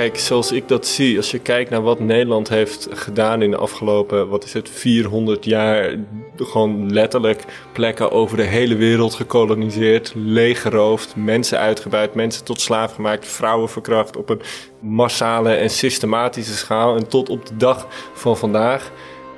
kijk, 0.00 0.18
zoals 0.18 0.52
ik 0.52 0.68
dat 0.68 0.86
zie, 0.86 1.16
als 1.16 1.30
je 1.30 1.38
kijkt 1.38 1.70
naar 1.70 1.82
wat 1.82 2.00
Nederland 2.00 2.48
heeft 2.48 2.88
gedaan 2.90 3.42
in 3.42 3.50
de 3.50 3.56
afgelopen, 3.56 4.28
wat 4.28 4.44
is 4.44 4.52
het, 4.52 4.68
400 4.68 5.44
jaar, 5.44 5.94
gewoon 6.36 6.92
letterlijk 6.92 7.44
plekken 7.72 8.10
over 8.10 8.36
de 8.36 8.42
hele 8.42 8.76
wereld 8.76 9.14
gekoloniseerd, 9.14 10.12
leeggeroofd, 10.14 11.16
mensen 11.16 11.58
uitgebuit, 11.58 12.14
mensen 12.14 12.44
tot 12.44 12.60
slaaf 12.60 12.94
gemaakt, 12.94 13.26
vrouwen 13.26 13.68
verkracht 13.68 14.16
op 14.16 14.28
een 14.28 14.40
massale 14.78 15.54
en 15.54 15.70
systematische 15.70 16.56
schaal. 16.56 16.96
En 16.96 17.08
tot 17.08 17.28
op 17.28 17.46
de 17.46 17.56
dag 17.56 17.86
van 18.14 18.36
vandaag 18.36 18.90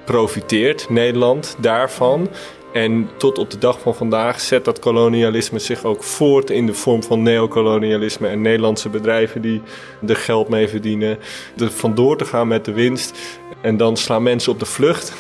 profiteert 0.04 0.90
Nederland 0.90 1.56
daarvan. 1.58 2.28
En 2.72 3.08
tot 3.16 3.38
op 3.38 3.50
de 3.50 3.58
dag 3.58 3.80
van 3.80 3.94
vandaag 3.94 4.40
zet 4.40 4.64
dat 4.64 4.78
kolonialisme 4.78 5.58
zich 5.58 5.84
ook 5.84 6.02
voort 6.02 6.50
in 6.50 6.66
de 6.66 6.74
vorm 6.74 7.02
van 7.02 7.22
neocolonialisme 7.22 8.28
en 8.28 8.40
Nederlandse 8.40 8.88
bedrijven 8.88 9.42
die 9.42 9.62
er 10.06 10.16
geld 10.16 10.48
mee 10.48 10.68
verdienen. 10.68 11.18
Er 11.58 11.70
vandoor 11.70 12.16
te 12.16 12.24
gaan 12.24 12.48
met 12.48 12.64
de 12.64 12.72
winst 12.72 13.18
en 13.60 13.76
dan 13.76 13.96
slaan 13.96 14.22
mensen 14.22 14.52
op 14.52 14.58
de 14.58 14.66
vlucht 14.66 15.12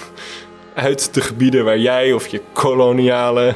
uit 0.74 1.14
de 1.14 1.20
gebieden 1.20 1.64
waar 1.64 1.78
jij 1.78 2.12
of 2.12 2.26
je 2.26 2.40
koloniale 2.52 3.54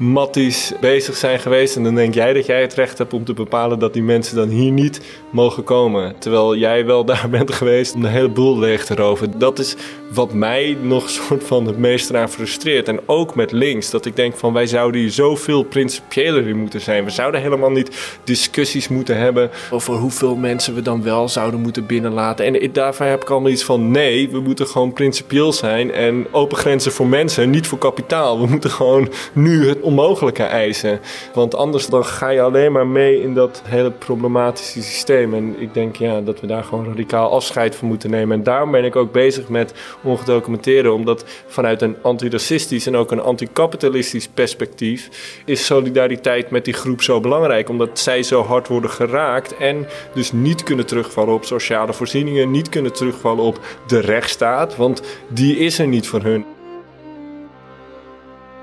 matties 0.00 0.72
bezig 0.80 1.16
zijn 1.16 1.38
geweest. 1.38 1.76
En 1.76 1.82
dan 1.82 1.94
denk 1.94 2.14
jij 2.14 2.32
dat 2.32 2.46
jij 2.46 2.60
het 2.60 2.74
recht 2.74 2.98
hebt 2.98 3.12
om 3.12 3.24
te 3.24 3.32
bepalen 3.32 3.78
dat 3.78 3.92
die 3.92 4.02
mensen 4.02 4.36
dan 4.36 4.48
hier 4.48 4.70
niet 4.70 5.00
mogen 5.30 5.64
komen. 5.64 6.14
Terwijl 6.18 6.56
jij 6.56 6.86
wel 6.86 7.04
daar 7.10 7.28
bent 7.30 7.52
geweest 7.52 7.94
om 7.94 8.02
de 8.02 8.08
hele 8.08 8.28
boel 8.28 8.58
leeg 8.58 8.84
te 8.84 8.94
roven. 8.94 9.38
Dat 9.38 9.58
is 9.58 9.76
wat 10.12 10.32
mij 10.32 10.76
nog 10.82 11.10
soort 11.10 11.44
van 11.44 11.66
het 11.66 11.78
meest 11.78 12.10
eraan 12.10 12.30
frustreert. 12.30 12.88
En 12.88 13.00
ook 13.06 13.34
met 13.34 13.52
links. 13.52 13.90
Dat 13.90 14.04
ik 14.04 14.16
denk 14.16 14.36
van 14.36 14.52
wij 14.52 14.66
zouden 14.66 15.00
hier 15.00 15.10
zoveel 15.10 15.62
principiëler 15.62 16.48
in 16.48 16.56
moeten 16.56 16.80
zijn. 16.80 17.04
We 17.04 17.10
zouden 17.10 17.40
helemaal 17.40 17.70
niet 17.70 18.18
discussies 18.24 18.88
moeten 18.88 19.16
hebben 19.16 19.50
over 19.70 19.94
hoeveel 19.94 20.36
mensen 20.36 20.74
we 20.74 20.82
dan 20.82 21.02
wel 21.02 21.28
zouden 21.28 21.60
moeten 21.60 21.86
binnenlaten. 21.86 22.44
En 22.44 22.72
daarvan 22.72 23.06
heb 23.06 23.22
ik 23.22 23.30
allemaal 23.30 23.50
iets 23.50 23.64
van 23.64 23.90
nee, 23.90 24.30
we 24.30 24.40
moeten 24.40 24.66
gewoon 24.66 24.92
principieel 24.92 25.52
zijn. 25.52 25.92
En 25.92 26.26
open 26.30 26.56
grenzen 26.56 26.92
voor 26.92 27.06
mensen, 27.06 27.50
niet 27.50 27.66
voor 27.66 27.78
kapitaal. 27.78 28.40
We 28.40 28.46
moeten 28.46 28.70
gewoon 28.70 29.08
nu 29.32 29.68
het 29.68 29.80
onmogelijke 29.90 30.42
eisen. 30.42 31.00
Want 31.34 31.54
anders 31.54 31.86
dan 31.86 32.04
ga 32.04 32.28
je 32.28 32.42
alleen 32.42 32.72
maar 32.72 32.86
mee 32.86 33.22
in 33.22 33.34
dat 33.34 33.62
hele 33.64 33.90
problematische 33.90 34.82
systeem. 34.82 35.34
En 35.34 35.60
ik 35.60 35.74
denk 35.74 35.96
ja, 35.96 36.20
dat 36.20 36.40
we 36.40 36.46
daar 36.46 36.64
gewoon 36.64 36.86
radicaal 36.86 37.32
afscheid 37.32 37.76
van 37.76 37.88
moeten 37.88 38.10
nemen. 38.10 38.38
En 38.38 38.42
daarom 38.42 38.70
ben 38.70 38.84
ik 38.84 38.96
ook 38.96 39.12
bezig 39.12 39.48
met 39.48 39.72
ongedocumenteerde. 40.02 40.92
Omdat 40.92 41.24
vanuit 41.46 41.82
een 41.82 41.96
antiracistisch 42.02 42.86
en 42.86 42.96
ook 42.96 43.10
een 43.10 43.20
anticapitalistisch 43.20 44.28
perspectief 44.28 45.08
is 45.44 45.66
solidariteit 45.66 46.50
met 46.50 46.64
die 46.64 46.74
groep 46.74 47.02
zo 47.02 47.20
belangrijk. 47.20 47.68
Omdat 47.68 47.98
zij 47.98 48.22
zo 48.22 48.42
hard 48.42 48.68
worden 48.68 48.90
geraakt 48.90 49.56
en 49.56 49.86
dus 50.14 50.32
niet 50.32 50.62
kunnen 50.62 50.86
terugvallen 50.86 51.34
op 51.34 51.44
sociale 51.44 51.92
voorzieningen, 51.92 52.50
niet 52.50 52.68
kunnen 52.68 52.92
terugvallen 52.92 53.44
op 53.44 53.60
de 53.86 54.00
rechtsstaat, 54.00 54.76
want 54.76 55.02
die 55.28 55.56
is 55.56 55.78
er 55.78 55.86
niet 55.86 56.08
voor 56.08 56.22
hun. 56.22 56.44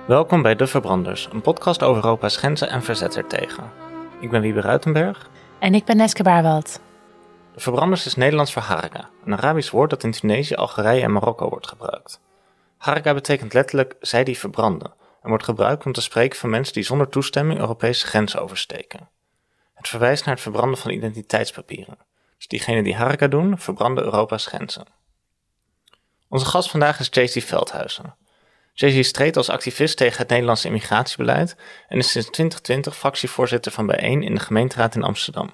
Welkom 0.07 0.41
bij 0.41 0.55
De 0.55 0.67
Verbranders, 0.67 1.27
een 1.31 1.41
podcast 1.41 1.83
over 1.83 2.03
Europa's 2.03 2.37
grenzen 2.37 2.69
en 2.69 2.83
verzet 2.83 3.17
ertegen. 3.17 3.71
Ik 4.19 4.29
ben 4.29 4.41
Wiebe 4.41 4.61
Ruitenberg. 4.61 5.29
En 5.59 5.73
ik 5.73 5.85
ben 5.85 5.97
Neske 5.97 6.23
Baarwald. 6.23 6.81
De 7.53 7.59
Verbranders 7.59 8.05
is 8.05 8.15
Nederlands 8.15 8.53
voor 8.53 8.61
haraka, 8.61 9.09
een 9.25 9.33
Arabisch 9.33 9.71
woord 9.71 9.89
dat 9.89 10.03
in 10.03 10.11
Tunesië, 10.11 10.55
Algerije 10.55 11.01
en 11.01 11.11
Marokko 11.11 11.49
wordt 11.49 11.67
gebruikt. 11.67 12.21
Haraka 12.77 13.13
betekent 13.13 13.53
letterlijk 13.53 13.95
zij 13.99 14.23
die 14.23 14.37
verbranden 14.37 14.93
en 15.21 15.29
wordt 15.29 15.43
gebruikt 15.43 15.85
om 15.85 15.91
te 15.91 16.01
spreken 16.01 16.39
van 16.39 16.49
mensen 16.49 16.73
die 16.73 16.83
zonder 16.83 17.09
toestemming 17.09 17.59
Europese 17.59 18.05
grenzen 18.05 18.41
oversteken. 18.41 19.09
Het 19.73 19.87
verwijst 19.87 20.25
naar 20.25 20.33
het 20.33 20.43
verbranden 20.43 20.79
van 20.79 20.91
identiteitspapieren. 20.91 21.97
Dus 22.37 22.47
diegenen 22.47 22.83
die 22.83 22.95
haraka 22.95 23.27
doen, 23.27 23.59
verbranden 23.59 24.03
Europa's 24.03 24.45
grenzen. 24.45 24.85
Onze 26.29 26.45
gast 26.45 26.69
vandaag 26.69 26.99
is 26.99 27.09
JC 27.11 27.43
Veldhuizen. 27.43 28.15
JC 28.79 29.03
streed 29.03 29.37
als 29.37 29.49
activist 29.49 29.97
tegen 29.97 30.17
het 30.17 30.29
Nederlandse 30.29 30.67
immigratiebeleid 30.67 31.55
en 31.87 31.97
is 31.97 32.11
sinds 32.11 32.29
2020 32.29 32.97
fractievoorzitter 32.97 33.71
van 33.71 33.85
Bijeen 33.85 34.23
in 34.23 34.33
de 34.33 34.39
gemeenteraad 34.39 34.95
in 34.95 35.03
Amsterdam. 35.03 35.49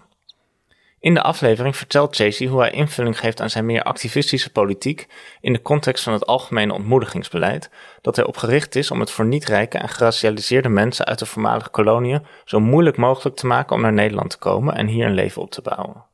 In 0.99 1.13
de 1.13 1.21
aflevering 1.21 1.75
vertelt 1.75 2.17
JC 2.17 2.47
hoe 2.47 2.59
hij 2.59 2.71
invulling 2.71 3.19
geeft 3.19 3.41
aan 3.41 3.49
zijn 3.49 3.65
meer 3.65 3.83
activistische 3.83 4.51
politiek 4.51 5.07
in 5.41 5.53
de 5.53 5.61
context 5.61 6.03
van 6.03 6.13
het 6.13 6.25
algemene 6.25 6.73
ontmoedigingsbeleid, 6.73 7.69
dat 8.01 8.17
erop 8.17 8.37
gericht 8.37 8.75
is 8.75 8.91
om 8.91 8.99
het 8.99 9.11
voor 9.11 9.25
niet-rijke 9.25 9.77
en 9.77 9.89
geracialiseerde 9.89 10.69
mensen 10.69 11.05
uit 11.05 11.19
de 11.19 11.25
voormalige 11.25 11.69
koloniën 11.69 12.25
zo 12.45 12.59
moeilijk 12.59 12.97
mogelijk 12.97 13.35
te 13.35 13.47
maken 13.47 13.75
om 13.75 13.81
naar 13.81 13.93
Nederland 13.93 14.29
te 14.29 14.37
komen 14.37 14.75
en 14.75 14.87
hier 14.87 15.05
een 15.05 15.13
leven 15.13 15.41
op 15.41 15.51
te 15.51 15.61
bouwen. 15.61 16.11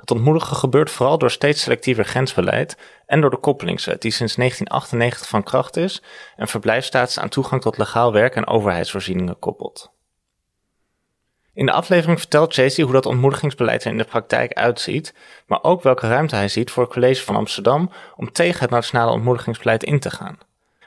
Dat 0.00 0.10
ontmoedigen 0.10 0.56
gebeurt 0.56 0.90
vooral 0.90 1.18
door 1.18 1.30
steeds 1.30 1.62
selectiever 1.62 2.04
grensbeleid 2.04 2.76
en 3.06 3.20
door 3.20 3.30
de 3.30 3.36
koppelingswet 3.36 4.02
die 4.02 4.10
sinds 4.10 4.34
1998 4.34 5.28
van 5.28 5.42
kracht 5.42 5.76
is 5.76 6.02
en 6.36 6.48
verblijfstatus 6.48 7.18
aan 7.18 7.28
toegang 7.28 7.60
tot 7.60 7.78
legaal 7.78 8.12
werk 8.12 8.34
en 8.34 8.46
overheidsvoorzieningen 8.46 9.38
koppelt. 9.38 9.92
In 11.54 11.66
de 11.66 11.72
aflevering 11.72 12.18
vertelt 12.18 12.54
Chasey 12.54 12.84
hoe 12.84 12.92
dat 12.92 13.06
ontmoedigingsbeleid 13.06 13.84
er 13.84 13.90
in 13.90 13.98
de 13.98 14.04
praktijk 14.04 14.52
uitziet, 14.52 15.14
maar 15.46 15.62
ook 15.62 15.82
welke 15.82 16.08
ruimte 16.08 16.36
hij 16.36 16.48
ziet 16.48 16.70
voor 16.70 16.82
het 16.82 16.92
college 16.92 17.24
van 17.24 17.36
Amsterdam 17.36 17.90
om 18.16 18.32
tegen 18.32 18.60
het 18.60 18.70
nationale 18.70 19.10
ontmoedigingsbeleid 19.10 19.84
in 19.84 20.00
te 20.00 20.10
gaan. 20.10 20.38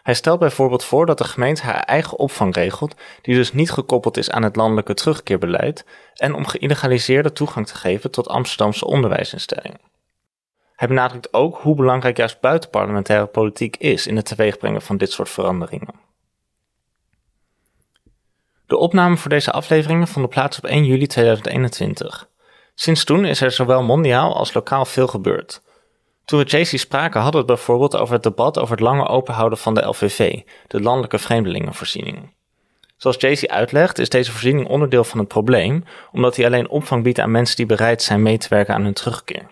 Hij 0.04 0.14
stelt 0.14 0.40
bijvoorbeeld 0.40 0.84
voor 0.84 1.06
dat 1.06 1.18
de 1.18 1.24
gemeente 1.24 1.62
haar 1.62 1.84
eigen 1.84 2.18
opvang 2.18 2.56
regelt, 2.56 2.96
die 3.22 3.36
dus 3.36 3.54
niet 3.54 3.72
gekoppeld 3.72 4.18
is 4.18 4.30
aan 4.30 4.44
het 4.44 4.56
landelijke 4.56 4.94
terugkeerbeleid, 4.94 5.86
en 6.14 6.34
om 6.34 6.46
geïlegaliseerde 6.46 7.32
toegang 7.32 7.68
te 7.68 7.76
geven 7.76 8.12
tot 8.12 8.28
Amsterdamse 8.28 8.86
onderwijsinstellingen. 8.86 9.80
Hij 10.76 10.88
benadrukt 10.88 11.34
ook 11.34 11.58
hoe 11.58 11.76
belangrijk 11.76 12.18
juist 12.18 12.40
buitenparlementaire 12.40 13.26
politiek 13.26 13.76
is 13.78 14.08
in 14.08 14.16
het 14.16 14.26
teweegbrengen 14.26 14.82
van 14.82 14.98
dit 14.98 15.12
soort 15.12 15.30
veranderingen. 15.30 15.96
De 18.66 18.78
opname 18.78 19.18
voor 19.18 19.30
deze 19.30 19.52
afleveringen 19.52 20.08
vonden 20.08 20.32
plaats 20.32 20.58
op 20.58 20.66
1 20.66 20.86
juli 20.86 21.08
2021. 21.08 22.30
Sinds 22.76 23.04
toen 23.04 23.26
is 23.26 23.42
er 23.42 23.52
zowel 23.52 23.84
mondiaal 23.84 24.36
als 24.36 24.54
lokaal 24.54 24.86
veel 24.86 25.08
gebeurd. 25.08 25.62
Toen 26.26 26.44
we 26.44 26.58
JC 26.58 26.80
spraken 26.80 27.22
hadden 27.22 27.42
we 27.42 27.48
het 27.48 27.56
bijvoorbeeld 27.56 27.96
over 27.96 28.14
het 28.14 28.24
debat 28.24 28.60
over 28.60 28.72
het 28.72 28.84
langer 28.84 29.08
openhouden 29.08 29.58
van 29.58 29.74
de 29.74 29.86
LVV, 29.86 30.40
de 30.68 30.82
landelijke 30.82 31.20
vreemdelingenvoorziening. 31.20 32.34
Zoals 32.98 33.18
JC 33.20 33.46
uitlegt 33.46 34.00
is 34.00 34.10
deze 34.10 34.32
voorziening 34.32 34.68
onderdeel 34.68 35.04
van 35.04 35.20
het 35.20 35.28
probleem, 35.28 35.84
omdat 36.12 36.36
hij 36.36 36.46
alleen 36.46 36.70
opvang 36.70 37.04
biedt 37.04 37.20
aan 37.20 37.32
mensen 37.32 37.56
die 37.56 37.66
bereid 37.66 38.02
zijn 38.02 38.22
mee 38.22 38.38
te 38.38 38.50
werken 38.50 38.74
aan 38.74 38.84
hun 38.84 38.94
terugkeer. 38.94 39.48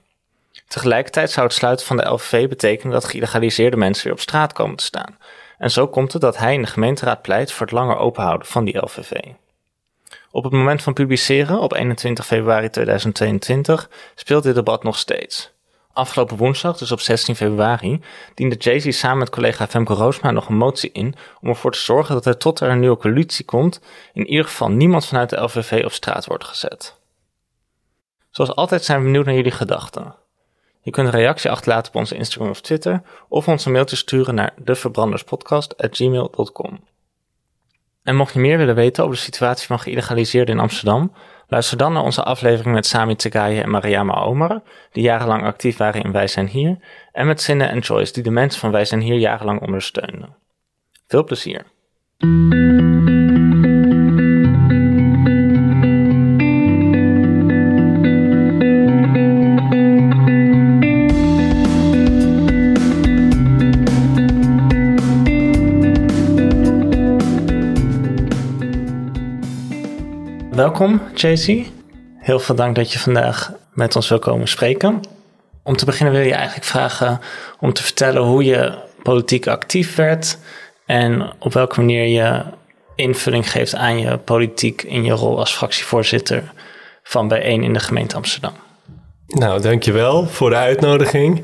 Tegelijkertijd 0.68 1.32
zou 1.32 1.46
het 1.46 1.56
sluiten 1.56 1.86
van 1.86 1.98
de 1.98 2.10
LVV 2.10 2.50
betekenen 2.50 2.94
dat 2.94 3.06
geïlegaliseerde 3.06 3.78
mensen 3.78 4.04
weer 4.04 4.14
op 4.14 4.20
straat 4.20 4.54
komen 4.54 4.76
te 4.76 4.84
staan. 4.84 5.18
En 5.58 5.72
zo 5.72 5.88
komt 5.88 6.14
het 6.14 6.22
dat 6.22 6.38
hij 6.38 6.54
in 6.54 6.62
de 6.62 6.68
gemeenteraad 6.68 7.22
pleit 7.22 7.52
voor 7.52 7.66
het 7.66 7.76
langer 7.76 7.98
openhouden 7.98 8.48
van 8.48 8.66
die 8.66 8.78
LVV. 8.78 9.12
Op 10.32 10.44
het 10.44 10.54
moment 10.54 10.84
van 10.84 10.94
publiceren, 10.94 11.60
op 11.60 11.74
21 11.74 12.26
februari 12.26 12.70
2022, 12.70 13.90
speelt 14.16 14.44
dit 14.44 14.56
debat 14.56 14.84
nog 14.84 14.98
steeds. 14.98 15.52
Afgelopen 15.94 16.38
woensdag, 16.38 16.78
dus 16.78 16.92
op 16.92 17.00
16 17.00 17.36
februari, 17.36 18.02
diende 18.36 18.56
Jay-Z 18.56 18.98
samen 18.98 19.18
met 19.18 19.30
collega 19.30 19.68
Femke 19.68 19.94
Roosma 19.94 20.32
nog 20.32 20.50
een 20.50 20.58
motie 20.58 20.92
in 20.92 21.16
om 21.42 21.50
ervoor 21.50 21.72
te 21.72 21.80
zorgen 21.80 22.16
dat 22.16 22.26
er 22.26 22.38
tot 22.38 22.60
er 22.60 22.70
een 22.70 22.80
nieuwe 22.80 22.98
coalitie 22.98 23.46
komt, 23.46 23.82
in 24.14 24.28
ieder 24.28 24.46
geval 24.46 24.70
niemand 24.70 25.06
vanuit 25.06 25.30
de 25.30 25.42
LVV 25.42 25.82
op 25.86 25.92
straat 25.92 26.26
wordt 26.26 26.44
gezet. 26.44 27.00
Zoals 28.30 28.56
altijd 28.56 28.84
zijn 28.84 29.00
we 29.00 29.04
benieuwd 29.04 29.26
naar 29.26 29.36
jullie 29.36 29.52
gedachten. 29.52 30.16
Je 30.82 30.92
kunt 30.92 31.08
een 31.08 31.14
reactie 31.14 31.52
achterlaten 31.52 31.94
op 31.94 32.00
onze 32.00 32.16
Instagram 32.16 32.50
of 32.50 32.62
Twitter 32.62 33.02
of 33.28 33.48
ons 33.48 33.66
een 33.66 33.72
mailtje 33.72 33.96
sturen 33.96 34.36
naar 34.36 34.54
devverbranderspodcast.gmail.com. 34.58 36.80
En 38.04 38.16
mocht 38.16 38.34
je 38.34 38.40
meer 38.40 38.58
willen 38.58 38.76
weten 38.76 39.04
over 39.04 39.16
de 39.16 39.22
situatie 39.22 39.68
van 39.68 39.80
geïlegaliseerden 39.80 40.56
in 40.56 40.62
Amsterdam, 40.62 41.14
luister 41.52 41.78
dan 41.78 41.94
naar 41.94 42.04
onze 42.04 42.24
aflevering 42.24 42.76
met 42.76 42.86
Sami 42.86 43.16
Tegaye 43.16 43.62
en 43.62 43.70
Mariama 43.70 44.22
Omar, 44.22 44.62
die 44.92 45.04
jarenlang 45.04 45.44
actief 45.44 45.78
waren 45.78 46.04
in 46.04 46.12
Wij 46.12 46.28
zijn 46.28 46.48
hier, 46.48 46.78
en 47.12 47.28
met 47.28 47.42
Sinne 47.42 47.66
en 47.66 47.80
Joyce, 47.80 48.14
die 48.14 48.24
de 48.24 48.32
mensen 48.32 48.60
van 48.60 48.72
Wij 48.72 48.86
zijn 48.86 49.02
hier 49.02 49.18
jarenlang 49.18 49.62
ondersteunden. 49.62 50.36
Veel 51.08 51.24
plezier! 51.24 51.66
Welkom, 70.72 71.02
JC. 71.16 71.66
Heel 72.18 72.40
veel 72.40 72.56
dank 72.56 72.76
dat 72.76 72.92
je 72.92 73.00
vandaag 73.00 73.52
met 73.74 73.96
ons 73.96 74.10
wil 74.10 74.20
komen 74.20 74.48
spreken. 74.48 75.00
Om 75.64 75.76
te 75.76 75.86
beginnen 75.86 76.14
wil 76.14 76.24
je 76.26 76.34
eigenlijk 76.34 76.66
vragen 76.66 77.20
om 77.60 77.74
te 77.74 77.84
vertellen 77.84 78.22
hoe 78.22 78.44
je 78.44 78.74
politiek 79.04 79.48
actief 79.48 79.96
werd 79.96 80.38
en 80.86 81.34
op 81.40 81.54
welke 81.54 81.80
manier 81.80 82.06
je 82.06 82.44
invulling 82.96 83.52
geeft 83.52 83.76
aan 83.76 84.00
je 84.00 84.18
politiek 84.18 84.82
in 84.82 85.04
je 85.04 85.12
rol 85.12 85.40
als 85.40 85.54
fractievoorzitter 85.54 86.52
van 87.04 87.28
Bijeen 87.28 87.64
in 87.64 87.74
de 87.74 87.80
gemeente 87.80 88.16
Amsterdam. 88.16 88.54
Nou, 89.28 89.62
dankjewel 89.62 90.28
voor 90.28 90.50
de 90.50 90.56
uitnodiging. 90.56 91.42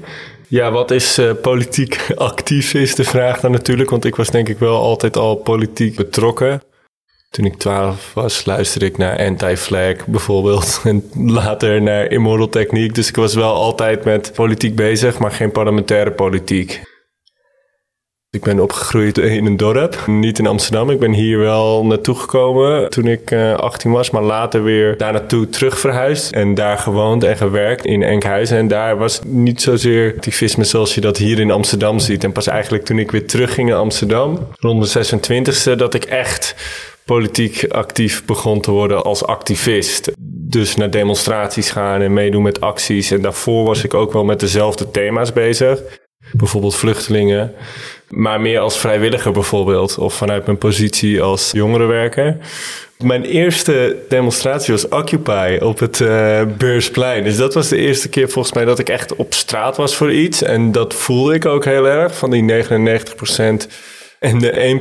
Ja, 0.47 0.71
wat 0.71 0.91
is 0.91 1.19
uh, 1.19 1.31
politiek 1.41 2.11
actief 2.15 2.73
is 2.73 2.95
de 2.95 3.03
vraag 3.03 3.39
dan 3.39 3.51
natuurlijk, 3.51 3.89
want 3.89 4.05
ik 4.05 4.15
was 4.15 4.29
denk 4.29 4.49
ik 4.49 4.59
wel 4.59 4.81
altijd 4.81 5.17
al 5.17 5.35
politiek 5.35 5.95
betrokken. 5.95 6.61
Toen 7.29 7.45
ik 7.45 7.57
twaalf 7.57 8.13
was, 8.13 8.45
luisterde 8.45 8.85
ik 8.85 8.97
naar 8.97 9.17
Anti-Flag 9.19 10.05
bijvoorbeeld. 10.05 10.81
En 10.83 11.09
later 11.13 11.81
naar 11.81 12.11
Immortal 12.11 12.49
Techniek. 12.49 12.95
Dus 12.95 13.07
ik 13.09 13.15
was 13.15 13.35
wel 13.35 13.53
altijd 13.53 14.03
met 14.03 14.31
politiek 14.35 14.75
bezig, 14.75 15.19
maar 15.19 15.31
geen 15.31 15.51
parlementaire 15.51 16.11
politiek. 16.11 16.81
Ik 18.29 18.43
ben 18.43 18.59
opgegroeid 18.59 19.17
in 19.17 19.45
een 19.45 19.57
dorp, 19.57 20.03
niet 20.07 20.39
in 20.39 20.47
Amsterdam. 20.47 20.89
Ik 20.89 20.99
ben 20.99 21.11
hier 21.11 21.39
wel 21.39 21.85
naartoe 21.85 22.15
gekomen 22.15 22.89
toen 22.89 23.07
ik 23.07 23.33
18 23.33 23.89
eh, 23.89 23.95
was, 23.95 24.09
maar 24.09 24.23
later 24.23 24.63
weer 24.63 24.97
daar 24.97 25.11
naartoe 25.11 25.49
terug 25.49 25.79
verhuisd. 25.79 26.31
En 26.31 26.53
daar 26.53 26.77
gewoond 26.77 27.23
en 27.23 27.37
gewerkt 27.37 27.85
in 27.85 28.03
Enkhuizen. 28.03 28.57
En 28.57 28.67
daar 28.67 28.97
was 28.97 29.21
niet 29.25 29.61
zozeer 29.61 30.13
activisme 30.15 30.63
zoals 30.63 30.95
je 30.95 31.01
dat 31.01 31.17
hier 31.17 31.39
in 31.39 31.51
Amsterdam 31.51 31.99
ziet. 31.99 32.23
En 32.23 32.31
pas 32.31 32.47
eigenlijk 32.47 32.85
toen 32.85 32.99
ik 32.99 33.11
weer 33.11 33.27
terugging 33.27 33.69
naar 33.69 33.77
Amsterdam, 33.77 34.47
rond 34.59 34.93
de 34.93 35.05
26e, 35.05 35.75
dat 35.75 35.93
ik 35.93 36.03
echt 36.03 36.55
politiek 37.07 37.65
actief 37.71 38.25
begon 38.25 38.61
te 38.61 38.71
worden 38.71 39.03
als 39.03 39.25
activist. 39.25 40.11
Dus 40.49 40.75
naar 40.75 40.89
demonstraties 40.89 41.69
gaan 41.69 42.01
en 42.01 42.13
meedoen 42.13 42.41
met 42.41 42.61
acties. 42.61 43.11
En 43.11 43.21
daarvoor 43.21 43.65
was 43.65 43.83
ik 43.83 43.93
ook 43.93 44.13
wel 44.13 44.23
met 44.23 44.39
dezelfde 44.39 44.91
thema's 44.91 45.33
bezig. 45.33 45.81
Bijvoorbeeld 46.31 46.75
vluchtelingen. 46.75 47.53
Maar 48.09 48.41
meer 48.41 48.59
als 48.59 48.77
vrijwilliger 48.77 49.31
bijvoorbeeld. 49.31 49.97
Of 49.97 50.13
vanuit 50.13 50.45
mijn 50.45 50.57
positie 50.57 51.21
als 51.21 51.51
jongerenwerker. 51.51 52.37
Mijn 52.97 53.23
eerste 53.23 53.97
demonstratie 54.09 54.73
was 54.73 54.87
Occupy 54.87 55.57
op 55.61 55.79
het 55.79 55.99
uh, 55.99 56.41
Beursplein. 56.57 57.23
Dus 57.23 57.37
dat 57.37 57.53
was 57.53 57.67
de 57.67 57.77
eerste 57.77 58.09
keer 58.09 58.29
volgens 58.29 58.53
mij 58.53 58.65
dat 58.65 58.79
ik 58.79 58.89
echt 58.89 59.15
op 59.15 59.33
straat 59.33 59.77
was 59.77 59.95
voor 59.95 60.11
iets. 60.11 60.41
En 60.41 60.71
dat 60.71 60.93
voelde 60.93 61.33
ik 61.33 61.45
ook 61.45 61.65
heel 61.65 61.87
erg. 61.87 62.17
Van 62.17 62.29
die 62.31 62.41
99 62.41 63.15
procent 63.15 63.67
en 64.19 64.39
de 64.39 64.79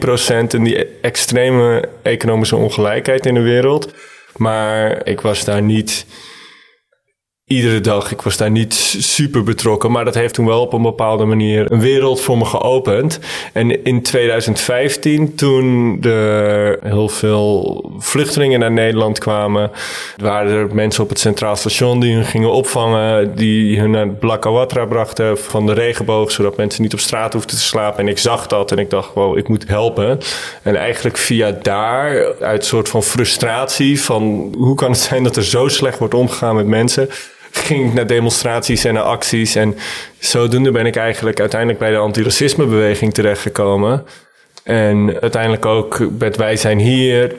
1% 0.50 0.54
en 0.54 0.64
die 0.64 0.88
extreme 1.00 1.88
economische 2.02 2.56
ongelijkheid 2.56 3.26
in 3.26 3.34
de 3.34 3.40
wereld. 3.40 3.94
Maar 4.36 5.06
ik 5.06 5.20
was 5.20 5.44
daar 5.44 5.62
niet 5.62 6.06
iedere 7.48 7.80
dag. 7.80 8.10
Ik 8.10 8.20
was 8.20 8.36
daar 8.36 8.50
niet 8.50 8.74
super 8.98 9.42
betrokken, 9.42 9.90
maar 9.90 10.04
dat 10.04 10.14
heeft 10.14 10.34
toen 10.34 10.46
wel 10.46 10.60
op 10.60 10.72
een 10.72 10.82
bepaalde 10.82 11.24
manier 11.24 11.72
een 11.72 11.80
wereld 11.80 12.20
voor 12.20 12.38
me 12.38 12.44
geopend. 12.44 13.18
En 13.52 13.84
in 13.84 14.02
2015, 14.02 15.34
toen 15.34 15.98
er 16.02 16.78
heel 16.82 17.08
veel 17.08 17.84
vluchtelingen 17.98 18.60
naar 18.60 18.72
Nederland 18.72 19.18
kwamen, 19.18 19.70
waren 20.16 20.52
er 20.52 20.74
mensen 20.74 21.02
op 21.02 21.08
het 21.08 21.18
Centraal 21.18 21.56
Station 21.56 22.00
die 22.00 22.14
hun 22.14 22.24
gingen 22.24 22.52
opvangen, 22.52 23.36
die 23.36 23.78
hun 23.78 23.90
naar 23.90 24.08
Blakawatra 24.08 24.84
brachten 24.84 25.38
van 25.38 25.66
de 25.66 25.72
regenboog, 25.72 26.30
zodat 26.30 26.56
mensen 26.56 26.82
niet 26.82 26.92
op 26.92 27.00
straat 27.00 27.32
hoefden 27.32 27.56
te 27.56 27.62
slapen. 27.62 28.00
En 28.00 28.08
ik 28.08 28.18
zag 28.18 28.46
dat 28.46 28.72
en 28.72 28.78
ik 28.78 28.90
dacht, 28.90 29.14
wow, 29.14 29.38
ik 29.38 29.48
moet 29.48 29.68
helpen. 29.68 30.18
En 30.62 30.76
eigenlijk 30.76 31.16
via 31.16 31.58
daar, 31.62 32.34
uit 32.40 32.60
een 32.60 32.66
soort 32.66 32.88
van 32.88 33.02
frustratie 33.02 34.00
van 34.00 34.54
hoe 34.58 34.74
kan 34.74 34.90
het 34.90 35.00
zijn 35.00 35.22
dat 35.22 35.36
er 35.36 35.44
zo 35.44 35.68
slecht 35.68 35.98
wordt 35.98 36.14
omgegaan 36.14 36.56
met 36.56 36.66
mensen 36.66 37.08
ging 37.56 37.88
ik 37.88 37.94
naar 37.94 38.06
demonstraties 38.06 38.84
en 38.84 38.94
naar 38.94 39.02
acties. 39.02 39.54
En 39.54 39.76
zodoende 40.18 40.70
ben 40.70 40.86
ik 40.86 40.96
eigenlijk 40.96 41.40
uiteindelijk 41.40 41.78
bij 41.80 41.90
de 41.90 41.96
antiracismebeweging 41.96 43.14
terechtgekomen. 43.14 44.04
En 44.64 45.20
uiteindelijk 45.20 45.66
ook 45.66 46.06
met 46.18 46.36
Wij 46.36 46.56
zijn 46.56 46.78
hier. 46.78 47.34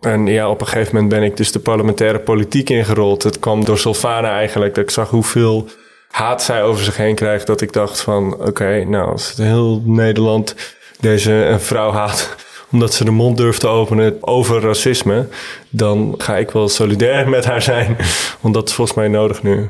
En 0.00 0.26
ja, 0.26 0.50
op 0.50 0.60
een 0.60 0.66
gegeven 0.66 0.94
moment 0.94 1.12
ben 1.12 1.22
ik 1.22 1.36
dus 1.36 1.52
de 1.52 1.58
parlementaire 1.58 2.18
politiek 2.18 2.70
ingerold. 2.70 3.22
Het 3.22 3.38
kwam 3.38 3.64
door 3.64 3.78
Solvana 3.78 4.30
eigenlijk. 4.30 4.74
Dat 4.74 4.84
ik 4.84 4.90
zag 4.90 5.10
hoeveel 5.10 5.68
haat 6.10 6.42
zij 6.42 6.62
over 6.62 6.84
zich 6.84 6.96
heen 6.96 7.14
krijgt. 7.14 7.46
Dat 7.46 7.60
ik 7.60 7.72
dacht 7.72 8.00
van, 8.00 8.46
oké, 8.46 8.84
nou, 8.84 9.10
als 9.10 9.28
het 9.28 9.38
heel 9.38 9.82
Nederland 9.84 10.54
deze 11.00 11.32
een 11.32 11.60
vrouw 11.60 11.92
haat 11.92 12.34
omdat 12.70 12.94
ze 12.94 13.04
de 13.04 13.10
mond 13.10 13.36
durft 13.36 13.60
te 13.60 13.66
openen 13.68 14.16
over 14.20 14.60
racisme, 14.60 15.26
dan 15.68 16.14
ga 16.18 16.36
ik 16.36 16.50
wel 16.50 16.68
solidair 16.68 17.28
met 17.36 17.44
haar 17.44 17.62
zijn. 17.62 17.96
Want 18.40 18.54
dat 18.54 18.68
is 18.68 18.74
volgens 18.74 18.96
mij 18.96 19.08
nodig 19.08 19.42
nu. 19.42 19.68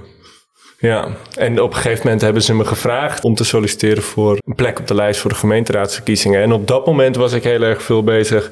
Ja, 0.79 1.09
en 1.35 1.61
op 1.61 1.71
een 1.71 1.77
gegeven 1.77 2.03
moment 2.05 2.21
hebben 2.21 2.43
ze 2.43 2.55
me 2.55 2.65
gevraagd 2.65 3.25
om 3.25 3.35
te 3.35 3.45
solliciteren 3.45 4.03
voor 4.03 4.39
een 4.45 4.55
plek 4.55 4.79
op 4.79 4.87
de 4.87 4.95
lijst 4.95 5.21
voor 5.21 5.31
de 5.31 5.37
gemeenteraadsverkiezingen. 5.37 6.43
En 6.43 6.53
op 6.53 6.67
dat 6.67 6.87
moment 6.87 7.17
was 7.17 7.33
ik 7.33 7.45
heel 7.45 7.63
erg 7.63 7.83
veel 7.83 8.03
bezig 8.03 8.51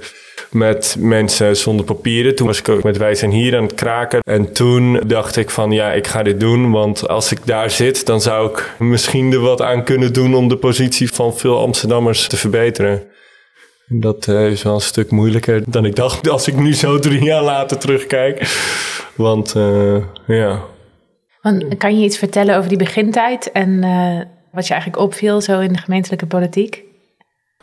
met 0.50 0.96
mensen 0.99 1.56
zonder 1.56 1.85
papieren. 1.85 2.35
Toen 2.35 2.46
was 2.46 2.58
ik 2.58 2.69
ook 2.69 2.82
met 2.82 2.96
Wij 2.96 3.14
zijn 3.14 3.31
hier 3.31 3.56
aan 3.56 3.62
het 3.62 3.75
kraken. 3.75 4.20
En 4.20 4.52
toen 4.52 5.00
dacht 5.06 5.37
ik 5.37 5.50
van 5.50 5.70
ja, 5.70 5.93
ik 5.93 6.06
ga 6.06 6.23
dit 6.23 6.41
doen. 6.41 6.70
Want 6.70 7.08
als 7.08 7.32
ik 7.32 7.38
daar 7.44 7.70
zit, 7.70 8.06
dan 8.06 8.20
zou 8.20 8.50
ik 8.50 8.75
misschien 8.79 9.32
er 9.32 9.41
wat 9.41 9.62
aan 9.62 9.85
kunnen 9.85 10.12
doen 10.12 10.35
om 10.35 10.49
de 10.49 10.56
positie 10.56 11.12
van 11.12 11.37
veel 11.37 11.61
Amsterdammers 11.61 12.26
te 12.26 12.37
verbeteren. 12.37 13.02
Dat 13.86 14.26
uh, 14.26 14.50
is 14.50 14.62
wel 14.62 14.75
een 14.75 14.81
stuk 14.81 15.10
moeilijker 15.10 15.62
dan 15.66 15.84
ik 15.84 15.96
dacht 15.96 16.28
als 16.28 16.48
ik 16.48 16.56
nu 16.56 16.75
zo 16.75 16.98
drie 16.98 17.25
jaar 17.25 17.42
later 17.42 17.78
terugkijk. 17.78 18.40
Want 19.16 19.54
uh, 19.56 19.96
ja. 20.26 20.60
Want, 21.42 21.76
kan 21.76 21.98
je 21.98 22.04
iets 22.04 22.19
vertellen 22.19 22.56
over 22.56 22.69
die 22.69 22.78
begintijd 22.78 23.52
en 23.52 23.82
uh, 23.82 24.20
wat 24.52 24.66
je 24.66 24.72
eigenlijk 24.72 25.02
opviel 25.02 25.40
zo 25.40 25.60
in 25.60 25.72
de 25.72 25.78
gemeentelijke 25.78 26.26
politiek? 26.26 26.82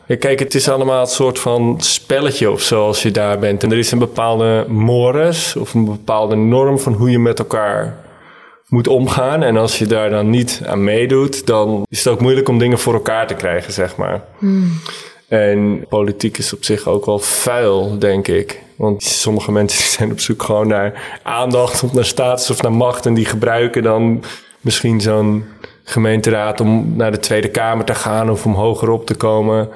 Ja, 0.05 0.17
kijk, 0.17 0.39
het 0.39 0.55
is 0.55 0.69
allemaal 0.69 1.01
een 1.01 1.07
soort 1.07 1.39
van 1.39 1.75
spelletje 1.79 2.51
of 2.51 2.61
zo 2.61 2.85
als 2.85 3.01
je 3.01 3.11
daar 3.11 3.39
bent. 3.39 3.63
En 3.63 3.71
er 3.71 3.77
is 3.77 3.91
een 3.91 3.99
bepaalde 3.99 4.65
mores 4.67 5.55
of 5.55 5.73
een 5.73 5.85
bepaalde 5.85 6.35
norm 6.35 6.79
van 6.79 6.93
hoe 6.93 7.11
je 7.11 7.19
met 7.19 7.39
elkaar 7.39 7.97
moet 8.67 8.87
omgaan. 8.87 9.43
En 9.43 9.57
als 9.57 9.79
je 9.79 9.85
daar 9.85 10.09
dan 10.09 10.29
niet 10.29 10.61
aan 10.65 10.83
meedoet, 10.83 11.45
dan 11.45 11.85
is 11.89 12.03
het 12.03 12.13
ook 12.13 12.21
moeilijk 12.21 12.49
om 12.49 12.57
dingen 12.57 12.79
voor 12.79 12.93
elkaar 12.93 13.27
te 13.27 13.33
krijgen, 13.33 13.73
zeg 13.73 13.95
maar. 13.95 14.21
Hmm. 14.37 14.71
En 15.31 15.85
politiek 15.89 16.37
is 16.37 16.53
op 16.53 16.63
zich 16.63 16.87
ook 16.87 17.05
wel 17.05 17.19
vuil, 17.19 17.99
denk 17.99 18.27
ik. 18.27 18.59
Want 18.75 19.03
sommige 19.03 19.51
mensen 19.51 19.83
zijn 19.97 20.11
op 20.11 20.19
zoek 20.19 20.43
gewoon 20.43 20.67
naar 20.67 21.19
aandacht 21.23 21.83
of 21.83 21.93
naar 21.93 22.05
status 22.05 22.49
of 22.49 22.61
naar 22.61 22.71
macht. 22.71 23.05
En 23.05 23.13
die 23.13 23.25
gebruiken 23.25 23.83
dan 23.83 24.23
misschien 24.61 25.01
zo'n 25.01 25.43
gemeenteraad 25.83 26.61
om 26.61 26.93
naar 26.95 27.11
de 27.11 27.19
Tweede 27.19 27.49
Kamer 27.49 27.85
te 27.85 27.95
gaan 27.95 28.29
of 28.29 28.45
om 28.45 28.53
hoger 28.53 28.89
op 28.89 29.05
te 29.05 29.15
komen. 29.15 29.69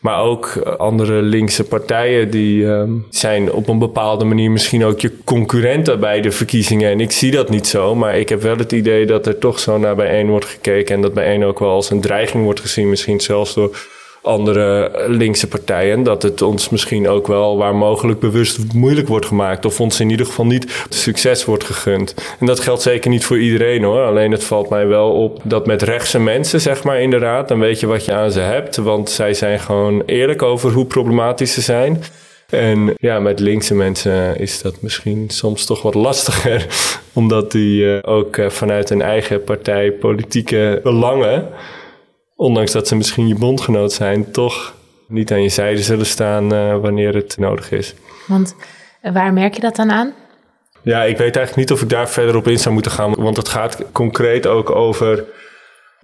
Maar 0.00 0.20
ook 0.20 0.56
andere 0.78 1.22
linkse 1.22 1.64
partijen 1.64 2.30
die 2.30 2.62
uh, 2.62 2.82
zijn 3.10 3.52
op 3.52 3.68
een 3.68 3.78
bepaalde 3.78 4.24
manier 4.24 4.50
misschien 4.50 4.84
ook 4.84 5.00
je 5.00 5.18
concurrenten 5.24 6.00
bij 6.00 6.20
de 6.20 6.30
verkiezingen. 6.30 6.90
En 6.90 7.00
ik 7.00 7.10
zie 7.10 7.30
dat 7.30 7.50
niet 7.50 7.66
zo, 7.66 7.94
maar 7.94 8.18
ik 8.18 8.28
heb 8.28 8.42
wel 8.42 8.56
het 8.56 8.72
idee 8.72 9.06
dat 9.06 9.26
er 9.26 9.38
toch 9.38 9.58
zo 9.58 9.78
naar 9.78 9.96
bijeen 9.96 10.28
wordt 10.28 10.46
gekeken. 10.46 10.94
En 10.94 11.02
dat 11.02 11.14
bijeen 11.14 11.44
ook 11.44 11.58
wel 11.58 11.70
als 11.70 11.90
een 11.90 12.00
dreiging 12.00 12.44
wordt 12.44 12.60
gezien, 12.60 12.88
misschien 12.88 13.20
zelfs 13.20 13.54
door 13.54 13.76
andere 14.22 14.90
linkse 15.08 15.48
partijen. 15.48 16.02
Dat 16.02 16.22
het 16.22 16.42
ons 16.42 16.68
misschien 16.68 17.08
ook 17.08 17.26
wel 17.26 17.56
waar 17.56 17.74
mogelijk 17.74 18.20
bewust 18.20 18.74
moeilijk 18.74 19.08
wordt 19.08 19.26
gemaakt. 19.26 19.64
Of 19.64 19.80
ons 19.80 20.00
in 20.00 20.10
ieder 20.10 20.26
geval 20.26 20.46
niet 20.46 20.84
succes 20.88 21.44
wordt 21.44 21.64
gegund. 21.64 22.14
En 22.40 22.46
dat 22.46 22.60
geldt 22.60 22.82
zeker 22.82 23.10
niet 23.10 23.24
voor 23.24 23.38
iedereen 23.38 23.82
hoor. 23.82 24.02
Alleen 24.02 24.30
het 24.30 24.44
valt 24.44 24.68
mij 24.68 24.86
wel 24.86 25.10
op 25.10 25.40
dat 25.42 25.66
met 25.66 25.82
rechtse 25.82 26.20
mensen, 26.20 26.60
zeg 26.60 26.84
maar 26.84 27.00
inderdaad, 27.00 27.48
dan 27.48 27.58
weet 27.58 27.80
je 27.80 27.86
wat 27.86 28.04
je 28.04 28.12
aan 28.12 28.32
ze 28.32 28.40
hebt. 28.40 28.76
Want 28.76 29.10
zij 29.10 29.34
zijn 29.34 29.60
gewoon 29.60 30.02
eerlijk 30.06 30.42
over 30.42 30.72
hoe 30.72 30.86
problematisch 30.86 31.52
ze 31.52 31.60
zijn. 31.60 32.02
En 32.50 32.94
ja, 32.96 33.18
met 33.18 33.40
linkse 33.40 33.74
mensen 33.74 34.38
is 34.38 34.62
dat 34.62 34.74
misschien 34.80 35.24
soms 35.30 35.64
toch 35.64 35.82
wat 35.82 35.94
lastiger. 35.94 36.66
Omdat 37.12 37.52
die 37.52 37.96
eh, 37.96 38.12
ook 38.12 38.36
eh, 38.36 38.48
vanuit 38.48 38.88
hun 38.88 39.02
eigen 39.02 39.44
partij 39.44 39.92
politieke 39.92 40.80
belangen 40.82 41.48
ondanks 42.36 42.72
dat 42.72 42.88
ze 42.88 42.96
misschien 42.96 43.28
je 43.28 43.34
bondgenoot 43.34 43.92
zijn, 43.92 44.30
toch 44.30 44.74
niet 45.08 45.32
aan 45.32 45.42
je 45.42 45.48
zijde 45.48 45.82
zullen 45.82 46.06
staan 46.06 46.54
uh, 46.54 46.76
wanneer 46.78 47.14
het 47.14 47.36
nodig 47.38 47.70
is. 47.70 47.94
Want 48.26 48.56
eh, 49.00 49.12
waar 49.12 49.32
merk 49.32 49.54
je 49.54 49.60
dat 49.60 49.76
dan 49.76 49.90
aan? 49.90 50.12
Ja, 50.82 51.02
ik 51.02 51.16
weet 51.16 51.36
eigenlijk 51.36 51.56
niet 51.56 51.72
of 51.72 51.82
ik 51.82 51.88
daar 51.88 52.08
verder 52.08 52.36
op 52.36 52.48
in 52.48 52.58
zou 52.58 52.74
moeten 52.74 52.92
gaan, 52.92 53.14
want 53.14 53.36
het 53.36 53.48
gaat 53.48 53.82
concreet 53.92 54.46
ook 54.46 54.70
over 54.70 55.24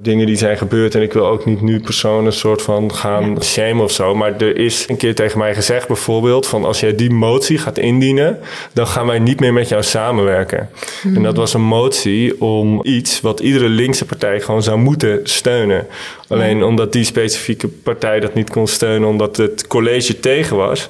dingen 0.00 0.26
die 0.26 0.36
zijn 0.36 0.58
gebeurd. 0.58 0.94
En 0.94 1.02
ik 1.02 1.12
wil 1.12 1.26
ook 1.26 1.44
niet 1.44 1.60
nu 1.60 1.80
personen 1.80 2.26
een 2.26 2.32
soort 2.32 2.62
van 2.62 2.94
gaan 2.94 3.34
ja. 3.34 3.40
shamen 3.40 3.84
of 3.84 3.92
zo. 3.92 4.14
Maar 4.14 4.40
er 4.40 4.56
is 4.56 4.84
een 4.88 4.96
keer 4.96 5.14
tegen 5.14 5.38
mij 5.38 5.54
gezegd 5.54 5.86
bijvoorbeeld 5.86 6.46
van 6.46 6.64
als 6.64 6.80
jij 6.80 6.94
die 6.94 7.10
motie 7.10 7.58
gaat 7.58 7.78
indienen, 7.78 8.38
dan 8.72 8.86
gaan 8.86 9.06
wij 9.06 9.18
niet 9.18 9.40
meer 9.40 9.52
met 9.52 9.68
jou 9.68 9.82
samenwerken. 9.82 10.70
En 11.04 11.22
dat 11.22 11.32
hmm. 11.32 11.34
was 11.34 11.54
een 11.54 11.62
motie 11.62 12.40
om 12.40 12.80
iets 12.82 13.20
wat 13.20 13.40
iedere 13.40 13.68
linkse 13.68 14.04
partij 14.04 14.40
gewoon 14.40 14.62
zou 14.62 14.78
moeten 14.78 15.20
steunen. 15.22 15.86
Alleen 16.28 16.62
omdat 16.62 16.92
die 16.92 17.04
specifieke 17.04 17.68
partij 17.68 18.20
dat 18.20 18.34
niet 18.34 18.50
kon 18.50 18.66
steunen 18.66 19.08
omdat 19.08 19.36
het 19.36 19.66
college 19.66 20.20
tegen 20.20 20.56
was. 20.56 20.88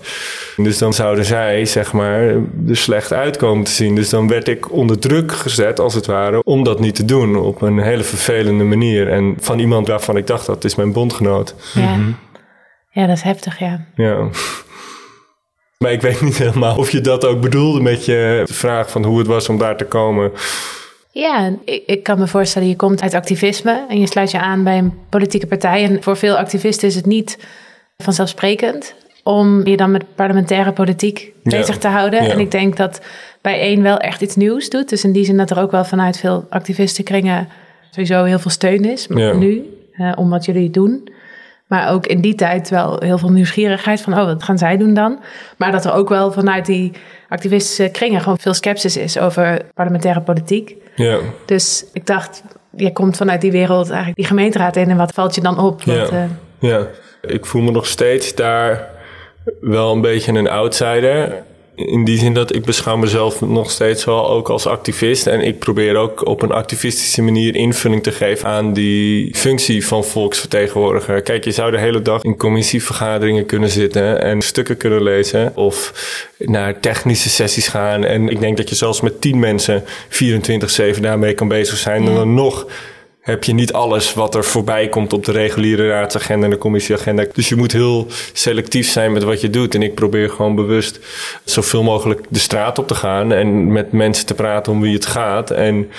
Dus 0.56 0.78
dan 0.78 0.92
zouden 0.92 1.24
zij, 1.24 1.64
zeg 1.64 1.92
maar, 1.92 2.20
er 2.68 2.76
slecht 2.76 3.12
uitkomen 3.12 3.64
te 3.64 3.70
zien. 3.70 3.94
Dus 3.94 4.08
dan 4.08 4.28
werd 4.28 4.48
ik 4.48 4.72
onder 4.72 4.98
druk 4.98 5.32
gezet, 5.32 5.80
als 5.80 5.94
het 5.94 6.06
ware, 6.06 6.42
om 6.42 6.64
dat 6.64 6.80
niet 6.80 6.94
te 6.94 7.04
doen 7.04 7.36
op 7.36 7.62
een 7.62 7.78
hele 7.78 8.02
vervelende 8.02 8.64
manier. 8.64 8.97
En 9.06 9.36
van 9.40 9.58
iemand 9.58 9.88
waarvan 9.88 10.16
ik 10.16 10.26
dacht, 10.26 10.46
dat 10.46 10.64
is 10.64 10.74
mijn 10.74 10.92
bondgenoot. 10.92 11.54
Ja, 11.74 11.94
mhm. 11.94 12.10
ja 12.90 13.06
dat 13.06 13.16
is 13.16 13.22
heftig, 13.22 13.58
ja. 13.58 13.84
Ja. 13.94 14.28
Maar 15.78 15.92
ik 15.92 16.00
weet 16.00 16.20
niet 16.20 16.38
helemaal 16.38 16.76
of 16.76 16.90
je 16.90 17.00
dat 17.00 17.24
ook 17.24 17.40
bedoelde 17.40 17.80
met 17.80 18.04
je 18.04 18.42
vraag 18.50 18.90
van 18.90 19.04
hoe 19.04 19.18
het 19.18 19.26
was 19.26 19.48
om 19.48 19.58
daar 19.58 19.76
te 19.76 19.84
komen. 19.84 20.32
Ja, 21.12 21.52
ik, 21.64 21.82
ik, 21.86 22.02
kan 22.02 22.18
me 22.18 22.26
voorstellen, 22.26 22.68
je 22.68 22.76
komt 22.76 23.02
uit 23.02 23.14
activisme 23.14 23.86
en 23.88 24.00
je 24.00 24.06
sluit 24.06 24.30
je 24.30 24.40
aan 24.40 24.64
bij 24.64 24.78
een 24.78 24.98
politieke 25.08 25.46
partij. 25.46 25.84
En 25.84 26.02
voor 26.02 26.16
veel 26.16 26.36
activisten 26.36 26.88
is 26.88 26.94
het 26.94 27.06
niet 27.06 27.38
vanzelfsprekend 27.96 28.94
om 29.22 29.66
je 29.66 29.76
dan 29.76 29.90
met 29.90 30.14
parlementaire 30.14 30.72
politiek 30.72 31.32
bezig 31.42 31.78
te 31.78 31.88
houden. 31.88 32.20
En 32.20 32.38
ik 32.38 32.50
denk 32.50 32.76
dat 32.76 33.00
bij 33.40 33.60
één 33.60 33.82
wel 33.82 33.98
echt 33.98 34.20
iets 34.20 34.36
nieuws 34.36 34.68
doet. 34.68 34.88
Dus 34.88 35.04
in 35.04 35.12
die 35.12 35.24
zin 35.24 35.36
dat 35.36 35.50
er 35.50 35.58
ook 35.58 35.70
wel 35.70 35.84
vanuit 35.84 36.18
veel 36.18 36.46
activistenkringen 36.50 37.48
sowieso 37.90 38.24
heel 38.24 38.38
veel 38.38 38.50
steun 38.50 38.84
is 38.84 39.06
nu 39.08 39.78
uh, 39.96 40.12
om 40.16 40.30
wat 40.30 40.44
jullie 40.44 40.70
doen. 40.70 41.08
Maar 41.66 41.92
ook 41.92 42.06
in 42.06 42.20
die 42.20 42.34
tijd 42.34 42.68
wel 42.68 42.96
heel 42.98 43.18
veel 43.18 43.30
nieuwsgierigheid 43.30 44.00
van, 44.00 44.18
oh, 44.18 44.24
wat 44.24 44.42
gaan 44.42 44.58
zij 44.58 44.76
doen 44.76 44.94
dan? 44.94 45.18
Maar 45.56 45.72
dat 45.72 45.84
er 45.84 45.92
ook 45.92 46.08
wel 46.08 46.32
vanuit 46.32 46.66
die 46.66 46.92
activistische 47.28 47.88
kringen 47.88 48.20
gewoon 48.20 48.38
veel 48.38 48.54
sceptisch 48.54 48.96
is 48.96 49.18
over 49.18 49.60
parlementaire 49.74 50.20
politiek. 50.20 50.76
Ja. 50.94 51.18
Dus 51.44 51.84
ik 51.92 52.06
dacht, 52.06 52.42
je 52.76 52.92
komt 52.92 53.16
vanuit 53.16 53.40
die 53.40 53.50
wereld 53.50 53.86
eigenlijk 53.86 54.16
die 54.16 54.26
gemeenteraad 54.26 54.76
in 54.76 54.90
en 54.90 54.96
wat 54.96 55.12
valt 55.12 55.34
je 55.34 55.40
dan 55.40 55.58
op? 55.58 55.82
Ja. 55.82 56.10
uh... 56.12 56.24
ja, 56.58 56.86
ik 57.20 57.46
voel 57.46 57.62
me 57.62 57.70
nog 57.70 57.86
steeds 57.86 58.34
daar 58.34 58.88
wel 59.60 59.92
een 59.92 60.00
beetje 60.00 60.32
een 60.32 60.48
outsider 60.48 61.42
in 61.78 62.04
die 62.04 62.18
zin 62.18 62.34
dat 62.34 62.54
ik 62.54 62.64
beschouw 62.64 62.96
mezelf 62.96 63.40
nog 63.40 63.70
steeds 63.70 64.04
wel 64.04 64.30
ook 64.30 64.48
als 64.48 64.66
activist. 64.66 65.26
En 65.26 65.40
ik 65.40 65.58
probeer 65.58 65.96
ook 65.96 66.26
op 66.26 66.42
een 66.42 66.52
activistische 66.52 67.22
manier 67.22 67.54
invulling 67.54 68.02
te 68.02 68.12
geven 68.12 68.48
aan 68.48 68.72
die 68.72 69.36
functie 69.36 69.86
van 69.86 70.04
volksvertegenwoordiger. 70.04 71.22
Kijk, 71.22 71.44
je 71.44 71.50
zou 71.50 71.70
de 71.70 71.78
hele 71.78 72.02
dag 72.02 72.22
in 72.22 72.36
commissievergaderingen 72.36 73.46
kunnen 73.46 73.70
zitten 73.70 74.22
en 74.22 74.42
stukken 74.42 74.76
kunnen 74.76 75.02
lezen. 75.02 75.56
Of 75.56 75.92
naar 76.38 76.80
technische 76.80 77.28
sessies 77.28 77.68
gaan. 77.68 78.04
En 78.04 78.28
ik 78.28 78.40
denk 78.40 78.56
dat 78.56 78.68
je 78.68 78.74
zelfs 78.74 79.00
met 79.00 79.20
tien 79.20 79.38
mensen 79.38 79.84
24-7 80.96 81.00
daarmee 81.00 81.34
kan 81.34 81.48
bezig 81.48 81.76
zijn. 81.76 82.06
En 82.06 82.14
dan 82.14 82.34
nog 82.34 82.66
heb 83.28 83.44
je 83.44 83.54
niet 83.54 83.72
alles 83.72 84.14
wat 84.14 84.34
er 84.34 84.44
voorbij 84.44 84.88
komt 84.88 85.12
op 85.12 85.24
de 85.24 85.32
reguliere 85.32 85.88
raadsagenda 85.88 86.44
en 86.44 86.50
de 86.50 86.58
commissieagenda. 86.58 87.24
Dus 87.32 87.48
je 87.48 87.56
moet 87.56 87.72
heel 87.72 88.06
selectief 88.32 88.90
zijn 88.90 89.12
met 89.12 89.22
wat 89.22 89.40
je 89.40 89.50
doet. 89.50 89.74
En 89.74 89.82
ik 89.82 89.94
probeer 89.94 90.30
gewoon 90.30 90.54
bewust 90.54 90.98
zoveel 91.44 91.82
mogelijk 91.82 92.20
de 92.28 92.38
straat 92.38 92.78
op 92.78 92.86
te 92.88 92.94
gaan 92.94 93.32
en 93.32 93.72
met 93.72 93.92
mensen 93.92 94.26
te 94.26 94.34
praten 94.34 94.72
om 94.72 94.80
wie 94.80 94.94
het 94.94 95.06
gaat. 95.06 95.50
En 95.50 95.90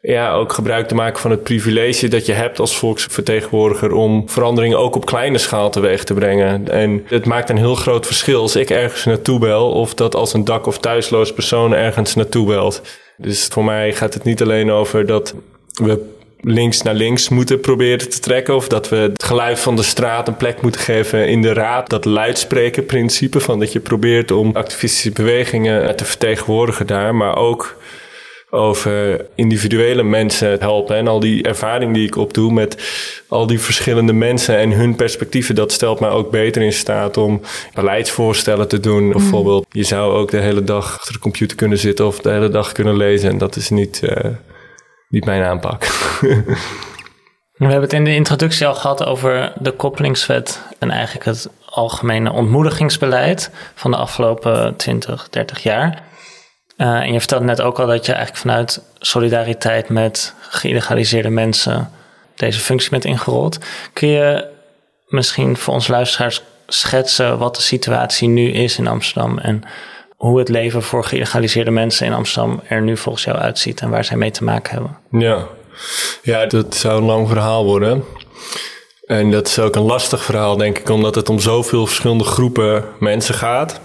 ja, 0.00 0.32
ook 0.32 0.52
gebruik 0.52 0.88
te 0.88 0.94
maken 0.94 1.20
van 1.20 1.30
het 1.30 1.42
privilege 1.42 2.08
dat 2.08 2.26
je 2.26 2.32
hebt 2.32 2.58
als 2.58 2.76
volksvertegenwoordiger 2.76 3.92
om 3.92 4.28
veranderingen 4.28 4.78
ook 4.78 4.96
op 4.96 5.06
kleine 5.06 5.38
schaal 5.38 5.70
teweeg 5.70 6.04
te 6.04 6.14
brengen. 6.14 6.68
En 6.68 7.04
het 7.06 7.24
maakt 7.24 7.50
een 7.50 7.56
heel 7.56 7.74
groot 7.74 8.06
verschil 8.06 8.40
als 8.40 8.56
ik 8.56 8.70
ergens 8.70 9.04
naartoe 9.04 9.38
bel 9.38 9.70
of 9.70 9.94
dat 9.94 10.14
als 10.14 10.32
een 10.32 10.44
dak- 10.44 10.66
of 10.66 10.78
thuisloos 10.78 11.32
persoon 11.32 11.74
ergens 11.74 12.14
naartoe 12.14 12.46
belt. 12.46 12.82
Dus 13.16 13.46
voor 13.46 13.64
mij 13.64 13.92
gaat 13.92 14.14
het 14.14 14.24
niet 14.24 14.42
alleen 14.42 14.70
over 14.70 15.06
dat 15.06 15.34
we 15.72 16.20
links 16.42 16.82
naar 16.82 16.94
links 16.94 17.28
moeten 17.28 17.60
proberen 17.60 18.10
te 18.10 18.18
trekken. 18.18 18.54
Of 18.54 18.68
dat 18.68 18.88
we 18.88 18.96
het 18.96 19.22
geluid 19.22 19.60
van 19.60 19.76
de 19.76 19.82
straat 19.82 20.28
een 20.28 20.36
plek 20.36 20.62
moeten 20.62 20.80
geven 20.80 21.28
in 21.28 21.42
de 21.42 21.52
raad. 21.52 21.90
Dat 21.90 22.04
luidspreken 22.04 22.86
principe 22.86 23.40
van 23.40 23.58
dat 23.58 23.72
je 23.72 23.80
probeert 23.80 24.30
om 24.30 24.56
activistische 24.56 25.10
bewegingen 25.10 25.96
te 25.96 26.04
vertegenwoordigen 26.04 26.86
daar. 26.86 27.14
Maar 27.14 27.36
ook 27.36 27.76
over 28.54 29.26
individuele 29.34 30.02
mensen 30.02 30.60
helpen. 30.60 30.96
En 30.96 31.08
al 31.08 31.20
die 31.20 31.42
ervaring 31.42 31.94
die 31.94 32.06
ik 32.06 32.16
opdoe 32.16 32.52
met 32.52 32.76
al 33.28 33.46
die 33.46 33.60
verschillende 33.60 34.12
mensen 34.12 34.58
en 34.58 34.72
hun 34.72 34.96
perspectieven, 34.96 35.54
dat 35.54 35.72
stelt 35.72 36.00
mij 36.00 36.10
ook 36.10 36.30
beter 36.30 36.62
in 36.62 36.72
staat 36.72 37.16
om 37.16 37.40
beleidsvoorstellen 37.74 38.68
te 38.68 38.80
doen. 38.80 39.04
Mm. 39.04 39.12
Bijvoorbeeld, 39.12 39.66
je 39.70 39.82
zou 39.82 40.14
ook 40.14 40.30
de 40.30 40.40
hele 40.40 40.64
dag 40.64 40.94
achter 40.98 41.12
de 41.12 41.18
computer 41.18 41.56
kunnen 41.56 41.78
zitten 41.78 42.06
of 42.06 42.18
de 42.18 42.30
hele 42.30 42.48
dag 42.48 42.72
kunnen 42.72 42.96
lezen. 42.96 43.30
En 43.30 43.38
dat 43.38 43.56
is 43.56 43.70
niet. 43.70 44.00
Uh, 44.04 44.30
niet 45.12 45.24
mijn 45.24 45.42
aanpak. 45.42 45.84
We 47.52 47.68
hebben 47.68 47.82
het 47.82 47.92
in 47.92 48.04
de 48.04 48.14
introductie 48.14 48.66
al 48.66 48.74
gehad 48.74 49.04
over 49.04 49.52
de 49.58 49.70
koppelingswet 49.70 50.60
en 50.78 50.90
eigenlijk 50.90 51.24
het 51.24 51.48
algemene 51.64 52.32
ontmoedigingsbeleid 52.32 53.50
van 53.74 53.90
de 53.90 53.96
afgelopen 53.96 54.76
20, 54.76 55.28
30 55.30 55.62
jaar. 55.62 56.02
Uh, 56.76 56.86
en 56.86 57.12
je 57.12 57.18
vertelde 57.18 57.44
net 57.44 57.60
ook 57.60 57.80
al 57.80 57.86
dat 57.86 58.06
je 58.06 58.12
eigenlijk 58.12 58.42
vanuit 58.42 58.82
solidariteit 58.98 59.88
met 59.88 60.34
geïlegaliseerde 60.40 61.28
mensen 61.28 61.90
deze 62.36 62.60
functie 62.60 62.90
bent 62.90 63.04
ingerold. 63.04 63.58
Kun 63.92 64.08
je 64.08 64.48
misschien 65.08 65.56
voor 65.56 65.74
ons 65.74 65.88
luisteraars 65.88 66.42
schetsen 66.66 67.38
wat 67.38 67.56
de 67.56 67.62
situatie 67.62 68.28
nu 68.28 68.50
is 68.50 68.78
in 68.78 68.86
Amsterdam 68.86 69.38
en 69.38 69.64
hoe 70.22 70.38
het 70.38 70.48
leven 70.48 70.82
voor 70.82 71.04
geïlegaliseerde 71.04 71.70
mensen 71.70 72.06
in 72.06 72.12
Amsterdam 72.12 72.60
er 72.68 72.82
nu 72.82 72.96
volgens 72.96 73.24
jou 73.24 73.38
uitziet 73.38 73.80
en 73.80 73.90
waar 73.90 74.04
zij 74.04 74.16
mee 74.16 74.30
te 74.30 74.44
maken 74.44 74.72
hebben. 74.72 74.98
Ja, 75.10 75.46
ja 76.22 76.46
dat 76.46 76.74
zou 76.74 76.98
een 76.98 77.06
lang 77.06 77.28
verhaal 77.28 77.64
worden. 77.64 78.04
En 79.06 79.30
dat 79.30 79.46
is 79.48 79.58
ook 79.58 79.76
een 79.76 79.82
lastig 79.82 80.22
verhaal, 80.24 80.56
denk 80.56 80.78
ik, 80.78 80.88
omdat 80.88 81.14
het 81.14 81.28
om 81.28 81.38
zoveel 81.38 81.86
verschillende 81.86 82.24
groepen 82.24 82.84
mensen 82.98 83.34
gaat. 83.34 83.80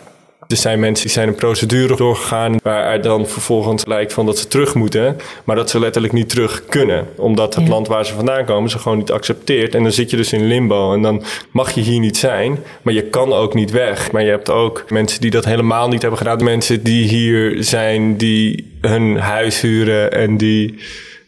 Er 0.48 0.58
zijn 0.58 0.80
mensen 0.80 1.06
die 1.06 1.14
zijn 1.14 1.28
een 1.28 1.36
procedure 1.36 1.96
doorgegaan 1.96 2.56
waar 2.64 3.02
dan 3.02 3.28
vervolgens 3.28 3.86
lijkt 3.86 4.14
van 4.14 4.26
dat 4.26 4.38
ze 4.38 4.48
terug 4.48 4.76
moeten, 4.76 5.18
maar 5.44 5.56
dat 5.56 5.70
ze 5.70 5.80
letterlijk 5.80 6.14
niet 6.14 6.30
terug 6.30 6.66
kunnen, 6.66 7.08
omdat 7.16 7.56
het 7.56 7.68
land 7.68 7.88
waar 7.88 8.06
ze 8.06 8.14
vandaan 8.14 8.46
komen 8.46 8.70
ze 8.70 8.80
gewoon 8.80 8.98
niet 8.98 9.12
accepteert. 9.12 9.76
En 9.76 9.84
dan 9.84 9.92
zit 9.92 10.10
je 10.10 10.18
dus 10.18 10.34
in 10.34 10.48
limbo 10.48 10.94
en 10.94 11.02
dan 11.02 11.24
mag 11.52 11.72
je 11.72 11.82
hier 11.82 12.00
niet 12.00 12.18
zijn, 12.18 12.58
maar 12.82 12.94
je 12.94 13.04
kan 13.04 13.34
ook 13.34 13.54
niet 13.54 13.72
weg. 13.72 14.12
Maar 14.12 14.24
je 14.24 14.30
hebt 14.30 14.50
ook 14.50 14.86
mensen 14.90 15.22
die 15.22 15.32
dat 15.32 15.46
helemaal 15.46 15.88
niet 15.88 16.02
hebben 16.02 16.20
gedaan, 16.20 16.44
mensen 16.44 16.84
die 16.84 17.08
hier 17.08 17.64
zijn, 17.64 18.18
die 18.18 18.78
hun 18.82 19.18
huis 19.18 19.62
huren 19.62 20.12
en 20.12 20.38
die 20.38 20.80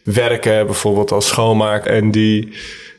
werken 0.02 0.66
bijvoorbeeld 0.66 1.12
als 1.12 1.26
schoonmaak 1.26 1.86
en 1.86 2.10
die 2.10 2.52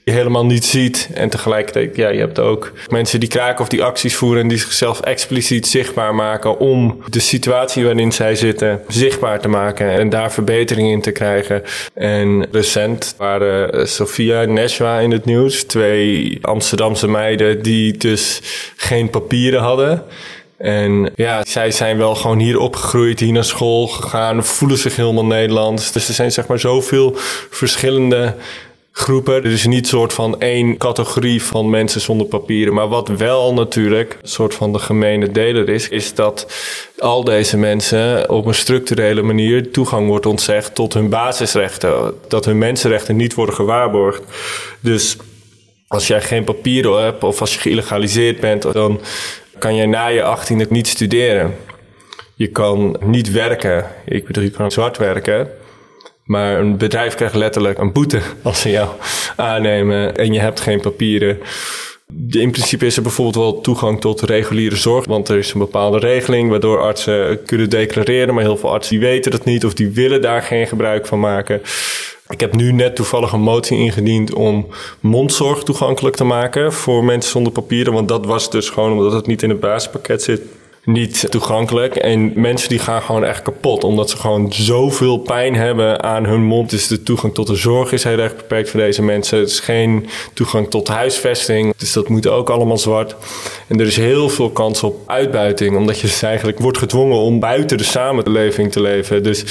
je 0.03 0.12
helemaal 0.12 0.46
niet 0.46 0.65
ziet. 0.65 1.10
En 1.13 1.29
tegelijkertijd, 1.29 1.96
ja, 1.96 2.10
je 2.10 2.20
hebt 2.20 2.39
ook 2.39 2.72
mensen 2.89 3.20
die 3.20 3.29
kraken 3.29 3.62
of 3.62 3.70
die 3.70 3.84
acties 3.84 4.15
voeren 4.15 4.41
en 4.41 4.48
die 4.48 4.58
zichzelf 4.58 5.00
expliciet 5.00 5.67
zichtbaar 5.67 6.15
maken 6.15 6.60
om 6.60 7.03
de 7.10 7.20
situatie 7.20 7.84
waarin 7.84 8.12
zij 8.12 8.36
zitten 8.36 8.81
zichtbaar 8.88 9.39
te 9.39 9.48
maken 9.48 9.89
en 9.89 10.10
daar 10.10 10.31
verbetering 10.31 10.89
in 10.89 11.01
te 11.01 11.12
krijgen. 11.12 11.63
En 11.93 12.48
recent 12.51 13.15
waren 13.17 13.88
Sofia 13.88 14.41
en 14.41 14.53
Neshwa 14.53 15.00
in 15.00 15.12
het 15.12 15.25
nieuws, 15.25 15.63
twee 15.63 16.38
Amsterdamse 16.41 17.08
meiden 17.08 17.62
die 17.62 17.98
dus 17.98 18.41
geen 18.75 19.10
papieren 19.10 19.62
hadden. 19.62 20.03
En 20.58 21.12
ja, 21.15 21.43
zij 21.48 21.72
zijn 21.72 21.98
wel 21.98 22.15
gewoon 22.15 22.39
hier 22.39 22.60
opgegroeid, 22.60 23.20
hier 23.20 23.31
naar 23.31 23.43
school 23.43 23.88
gegaan, 23.88 24.46
voelen 24.46 24.77
zich 24.77 24.96
helemaal 24.96 25.25
Nederlands. 25.25 25.91
Dus 25.91 26.08
er 26.08 26.13
zijn 26.13 26.31
zeg 26.31 26.48
maar 26.48 26.60
zoveel 26.60 27.13
verschillende 27.50 28.36
groepen. 28.91 29.43
Is 29.43 29.65
niet 29.65 29.88
soort 29.88 30.13
van 30.13 30.39
één 30.39 30.77
categorie 30.77 31.43
van 31.43 31.69
mensen 31.69 32.01
zonder 32.01 32.27
papieren. 32.27 32.74
Maar 32.74 32.88
wat 32.88 33.07
wel 33.07 33.53
natuurlijk 33.53 34.17
een 34.21 34.27
soort 34.29 34.53
van 34.53 34.74
de 34.74 34.79
gemene 34.79 35.31
deler 35.31 35.69
is, 35.69 35.89
is 35.89 36.13
dat 36.13 36.53
al 36.98 37.24
deze 37.24 37.57
mensen 37.57 38.29
op 38.29 38.45
een 38.45 38.53
structurele 38.53 39.21
manier 39.21 39.71
toegang 39.71 40.07
wordt 40.07 40.25
ontzegd 40.25 40.75
tot 40.75 40.93
hun 40.93 41.10
basisrechten. 41.10 42.13
Dat 42.27 42.45
hun 42.45 42.57
mensenrechten 42.57 43.15
niet 43.15 43.33
worden 43.33 43.55
gewaarborgd. 43.55 44.24
Dus 44.79 45.17
als 45.88 46.07
jij 46.07 46.21
geen 46.21 46.43
papieren 46.43 47.03
hebt 47.03 47.24
of 47.24 47.41
als 47.41 47.53
je 47.53 47.60
geïlegaliseerd 47.60 48.39
bent, 48.39 48.74
dan 48.74 49.01
kan 49.57 49.75
jij 49.75 49.86
na 49.86 50.07
je 50.07 50.24
18 50.24 50.65
niet 50.69 50.88
studeren. 50.88 51.55
Je 52.36 52.48
kan 52.48 52.98
niet 53.03 53.31
werken. 53.31 53.86
Ik 54.05 54.25
bedoel, 54.25 54.43
je 54.43 54.51
kan 54.51 54.71
zwart 54.71 54.98
werken. 54.98 55.50
Maar 56.31 56.59
een 56.59 56.77
bedrijf 56.77 57.15
krijgt 57.15 57.35
letterlijk 57.35 57.77
een 57.77 57.91
boete 57.91 58.21
als 58.43 58.61
ze 58.61 58.69
jou 58.69 58.89
aannemen 59.35 60.15
en 60.15 60.33
je 60.33 60.39
hebt 60.39 60.59
geen 60.59 60.81
papieren. 60.81 61.39
In 62.29 62.51
principe 62.51 62.85
is 62.85 62.95
er 62.95 63.01
bijvoorbeeld 63.01 63.35
wel 63.35 63.61
toegang 63.61 64.01
tot 64.01 64.21
reguliere 64.21 64.75
zorg, 64.75 65.05
want 65.05 65.29
er 65.29 65.38
is 65.38 65.53
een 65.53 65.59
bepaalde 65.59 66.00
regeling 66.00 66.50
waardoor 66.50 66.81
artsen 66.81 67.43
kunnen 67.45 67.69
declareren, 67.69 68.33
maar 68.33 68.43
heel 68.43 68.57
veel 68.57 68.71
artsen 68.71 69.00
die 69.00 69.07
weten 69.07 69.31
dat 69.31 69.45
niet 69.45 69.65
of 69.65 69.73
die 69.73 69.89
willen 69.89 70.21
daar 70.21 70.41
geen 70.41 70.67
gebruik 70.67 71.05
van 71.05 71.19
maken. 71.19 71.61
Ik 72.29 72.39
heb 72.39 72.55
nu 72.55 72.71
net 72.71 72.95
toevallig 72.95 73.31
een 73.31 73.41
motie 73.41 73.77
ingediend 73.77 74.33
om 74.33 74.67
mondzorg 75.00 75.63
toegankelijk 75.63 76.15
te 76.15 76.23
maken 76.23 76.73
voor 76.73 77.03
mensen 77.03 77.31
zonder 77.31 77.51
papieren, 77.51 77.93
want 77.93 78.07
dat 78.07 78.25
was 78.25 78.50
dus 78.50 78.69
gewoon 78.69 78.91
omdat 78.91 79.13
het 79.13 79.27
niet 79.27 79.43
in 79.43 79.50
het 79.50 79.59
basispakket 79.59 80.23
zit 80.23 80.41
niet 80.85 81.31
toegankelijk. 81.31 81.95
En 81.95 82.31
mensen 82.35 82.69
die 82.69 82.79
gaan 82.79 83.01
gewoon 83.01 83.23
echt 83.23 83.41
kapot. 83.41 83.83
Omdat 83.83 84.09
ze 84.09 84.17
gewoon 84.17 84.53
zoveel 84.53 85.17
pijn 85.17 85.55
hebben 85.55 86.03
aan 86.03 86.25
hun 86.25 86.43
mond. 86.43 86.69
Dus 86.69 86.88
de 86.88 87.03
toegang 87.03 87.33
tot 87.33 87.47
de 87.47 87.55
zorg 87.55 87.91
is 87.91 88.03
heel 88.03 88.17
erg 88.17 88.35
beperkt 88.35 88.69
voor 88.69 88.79
deze 88.79 89.01
mensen. 89.01 89.39
Het 89.39 89.50
is 89.50 89.59
geen 89.59 90.07
toegang 90.33 90.69
tot 90.69 90.88
huisvesting. 90.88 91.73
Dus 91.77 91.93
dat 91.93 92.09
moet 92.09 92.27
ook 92.27 92.50
allemaal 92.50 92.77
zwart. 92.77 93.15
En 93.67 93.79
er 93.79 93.85
is 93.85 93.97
heel 93.97 94.29
veel 94.29 94.50
kans 94.50 94.83
op 94.83 94.95
uitbuiting. 95.05 95.75
Omdat 95.75 96.00
je 96.00 96.07
dus 96.07 96.21
eigenlijk 96.21 96.59
wordt 96.59 96.77
gedwongen 96.77 97.17
om 97.17 97.39
buiten 97.39 97.77
de 97.77 97.83
samenleving 97.83 98.71
te 98.71 98.81
leven. 98.81 99.23
Dus 99.23 99.41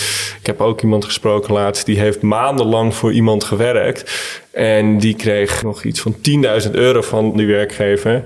ik 0.41 0.47
heb 0.47 0.61
ook 0.61 0.83
iemand 0.83 1.05
gesproken 1.05 1.55
laatst. 1.55 1.87
Die 1.87 1.99
heeft 1.99 2.23
maandenlang 2.23 2.95
voor 2.95 3.13
iemand 3.13 3.45
gewerkt. 3.45 4.11
En 4.53 4.99
die 4.99 5.15
kreeg 5.15 5.63
nog 5.63 5.85
iets 5.85 6.01
van 6.01 6.17
10.000 6.65 6.71
euro 6.71 7.03
van 7.03 7.37
die 7.37 7.47
werkgever. 7.47 8.25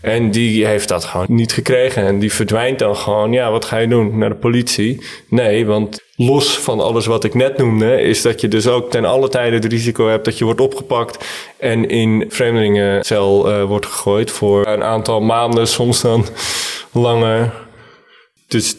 En 0.00 0.30
die 0.30 0.66
heeft 0.66 0.88
dat 0.88 1.04
gewoon 1.04 1.26
niet 1.28 1.52
gekregen. 1.52 2.02
En 2.02 2.18
die 2.18 2.32
verdwijnt 2.32 2.78
dan 2.78 2.96
gewoon. 2.96 3.32
Ja, 3.32 3.50
wat 3.50 3.64
ga 3.64 3.76
je 3.78 3.88
doen? 3.88 4.18
Naar 4.18 4.28
de 4.28 4.34
politie? 4.34 5.00
Nee, 5.28 5.66
want 5.66 6.00
los 6.16 6.58
van 6.58 6.80
alles 6.80 7.06
wat 7.06 7.24
ik 7.24 7.34
net 7.34 7.56
noemde, 7.56 8.00
is 8.00 8.22
dat 8.22 8.40
je 8.40 8.48
dus 8.48 8.66
ook 8.66 8.90
ten 8.90 9.04
alle 9.04 9.28
tijde 9.28 9.56
het 9.56 9.64
risico 9.64 10.08
hebt 10.08 10.24
dat 10.24 10.38
je 10.38 10.44
wordt 10.44 10.60
opgepakt 10.60 11.24
en 11.58 11.88
in 11.88 12.24
vreemdelingencel 12.28 13.50
uh, 13.50 13.64
wordt 13.64 13.86
gegooid 13.86 14.30
voor 14.30 14.66
een 14.66 14.82
aantal 14.82 15.20
maanden, 15.20 15.68
soms 15.68 16.00
dan 16.00 16.26
langer. 16.92 17.52
Dus 18.46 18.76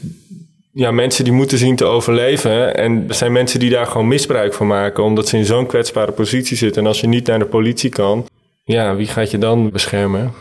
ja, 0.78 0.92
mensen 0.92 1.24
die 1.24 1.34
moeten 1.34 1.58
zien 1.58 1.76
te 1.76 1.86
overleven. 1.86 2.76
En 2.76 3.06
er 3.08 3.14
zijn 3.14 3.32
mensen 3.32 3.60
die 3.60 3.70
daar 3.70 3.86
gewoon 3.86 4.08
misbruik 4.08 4.54
van 4.54 4.68
maken, 4.68 5.04
omdat 5.04 5.28
ze 5.28 5.38
in 5.38 5.46
zo'n 5.46 5.66
kwetsbare 5.66 6.12
positie 6.12 6.58
zitten. 6.58 6.82
En 6.82 6.88
als 6.88 7.00
je 7.02 7.08
niet 7.08 7.28
naar 7.28 7.40
de 7.40 7.46
politie 7.46 7.90
kan, 7.90 8.26
ja, 8.64 8.96
wie 8.96 9.08
gaat 9.08 9.32
je 9.32 9.38
dan 9.38 9.72
beschermen? 9.72 10.34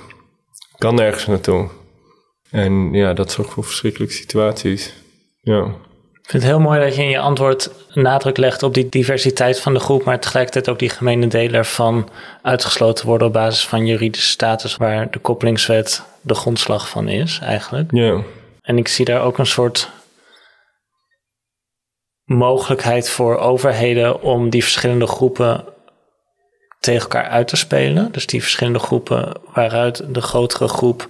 Kan 0.78 0.94
nergens 0.94 1.26
naartoe. 1.26 1.68
En 2.50 2.92
ja, 2.92 3.12
dat 3.12 3.32
zorgt 3.32 3.50
voor 3.50 3.64
verschrikkelijke 3.64 4.14
situaties. 4.14 4.94
Ja. 5.40 5.64
Ik 6.22 6.30
vind 6.30 6.42
het 6.42 6.52
heel 6.52 6.60
mooi 6.60 6.80
dat 6.80 6.96
je 6.96 7.02
in 7.02 7.10
je 7.10 7.18
antwoord 7.18 7.70
nadruk 7.92 8.36
legt 8.36 8.62
op 8.62 8.74
die 8.74 8.88
diversiteit 8.88 9.60
van 9.60 9.74
de 9.74 9.80
groep, 9.80 10.04
maar 10.04 10.20
tegelijkertijd 10.20 10.68
ook 10.68 10.78
die 10.78 10.90
gemene 10.90 11.26
deler 11.26 11.64
van 11.64 12.08
uitgesloten 12.42 13.06
worden 13.06 13.26
op 13.26 13.32
basis 13.32 13.66
van 13.66 13.86
juridische 13.86 14.30
status, 14.30 14.76
waar 14.76 15.10
de 15.10 15.18
koppelingswet 15.18 16.02
de 16.20 16.34
grondslag 16.34 16.88
van 16.88 17.08
is, 17.08 17.38
eigenlijk. 17.42 17.90
Ja. 17.90 18.22
En 18.62 18.78
ik 18.78 18.88
zie 18.88 19.04
daar 19.04 19.22
ook 19.22 19.38
een 19.38 19.46
soort 19.46 19.90
mogelijkheid 22.26 23.10
voor 23.10 23.38
overheden 23.38 24.22
om 24.22 24.50
die 24.50 24.62
verschillende 24.62 25.06
groepen 25.06 25.64
tegen 26.80 27.02
elkaar 27.02 27.28
uit 27.28 27.48
te 27.48 27.56
spelen. 27.56 28.12
Dus 28.12 28.26
die 28.26 28.42
verschillende 28.42 28.78
groepen 28.78 29.32
waaruit 29.54 30.14
de 30.14 30.20
grotere 30.20 30.68
groep 30.68 31.08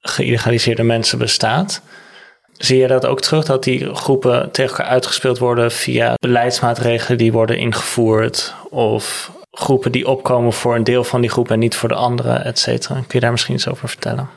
geïlegaliseerde 0.00 0.82
mensen 0.82 1.18
bestaat. 1.18 1.82
Zie 2.52 2.78
je 2.78 2.86
dat 2.86 3.06
ook 3.06 3.20
terug, 3.20 3.44
dat 3.44 3.64
die 3.64 3.94
groepen 3.94 4.50
tegen 4.50 4.76
elkaar 4.76 4.92
uitgespeeld 4.92 5.38
worden 5.38 5.72
via 5.72 6.14
beleidsmaatregelen 6.20 7.18
die 7.18 7.32
worden 7.32 7.58
ingevoerd 7.58 8.54
of 8.70 9.32
groepen 9.50 9.92
die 9.92 10.08
opkomen 10.08 10.52
voor 10.52 10.74
een 10.74 10.84
deel 10.84 11.04
van 11.04 11.20
die 11.20 11.30
groep 11.30 11.50
en 11.50 11.58
niet 11.58 11.76
voor 11.76 11.88
de 11.88 11.94
andere, 11.94 12.32
et 12.32 12.58
cetera? 12.58 12.94
Kun 12.94 13.04
je 13.08 13.20
daar 13.20 13.30
misschien 13.30 13.54
iets 13.54 13.68
over 13.68 13.88
vertellen? 13.88 14.28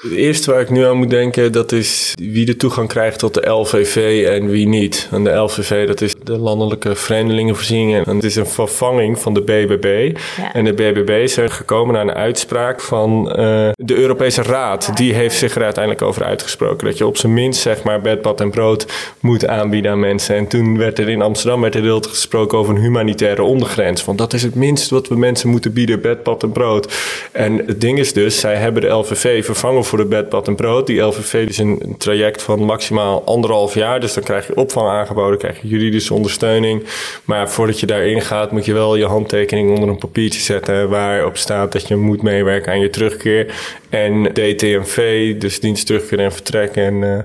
Het 0.00 0.12
eerste 0.12 0.50
waar 0.50 0.60
ik 0.60 0.70
nu 0.70 0.84
aan 0.84 0.96
moet 0.96 1.10
denken, 1.10 1.52
dat 1.52 1.72
is 1.72 2.12
wie 2.14 2.44
de 2.44 2.56
toegang 2.56 2.88
krijgt 2.88 3.18
tot 3.18 3.34
de 3.34 3.48
LVV 3.48 4.26
en 4.26 4.48
wie 4.48 4.68
niet. 4.68 5.08
En 5.10 5.24
de 5.24 5.30
LVV, 5.30 5.86
dat 5.86 6.00
is 6.00 6.14
de 6.22 6.38
Landelijke 6.38 6.94
Vreemdelingenvoorziening. 6.94 8.06
En 8.06 8.14
het 8.14 8.24
is 8.24 8.36
een 8.36 8.46
vervanging 8.46 9.18
van 9.18 9.34
de 9.34 9.40
BBB. 9.40 10.16
En 10.52 10.64
de 10.64 10.72
BBB 10.72 11.10
is 11.10 11.36
er 11.36 11.50
gekomen 11.50 11.94
naar 11.94 12.02
een 12.02 12.14
uitspraak 12.14 12.80
van 12.80 13.28
uh, 13.28 13.34
de 13.74 13.94
Europese 13.96 14.42
Raad. 14.42 14.96
Die 14.96 15.14
heeft 15.14 15.36
zich 15.36 15.54
er 15.54 15.62
uiteindelijk 15.62 16.04
over 16.04 16.24
uitgesproken. 16.24 16.86
Dat 16.86 16.98
je 16.98 17.06
op 17.06 17.16
zijn 17.16 17.34
minst, 17.34 17.60
zeg 17.60 17.82
maar, 17.82 18.00
bed, 18.00 18.22
bad 18.22 18.40
en 18.40 18.50
brood 18.50 18.86
moet 19.20 19.46
aanbieden 19.46 19.90
aan 19.90 20.00
mensen. 20.00 20.36
En 20.36 20.46
toen 20.46 20.78
werd 20.78 20.98
er 20.98 21.08
in 21.08 21.22
Amsterdam 21.22 21.60
werd 21.60 21.74
er 21.74 21.82
heel 21.82 22.00
gesproken 22.00 22.58
over 22.58 22.74
een 22.74 22.80
humanitaire 22.80 23.42
ondergrens. 23.42 24.04
Want 24.04 24.18
dat 24.18 24.32
is 24.32 24.42
het 24.42 24.54
minst 24.54 24.90
wat 24.90 25.08
we 25.08 25.16
mensen 25.16 25.48
moeten 25.48 25.72
bieden, 25.72 26.00
bed, 26.00 26.22
bad 26.22 26.42
en 26.42 26.52
brood. 26.52 26.94
En 27.32 27.62
het 27.66 27.80
ding 27.80 27.98
is 27.98 28.12
dus, 28.12 28.40
zij 28.40 28.54
hebben 28.54 28.82
de 28.82 28.88
LVV 28.88 29.44
vervangen 29.44 29.84
voor 29.84 29.93
voor 29.94 30.02
de 30.02 30.08
bed, 30.08 30.28
bad 30.28 30.48
en 30.48 30.54
brood. 30.54 30.86
Die 30.86 31.00
LVV 31.00 31.48
is 31.48 31.58
een, 31.58 31.94
traject 31.98 32.42
van 32.42 32.64
maximaal 32.64 33.24
anderhalf 33.24 33.74
jaar. 33.74 34.00
Dus 34.00 34.14
dan 34.14 34.22
krijg 34.22 34.46
je 34.46 34.56
opvang 34.56 34.88
aangeboden, 34.88 35.38
krijg 35.38 35.62
je 35.62 35.68
juridische 35.68 36.14
ondersteuning. 36.14 36.84
Maar 37.24 37.50
voordat 37.50 37.80
je 37.80 37.86
daarin 37.86 38.22
gaat, 38.22 38.52
moet 38.52 38.64
je 38.64 38.72
wel 38.72 38.96
je 38.96 39.06
handtekening 39.06 39.70
onder 39.70 39.88
een 39.88 39.98
papiertje 39.98 40.40
zetten. 40.40 40.88
Waarop 40.88 41.36
staat 41.36 41.72
dat 41.72 41.88
je 41.88 41.96
moet 41.96 42.22
meewerken 42.22 42.72
aan 42.72 42.80
je 42.80 42.90
terugkeer. 42.90 43.54
En 43.88 44.22
DTMV, 44.32 45.34
dus 45.38 45.60
dienst 45.60 45.86
terugkeer 45.86 46.18
en 46.18 46.32
vertrek. 46.32 46.76
En 46.76 46.94
uh, 46.94 47.18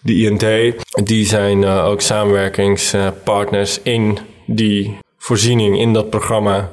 de 0.00 0.14
INT, 0.14 0.74
die 1.04 1.26
zijn 1.26 1.62
uh, 1.62 1.86
ook 1.86 2.00
samenwerkingspartners 2.00 3.80
in 3.82 4.18
die 4.46 4.96
voorziening, 5.18 5.78
in 5.78 5.92
dat 5.92 6.10
programma. 6.10 6.70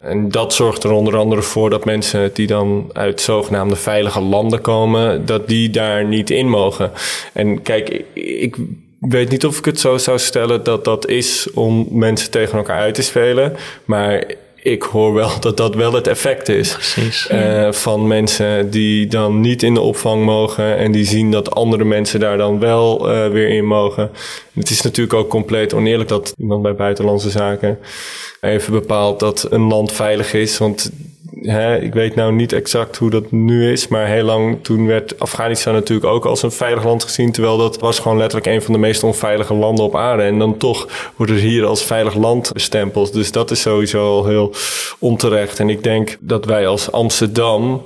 En 0.00 0.28
dat 0.28 0.54
zorgt 0.54 0.84
er 0.84 0.90
onder 0.90 1.16
andere 1.16 1.42
voor 1.42 1.70
dat 1.70 1.84
mensen 1.84 2.30
die 2.34 2.46
dan 2.46 2.90
uit 2.92 3.20
zogenaamde 3.20 3.76
veilige 3.76 4.20
landen 4.20 4.60
komen, 4.60 5.26
dat 5.26 5.48
die 5.48 5.70
daar 5.70 6.04
niet 6.04 6.30
in 6.30 6.48
mogen. 6.48 6.92
En 7.32 7.62
kijk, 7.62 8.04
ik 8.14 8.56
weet 9.00 9.30
niet 9.30 9.46
of 9.46 9.58
ik 9.58 9.64
het 9.64 9.80
zo 9.80 9.98
zou 9.98 10.18
stellen 10.18 10.64
dat 10.64 10.84
dat 10.84 11.08
is 11.08 11.52
om 11.52 11.86
mensen 11.90 12.30
tegen 12.30 12.58
elkaar 12.58 12.80
uit 12.80 12.94
te 12.94 13.02
spelen. 13.02 13.56
Maar 13.84 14.24
ik 14.62 14.82
hoor 14.82 15.14
wel 15.14 15.40
dat 15.40 15.56
dat 15.56 15.74
wel 15.74 15.92
het 15.92 16.06
effect 16.06 16.48
is. 16.48 16.72
Precies. 16.72 17.28
Uh, 17.32 17.72
van 17.72 18.06
mensen 18.06 18.70
die 18.70 19.06
dan 19.06 19.40
niet 19.40 19.62
in 19.62 19.74
de 19.74 19.80
opvang 19.80 20.24
mogen 20.24 20.76
en 20.76 20.92
die 20.92 21.04
zien 21.04 21.30
dat 21.30 21.50
andere 21.50 21.84
mensen 21.84 22.20
daar 22.20 22.36
dan 22.36 22.58
wel 22.58 23.10
uh, 23.10 23.28
weer 23.28 23.48
in 23.48 23.66
mogen. 23.66 24.10
Het 24.54 24.70
is 24.70 24.82
natuurlijk 24.82 25.18
ook 25.18 25.28
compleet 25.28 25.74
oneerlijk 25.74 26.08
dat 26.08 26.34
iemand 26.38 26.62
bij 26.62 26.74
buitenlandse 26.74 27.30
zaken 27.30 27.78
even 28.40 28.72
bepaalt 28.72 29.20
dat 29.20 29.46
een 29.50 29.60
land 29.60 29.92
veilig 29.92 30.32
is. 30.32 30.58
Want 30.58 30.90
hè, 31.42 31.78
ik 31.78 31.94
weet 31.94 32.14
nou 32.14 32.32
niet 32.32 32.52
exact 32.52 32.96
hoe 32.96 33.10
dat 33.10 33.30
nu 33.30 33.72
is, 33.72 33.88
maar 33.88 34.06
heel 34.06 34.24
lang 34.24 34.58
toen 34.62 34.86
werd 34.86 35.20
Afghanistan 35.20 35.74
natuurlijk 35.74 36.06
ook 36.06 36.24
als 36.24 36.42
een 36.42 36.52
veilig 36.52 36.84
land 36.84 37.04
gezien. 37.04 37.32
Terwijl 37.32 37.56
dat 37.56 37.78
was 37.78 37.98
gewoon 37.98 38.18
letterlijk 38.18 38.46
een 38.46 38.62
van 38.62 38.72
de 38.72 38.78
meest 38.78 39.02
onveilige 39.02 39.54
landen 39.54 39.84
op 39.84 39.96
aarde. 39.96 40.22
En 40.22 40.38
dan 40.38 40.56
toch 40.56 41.12
wordt 41.16 41.32
het 41.32 41.40
hier 41.40 41.64
als 41.64 41.84
veilig 41.84 42.14
land 42.14 42.52
bestempeld. 42.52 43.12
Dus 43.12 43.32
dat 43.32 43.50
is 43.50 43.60
sowieso 43.60 44.06
al 44.06 44.26
heel 44.26 44.52
onterecht. 44.98 45.58
En 45.58 45.68
ik 45.68 45.82
denk 45.82 46.16
dat 46.20 46.44
wij 46.44 46.66
als 46.66 46.92
Amsterdam 46.92 47.82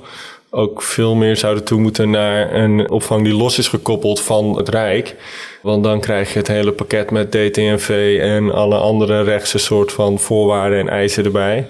ook 0.49 0.81
veel 0.81 1.15
meer 1.15 1.37
zouden 1.37 1.63
toe 1.63 1.79
moeten 1.79 2.09
naar 2.09 2.53
een 2.53 2.89
opvang 2.89 3.23
die 3.23 3.33
los 3.33 3.57
is 3.57 3.67
gekoppeld 3.67 4.21
van 4.21 4.57
het 4.57 4.69
Rijk. 4.69 5.15
Want 5.61 5.83
dan 5.83 5.99
krijg 5.99 6.33
je 6.33 6.39
het 6.39 6.47
hele 6.47 6.71
pakket 6.71 7.11
met 7.11 7.31
DTNV 7.31 8.17
en 8.21 8.51
alle 8.51 8.77
andere 8.77 9.21
rechtse 9.21 9.57
soort 9.57 9.91
van 9.91 10.19
voorwaarden 10.19 10.79
en 10.79 10.89
eisen 10.89 11.25
erbij. 11.25 11.67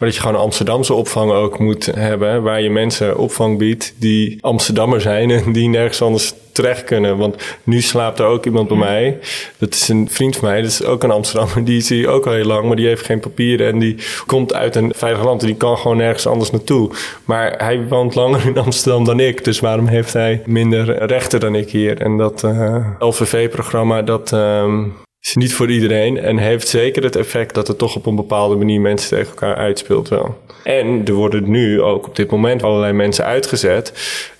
Maar 0.00 0.08
dat 0.08 0.18
je 0.18 0.24
gewoon 0.24 0.40
Amsterdamse 0.40 0.94
opvang 0.94 1.32
ook 1.32 1.58
moet 1.58 1.86
hebben. 1.86 2.42
Waar 2.42 2.62
je 2.62 2.70
mensen 2.70 3.18
opvang 3.18 3.58
biedt 3.58 3.94
die 3.96 4.38
Amsterdammer 4.40 5.00
zijn 5.00 5.30
en 5.30 5.52
die 5.52 5.68
nergens 5.68 6.02
anders 6.02 6.34
terecht 6.52 6.84
kunnen. 6.84 7.16
Want 7.16 7.36
nu 7.62 7.80
slaapt 7.80 8.18
er 8.18 8.24
ook 8.24 8.44
iemand 8.44 8.68
bij 8.68 8.76
mij. 8.76 9.18
Dat 9.58 9.74
is 9.74 9.88
een 9.88 10.08
vriend 10.10 10.36
van 10.36 10.48
mij. 10.48 10.62
Dat 10.62 10.70
is 10.70 10.84
ook 10.84 11.02
een 11.02 11.10
Amsterdammer. 11.10 11.64
Die 11.64 11.80
zie 11.80 11.98
je 11.98 12.08
ook 12.08 12.26
al 12.26 12.32
heel 12.32 12.44
lang. 12.44 12.66
Maar 12.66 12.76
die 12.76 12.86
heeft 12.86 13.04
geen 13.04 13.20
papieren. 13.20 13.72
En 13.72 13.78
die 13.78 13.96
komt 14.26 14.54
uit 14.54 14.76
een 14.76 14.92
veilig 14.96 15.24
land. 15.24 15.40
En 15.40 15.46
die 15.46 15.56
kan 15.56 15.78
gewoon 15.78 15.96
nergens 15.96 16.26
anders 16.26 16.50
naartoe. 16.50 16.90
Maar 17.24 17.54
hij 17.58 17.86
woont 17.88 18.14
langer 18.14 18.46
in 18.46 18.58
Amsterdam 18.58 19.04
dan 19.04 19.20
ik. 19.20 19.44
Dus 19.44 19.60
waarom 19.60 19.86
heeft 19.86 20.12
hij 20.12 20.42
minder 20.46 21.06
rechten 21.06 21.40
dan 21.40 21.54
ik 21.54 21.70
hier? 21.70 22.00
En 22.00 22.16
dat 22.16 22.42
uh, 22.42 22.86
LVV-programma, 22.98 24.02
dat... 24.02 24.32
Uh, 24.32 24.84
is 25.22 25.34
niet 25.34 25.54
voor 25.54 25.70
iedereen 25.70 26.18
en 26.18 26.38
heeft 26.38 26.68
zeker 26.68 27.02
het 27.02 27.16
effect 27.16 27.54
dat 27.54 27.68
het 27.68 27.78
toch 27.78 27.96
op 27.96 28.06
een 28.06 28.16
bepaalde 28.16 28.56
manier 28.56 28.80
mensen 28.80 29.08
tegen 29.08 29.28
elkaar 29.28 29.56
uitspeelt 29.56 30.08
wel. 30.08 30.38
En 30.64 31.02
er 31.04 31.12
worden 31.12 31.50
nu 31.50 31.82
ook 31.82 32.06
op 32.06 32.16
dit 32.16 32.30
moment 32.30 32.62
allerlei 32.62 32.92
mensen 32.92 33.24
uitgezet 33.24 33.92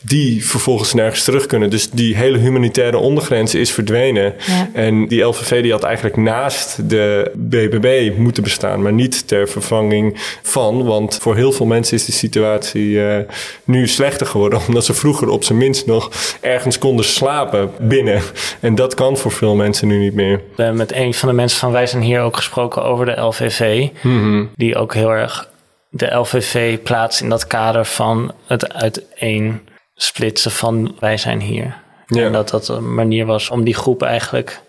die 0.02 0.46
vervolgens 0.46 0.94
nergens 0.94 1.24
terug 1.24 1.46
kunnen. 1.46 1.70
Dus 1.70 1.90
die 1.90 2.16
hele 2.16 2.38
humanitaire 2.38 2.96
ondergrens 2.96 3.54
is 3.54 3.72
verdwenen. 3.72 4.34
En 4.72 5.08
die 5.08 5.22
LVV 5.22 5.62
die 5.62 5.72
had 5.72 5.82
eigenlijk 5.82 6.16
naast 6.16 6.88
de 6.88 7.30
BBB 7.34 8.16
moeten 8.16 8.42
bestaan, 8.42 8.82
maar 8.82 8.92
niet 8.92 9.28
ter 9.28 9.48
vervanging 9.48 10.38
van. 10.42 10.84
Want 10.84 11.18
voor 11.20 11.36
heel 11.36 11.52
veel 11.52 11.66
mensen 11.66 11.96
is 11.96 12.04
de 12.04 12.12
situatie 12.12 12.88
uh, 12.88 13.16
nu 13.64 13.88
slechter 13.88 14.26
geworden, 14.26 14.60
omdat 14.68 14.84
ze 14.84 14.94
vroeger 14.94 15.28
op 15.28 15.44
zijn 15.44 15.58
minst 15.58 15.86
nog 15.86 16.10
ergens 16.40 16.78
konden 16.78 17.04
slapen 17.04 17.70
binnen. 17.80 18.22
En 18.60 18.74
dat 18.74 18.94
kan 18.94 19.16
voor 19.16 19.32
veel 19.32 19.54
mensen 19.54 19.88
nu 19.88 19.98
niet 19.98 20.14
meer. 20.14 20.40
Hebben 20.76 20.88
met 20.88 21.04
een 21.04 21.14
van 21.14 21.28
de 21.28 21.34
mensen 21.34 21.58
van 21.58 21.72
Wij 21.72 21.86
zijn 21.86 22.02
hier 22.02 22.20
ook 22.20 22.36
gesproken 22.36 22.84
over 22.84 23.06
de 23.06 23.20
LVV, 23.20 23.88
mm 24.02 24.50
die 24.54 24.76
ook 24.76 24.94
heel 24.94 25.10
erg 25.10 25.48
de 25.88 26.14
LVV 26.14 26.82
plaatst 26.82 27.20
in 27.20 27.28
dat 27.28 27.46
kader 27.46 27.84
van 27.84 28.34
het 28.46 28.72
uiteen 28.72 29.68
splitsen 29.94 30.50
van 30.50 30.96
wij 30.98 31.16
zijn 31.16 31.40
hier. 31.40 31.76
Ja. 32.06 32.24
En 32.24 32.32
dat 32.32 32.48
dat 32.48 32.68
een 32.68 32.94
manier 32.94 33.26
was 33.26 33.50
om 33.50 33.64
die 33.64 33.74
groep 33.74 34.02
eigenlijk 34.02 34.60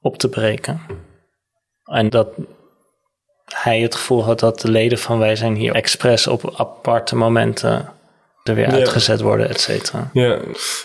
op 0.00 0.16
te 0.16 0.28
breken. 0.28 0.80
En 1.84 2.10
dat 2.10 2.28
hij 3.44 3.80
het 3.80 3.94
gevoel 3.94 4.24
had 4.24 4.40
dat 4.40 4.60
de 4.60 4.70
leden 4.70 4.98
van 4.98 5.18
wij 5.18 5.36
zijn 5.36 5.54
hier 5.54 5.74
expres 5.74 6.26
op 6.26 6.54
aparte 6.56 7.16
momenten 7.16 7.92
er 8.44 8.54
weer 8.54 8.66
uitgezet 8.66 9.20
worden, 9.20 9.48
et 9.48 9.60
cetera. 9.60 10.10
Ja. 10.12 10.38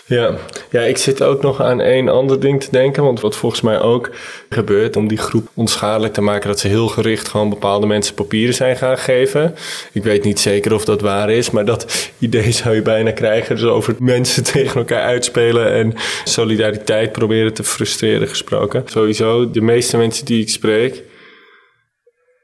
ja. 0.06 0.34
ja, 0.70 0.80
ik 0.80 0.96
zit 0.96 1.22
ook 1.22 1.42
nog 1.42 1.60
aan 1.60 1.80
één 1.80 2.08
ander 2.08 2.40
ding 2.40 2.62
te 2.62 2.70
denken. 2.70 3.02
Want 3.02 3.20
wat 3.20 3.36
volgens 3.36 3.60
mij 3.60 3.80
ook 3.80 4.10
gebeurt 4.48 4.96
om 4.96 5.08
die 5.08 5.18
groep 5.18 5.48
onschadelijk 5.54 6.12
te 6.12 6.20
maken, 6.20 6.48
dat 6.48 6.60
ze 6.60 6.68
heel 6.68 6.88
gericht 6.88 7.28
gewoon 7.28 7.48
bepaalde 7.48 7.86
mensen 7.86 8.14
papieren 8.14 8.54
zijn 8.54 8.76
gaan 8.76 8.98
geven. 8.98 9.54
Ik 9.92 10.02
weet 10.02 10.24
niet 10.24 10.40
zeker 10.40 10.74
of 10.74 10.84
dat 10.84 11.00
waar 11.00 11.30
is, 11.30 11.50
maar 11.50 11.64
dat 11.64 12.12
idee 12.18 12.52
zou 12.52 12.74
je 12.74 12.82
bijna 12.82 13.12
krijgen. 13.12 13.54
Dus 13.54 13.64
over 13.64 13.94
mensen 13.98 14.44
tegen 14.52 14.80
elkaar 14.80 15.02
uitspelen 15.02 15.72
en 15.72 15.94
solidariteit 16.24 17.12
proberen 17.12 17.54
te 17.54 17.64
frustreren 17.64 18.28
gesproken. 18.28 18.82
Sowieso, 18.86 19.50
de 19.50 19.60
meeste 19.60 19.96
mensen 19.96 20.24
die 20.24 20.40
ik 20.40 20.48
spreek, 20.48 21.02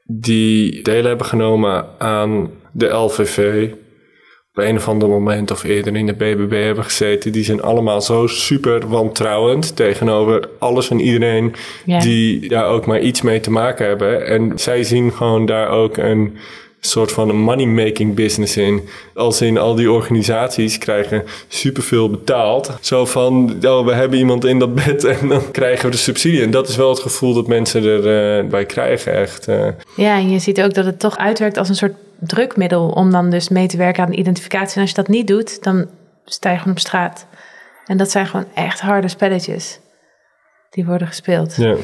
die 0.03 0.81
deel 0.81 1.03
hebben 1.03 1.27
genomen 1.27 1.85
aan 1.97 2.51
de 2.71 2.87
LVV. 2.87 3.69
Op 4.57 4.63
een 4.63 4.75
of 4.75 4.87
ander 4.87 5.09
moment 5.09 5.51
of 5.51 5.63
eerder 5.63 5.95
in 5.95 6.05
de 6.05 6.13
BBB 6.13 6.63
hebben 6.63 6.83
gezeten. 6.83 7.31
Die 7.31 7.43
zijn 7.43 7.61
allemaal 7.61 8.01
zo 8.01 8.27
super 8.27 8.87
wantrouwend 8.87 9.75
tegenover 9.75 10.49
alles 10.59 10.89
en 10.89 10.99
iedereen 10.99 11.55
die 11.85 12.49
daar 12.49 12.65
ook 12.65 12.85
maar 12.85 12.99
iets 12.99 13.21
mee 13.21 13.39
te 13.39 13.51
maken 13.51 13.85
hebben. 13.85 14.27
En 14.27 14.51
zij 14.55 14.83
zien 14.83 15.11
gewoon 15.11 15.45
daar 15.45 15.69
ook 15.69 15.97
een 15.97 16.37
soort 16.79 17.11
van 17.11 17.29
een 17.29 17.39
money-making 17.39 18.15
business 18.15 18.57
in. 18.57 18.87
Als 19.13 19.41
in 19.41 19.57
al 19.57 19.75
die 19.75 19.91
organisaties 19.91 20.77
krijgen 20.77 21.23
superveel 21.47 22.09
betaald. 22.09 22.77
Zo 22.81 23.05
van, 23.05 23.55
oh, 23.65 23.85
we 23.85 23.93
hebben 23.93 24.19
iemand 24.19 24.45
in 24.45 24.59
dat 24.59 24.75
bed 24.75 25.03
en 25.03 25.27
dan 25.27 25.51
krijgen 25.59 25.85
we 25.85 25.91
de 25.91 25.97
subsidie. 25.97 26.41
En 26.41 26.51
dat 26.51 26.69
is 26.69 26.75
wel 26.75 26.89
het 26.89 26.99
gevoel 26.99 27.33
dat 27.33 27.47
mensen 27.47 27.83
erbij 27.83 28.47
bij 28.47 28.65
krijgen, 28.65 29.13
echt. 29.13 29.47
eh. 29.47 29.67
Ja, 29.95 30.17
en 30.17 30.29
je 30.29 30.39
ziet 30.39 30.61
ook 30.61 30.73
dat 30.73 30.85
het 30.85 30.99
toch 30.99 31.17
uitwerkt 31.17 31.57
als 31.57 31.69
een 31.69 31.75
soort 31.75 31.95
drukmiddel 32.19 32.89
om 32.89 33.11
dan 33.11 33.29
dus 33.29 33.49
mee 33.49 33.67
te 33.67 33.77
werken 33.77 34.03
aan 34.03 34.11
de 34.11 34.17
identificatie. 34.17 34.75
En 34.75 34.81
als 34.81 34.89
je 34.89 34.95
dat 34.95 35.07
niet 35.07 35.27
doet, 35.27 35.63
dan 35.63 35.85
sta 36.25 36.51
je 36.51 36.57
gewoon 36.57 36.73
op 36.73 36.79
straat. 36.79 37.27
En 37.85 37.97
dat 37.97 38.11
zijn 38.11 38.27
gewoon 38.27 38.45
echt 38.53 38.79
harde 38.79 39.07
spelletjes 39.07 39.79
die 40.69 40.85
worden 40.85 41.07
gespeeld. 41.07 41.55
Ja. 41.55 41.75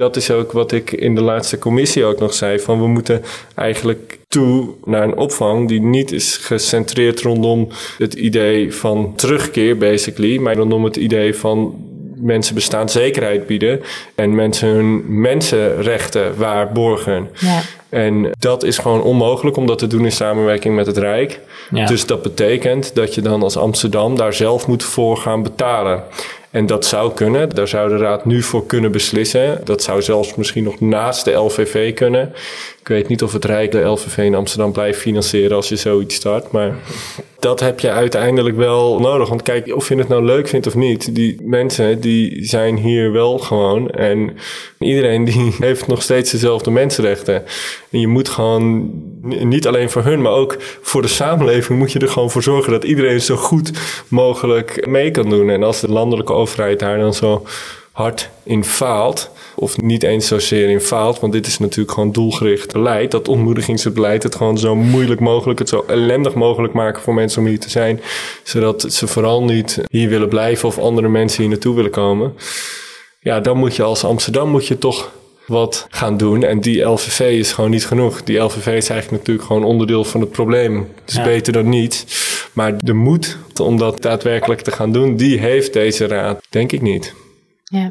Dat 0.00 0.16
is 0.16 0.30
ook 0.30 0.52
wat 0.52 0.72
ik 0.72 0.92
in 0.92 1.14
de 1.14 1.20
laatste 1.20 1.58
commissie 1.58 2.04
ook 2.04 2.18
nog 2.18 2.34
zei. 2.34 2.58
Van 2.58 2.80
we 2.80 2.86
moeten 2.86 3.22
eigenlijk 3.54 4.18
toe 4.28 4.68
naar 4.84 5.02
een 5.02 5.16
opvang 5.16 5.68
die 5.68 5.80
niet 5.80 6.12
is 6.12 6.36
gecentreerd 6.36 7.20
rondom 7.20 7.68
het 7.98 8.14
idee 8.14 8.74
van 8.74 9.12
terugkeer, 9.16 9.78
basically. 9.78 10.38
Maar 10.38 10.56
rondom 10.56 10.84
het 10.84 10.96
idee 10.96 11.34
van 11.34 11.74
mensen 12.16 12.54
bestaanszekerheid 12.54 13.46
bieden. 13.46 13.80
En 14.14 14.34
mensen 14.34 14.68
hun 14.68 15.20
mensenrechten 15.20 16.36
waarborgen. 16.36 17.28
Ja. 17.40 17.60
En 17.88 18.30
dat 18.38 18.62
is 18.62 18.78
gewoon 18.78 19.02
onmogelijk 19.02 19.56
om 19.56 19.66
dat 19.66 19.78
te 19.78 19.86
doen 19.86 20.04
in 20.04 20.12
samenwerking 20.12 20.74
met 20.74 20.86
het 20.86 20.98
Rijk. 20.98 21.40
Ja. 21.70 21.86
Dus 21.86 22.06
dat 22.06 22.22
betekent 22.22 22.94
dat 22.94 23.14
je 23.14 23.20
dan 23.20 23.42
als 23.42 23.56
Amsterdam 23.56 24.16
daar 24.16 24.34
zelf 24.34 24.66
moet 24.66 24.84
voor 24.84 25.16
gaan 25.16 25.42
betalen. 25.42 26.02
En 26.50 26.66
dat 26.66 26.86
zou 26.86 27.12
kunnen. 27.14 27.48
Daar 27.48 27.68
zou 27.68 27.88
de 27.88 27.96
Raad 27.96 28.24
nu 28.24 28.42
voor 28.42 28.66
kunnen 28.66 28.92
beslissen. 28.92 29.60
Dat 29.64 29.82
zou 29.82 30.02
zelfs 30.02 30.34
misschien 30.34 30.64
nog 30.64 30.80
naast 30.80 31.24
de 31.24 31.32
LVV 31.32 31.94
kunnen. 31.94 32.32
Ik 32.80 32.88
weet 32.88 33.08
niet 33.08 33.22
of 33.22 33.32
het 33.32 33.44
Rijk 33.44 33.72
de 33.72 33.80
LVV 33.80 34.18
in 34.18 34.34
Amsterdam 34.34 34.72
blijft 34.72 35.00
financieren 35.00 35.56
als 35.56 35.68
je 35.68 35.76
zoiets 35.76 36.14
start. 36.14 36.50
Maar 36.50 36.74
dat 37.38 37.60
heb 37.60 37.80
je 37.80 37.90
uiteindelijk 37.90 38.56
wel 38.56 39.00
nodig. 39.00 39.28
Want 39.28 39.42
kijk, 39.42 39.74
of 39.74 39.88
je 39.88 39.96
het 39.96 40.08
nou 40.08 40.24
leuk 40.24 40.48
vindt 40.48 40.66
of 40.66 40.74
niet, 40.74 41.14
die 41.14 41.36
mensen 41.42 42.00
die 42.00 42.44
zijn 42.44 42.76
hier 42.76 43.12
wel 43.12 43.38
gewoon. 43.38 43.90
En 43.90 44.36
iedereen 44.78 45.24
die 45.24 45.54
heeft 45.66 45.86
nog 45.86 46.02
steeds 46.02 46.30
dezelfde 46.30 46.70
mensenrechten. 46.70 47.42
En 47.90 48.00
je 48.00 48.06
moet 48.06 48.28
gewoon 48.28 48.90
niet 49.24 49.66
alleen 49.66 49.90
voor 49.90 50.02
hun, 50.02 50.22
maar 50.22 50.32
ook 50.32 50.56
voor 50.82 51.02
de 51.02 51.08
samenleving 51.08 51.78
moet 51.78 51.92
je 51.92 51.98
er 51.98 52.08
gewoon 52.08 52.30
voor 52.30 52.42
zorgen 52.42 52.72
dat 52.72 52.84
iedereen 52.84 53.20
zo 53.20 53.36
goed 53.36 53.70
mogelijk 54.08 54.86
mee 54.86 55.10
kan 55.10 55.30
doen. 55.30 55.50
En 55.50 55.62
als 55.62 55.80
de 55.80 55.88
landelijke 55.88 56.32
overheid 56.32 56.78
daar 56.78 56.98
dan 56.98 57.14
zo 57.14 57.46
hard 57.92 58.30
in 58.42 58.64
faalt, 58.64 59.30
of 59.54 59.80
niet 59.80 60.02
eens 60.02 60.26
zozeer 60.26 60.68
in 60.68 60.80
faalt, 60.80 61.20
want 61.20 61.32
dit 61.32 61.46
is 61.46 61.58
natuurlijk 61.58 61.92
gewoon 61.92 62.12
doelgericht 62.12 62.72
beleid, 62.72 63.10
dat 63.10 63.28
ontmoedigingsbeleid, 63.28 64.22
het 64.22 64.34
gewoon 64.34 64.58
zo 64.58 64.76
moeilijk 64.76 65.20
mogelijk, 65.20 65.58
het 65.58 65.68
zo 65.68 65.84
ellendig 65.86 66.34
mogelijk 66.34 66.72
maken 66.72 67.02
voor 67.02 67.14
mensen 67.14 67.40
om 67.40 67.48
hier 67.48 67.60
te 67.60 67.70
zijn, 67.70 68.00
zodat 68.42 68.86
ze 68.88 69.06
vooral 69.06 69.44
niet 69.44 69.80
hier 69.88 70.08
willen 70.08 70.28
blijven 70.28 70.68
of 70.68 70.78
andere 70.78 71.08
mensen 71.08 71.40
hier 71.40 71.50
naartoe 71.50 71.74
willen 71.74 71.90
komen. 71.90 72.34
Ja, 73.20 73.40
dan 73.40 73.56
moet 73.56 73.76
je 73.76 73.82
als 73.82 74.04
Amsterdam 74.04 74.48
moet 74.48 74.66
je 74.66 74.78
toch 74.78 75.10
wat 75.50 75.86
gaan 75.90 76.16
doen. 76.16 76.42
En 76.44 76.60
die 76.60 76.82
LVV 76.82 77.20
is 77.20 77.52
gewoon 77.52 77.70
niet 77.70 77.86
genoeg. 77.86 78.22
Die 78.24 78.38
LVV 78.38 78.66
is 78.66 78.88
eigenlijk 78.90 79.10
natuurlijk 79.10 79.46
gewoon 79.46 79.64
onderdeel 79.64 80.04
van 80.04 80.20
het 80.20 80.30
probleem. 80.30 80.88
Dus 81.04 81.14
Ja. 81.14 81.22
beter 81.22 81.52
dan 81.52 81.68
niet. 81.68 82.04
Maar 82.52 82.78
de 82.78 82.92
moed 82.92 83.36
om 83.62 83.76
dat 83.78 84.02
daadwerkelijk 84.02 84.60
te 84.60 84.72
gaan 84.72 84.92
doen, 84.92 85.16
die 85.16 85.38
heeft 85.38 85.72
deze 85.72 86.06
raad, 86.06 86.42
denk 86.48 86.72
ik 86.72 86.80
niet. 86.82 87.14
Ja. 87.64 87.90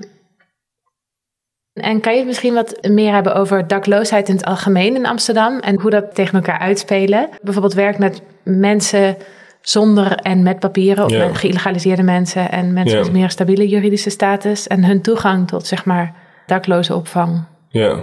En 1.73 1.99
kan 2.01 2.11
je 2.13 2.17
het 2.17 2.27
misschien 2.27 2.53
wat 2.53 2.77
meer 2.89 3.13
hebben 3.13 3.35
over 3.35 3.67
dakloosheid 3.67 4.29
in 4.29 4.35
het 4.35 4.45
algemeen 4.45 4.95
in 4.95 5.05
Amsterdam 5.05 5.59
en 5.59 5.79
hoe 5.81 5.89
dat 5.89 6.15
tegen 6.15 6.33
elkaar 6.35 6.59
uitspelen? 6.59 7.29
Bijvoorbeeld 7.41 7.73
werk 7.73 7.97
met 7.97 8.21
mensen 8.43 9.17
zonder 9.61 10.11
en 10.15 10.43
met 10.43 10.59
papieren, 10.59 11.05
of 11.05 11.11
Ja. 11.11 11.25
met 11.27 11.37
geïlegaliseerde 11.37 12.03
mensen 12.03 12.51
en 12.51 12.73
mensen 12.73 12.97
Ja. 12.97 13.03
met 13.03 13.13
meer 13.13 13.29
stabiele 13.29 13.67
juridische 13.67 14.09
status 14.09 14.67
en 14.67 14.83
hun 14.85 15.01
toegang 15.01 15.47
tot 15.47 15.67
zeg 15.67 15.85
maar 15.85 16.15
dakloze 16.49 16.95
opvang. 16.95 17.43
Ja. 17.69 17.99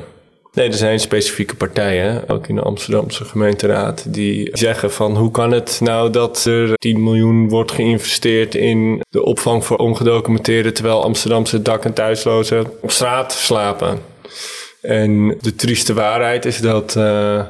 Nee, 0.52 0.68
er 0.68 0.74
zijn 0.74 1.00
specifieke 1.00 1.56
partijen, 1.56 2.28
ook 2.28 2.46
in 2.46 2.54
de 2.54 2.60
Amsterdamse 2.62 3.24
gemeenteraad, 3.24 4.04
die 4.14 4.48
zeggen 4.52 4.92
van 4.92 5.16
hoe 5.16 5.30
kan 5.30 5.52
het 5.52 5.80
nou 5.82 6.10
dat 6.10 6.44
er 6.44 6.74
10 6.74 7.02
miljoen 7.02 7.48
wordt 7.48 7.72
geïnvesteerd 7.72 8.54
in 8.54 9.02
de 9.08 9.24
opvang 9.24 9.64
voor 9.64 9.76
ongedocumenteerden, 9.76 10.74
terwijl 10.74 11.02
Amsterdamse 11.02 11.62
dak- 11.62 11.84
en 11.84 11.92
thuislozen 11.92 12.66
op 12.82 12.90
straat 12.90 13.32
slapen. 13.32 13.98
En 14.82 15.36
de 15.40 15.54
trieste 15.54 15.94
waarheid 15.94 16.44
is 16.44 16.60
dat 16.60 16.96
eh, 16.96 17.40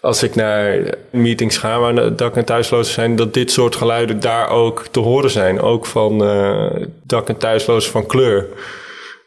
als 0.00 0.22
ik 0.22 0.34
naar 0.34 0.94
meetings 1.10 1.56
ga 1.56 1.78
waar 1.78 2.16
dak- 2.16 2.36
en 2.36 2.44
thuislozen 2.44 2.94
zijn, 2.94 3.16
dat 3.16 3.34
dit 3.34 3.50
soort 3.50 3.76
geluiden 3.76 4.20
daar 4.20 4.48
ook 4.48 4.86
te 4.90 5.00
horen 5.00 5.30
zijn. 5.30 5.60
Ook 5.60 5.86
van 5.86 6.24
eh, 6.24 6.66
dak- 7.02 7.28
en 7.28 7.36
thuislozen 7.36 7.90
van 7.90 8.06
kleur. 8.06 8.46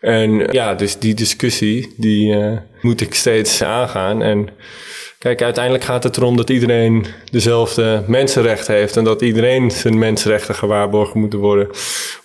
En 0.06 0.48
ja, 0.52 0.74
dus 0.74 1.00
die 1.00 1.14
discussie, 1.14 1.94
die 1.98 2.34
eh, 2.34 2.58
moet 2.82 3.02
ik 3.02 3.14
steeds 3.14 3.64
aangaan. 3.64 4.22
En 4.22 4.50
kijk, 5.20 5.42
uiteindelijk 5.42 5.84
gaat 5.84 6.04
het 6.04 6.18
erom 6.18 6.38
dat 6.38 6.50
iedereen 6.50 7.06
dezelfde 7.32 8.04
mensenrechten 8.08 8.74
heeft. 8.74 8.98
En 8.98 9.04
dat 9.04 9.22
iedereen 9.22 9.72
zijn 9.72 9.98
mensenrechten 9.98 10.56
gewaarborgd 10.56 11.14
moeten 11.14 11.40
worden. 11.40 11.70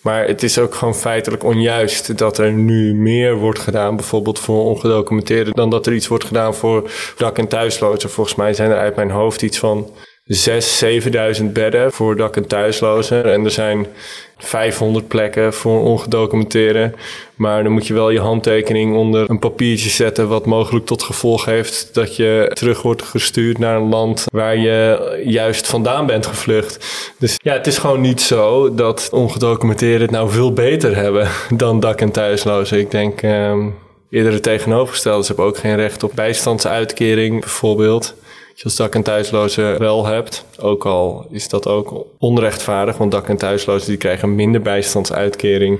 Maar 0.03 0.27
het 0.27 0.43
is 0.43 0.59
ook 0.59 0.75
gewoon 0.75 0.95
feitelijk 0.95 1.45
onjuist 1.45 2.19
dat 2.19 2.39
er 2.39 2.53
nu 2.53 2.95
meer 2.95 3.37
wordt 3.37 3.59
gedaan, 3.59 3.97
bijvoorbeeld 3.97 4.39
voor 4.39 4.65
ongedocumenteerden, 4.65 5.55
dan 5.55 5.71
dat 5.71 5.87
er 5.87 5.95
iets 5.95 6.09
wordt 6.09 6.25
gedaan 6.25 6.55
voor 6.55 6.91
dak- 7.17 7.39
en 7.39 7.49
thuislozen. 7.49 8.11
Volgens 8.11 8.37
mij 8.37 8.55
zijn 8.55 8.71
er 8.71 8.79
uit 8.79 8.97
mijn 8.97 9.11
hoofd 9.11 9.43
iets 9.43 9.59
van 9.59 9.91
6.000, 10.31 11.41
7.000 11.41 11.45
bedden 11.53 11.93
voor 11.93 12.17
dak- 12.17 12.37
en 12.37 12.47
thuislozen. 12.47 13.25
En 13.33 13.45
er 13.45 13.51
zijn 13.51 13.87
500 14.39 15.09
plekken 15.09 15.55
voor 15.55 15.83
ongedocumenteerden. 15.83 16.95
Maar 17.35 17.63
dan 17.63 17.73
moet 17.73 17.87
je 17.87 17.95
wel 17.95 18.11
je 18.11 18.21
handtekening 18.21 18.97
onder 18.97 19.31
een 19.31 19.39
papiertje 19.39 19.91
zetten... 19.91 20.29
wat 20.29 20.47
mogelijk 20.47 20.87
tot 20.87 21.03
gevolg 21.03 21.45
heeft 21.45 21.89
dat 21.93 22.17
je 22.17 22.51
terug 22.55 22.83
wordt 22.83 23.03
gestuurd 23.03 23.59
naar 23.59 23.77
een 23.77 23.89
land... 23.89 24.25
waar 24.33 24.57
je 24.57 25.21
juist 25.25 25.67
vandaan 25.67 26.07
bent 26.07 26.27
gevlucht. 26.27 26.87
Dus 27.19 27.35
ja, 27.43 27.53
het 27.53 27.67
is 27.67 27.79
gewoon 27.79 28.01
niet 28.01 28.21
zo 28.21 28.75
dat 28.75 29.09
ongedocumenteerden 29.13 30.01
het 30.01 30.11
nou 30.11 30.31
veel 30.31 30.53
beter 30.53 30.97
hebben... 30.97 31.29
dan 31.57 31.81
dak- 31.81 32.01
en 32.01 32.11
thuislozen. 32.11 32.79
Ik 32.79 32.91
denk... 32.91 33.23
ehm 33.23 33.67
Eerder 34.11 34.33
het 34.33 34.43
tegenovergestelde. 34.43 35.21
Ze 35.23 35.27
hebben 35.27 35.45
ook 35.45 35.59
geen 35.59 35.77
recht 35.77 36.03
op 36.03 36.13
bijstandsuitkering 36.15 37.41
bijvoorbeeld. 37.41 38.15
Als 38.63 38.77
dak- 38.77 38.95
en 38.95 39.03
thuisloze 39.03 39.75
wel 39.79 40.07
hebt. 40.07 40.45
Ook 40.59 40.87
al 40.87 41.27
is 41.31 41.49
dat 41.49 41.67
ook 41.67 42.07
onrechtvaardig. 42.19 42.97
Want 42.97 43.11
dak- 43.11 43.29
en 43.29 43.37
thuislozen 43.37 43.89
die 43.89 43.97
krijgen 43.99 44.35
minder 44.35 44.63
bijstandsuitkering 44.63 45.79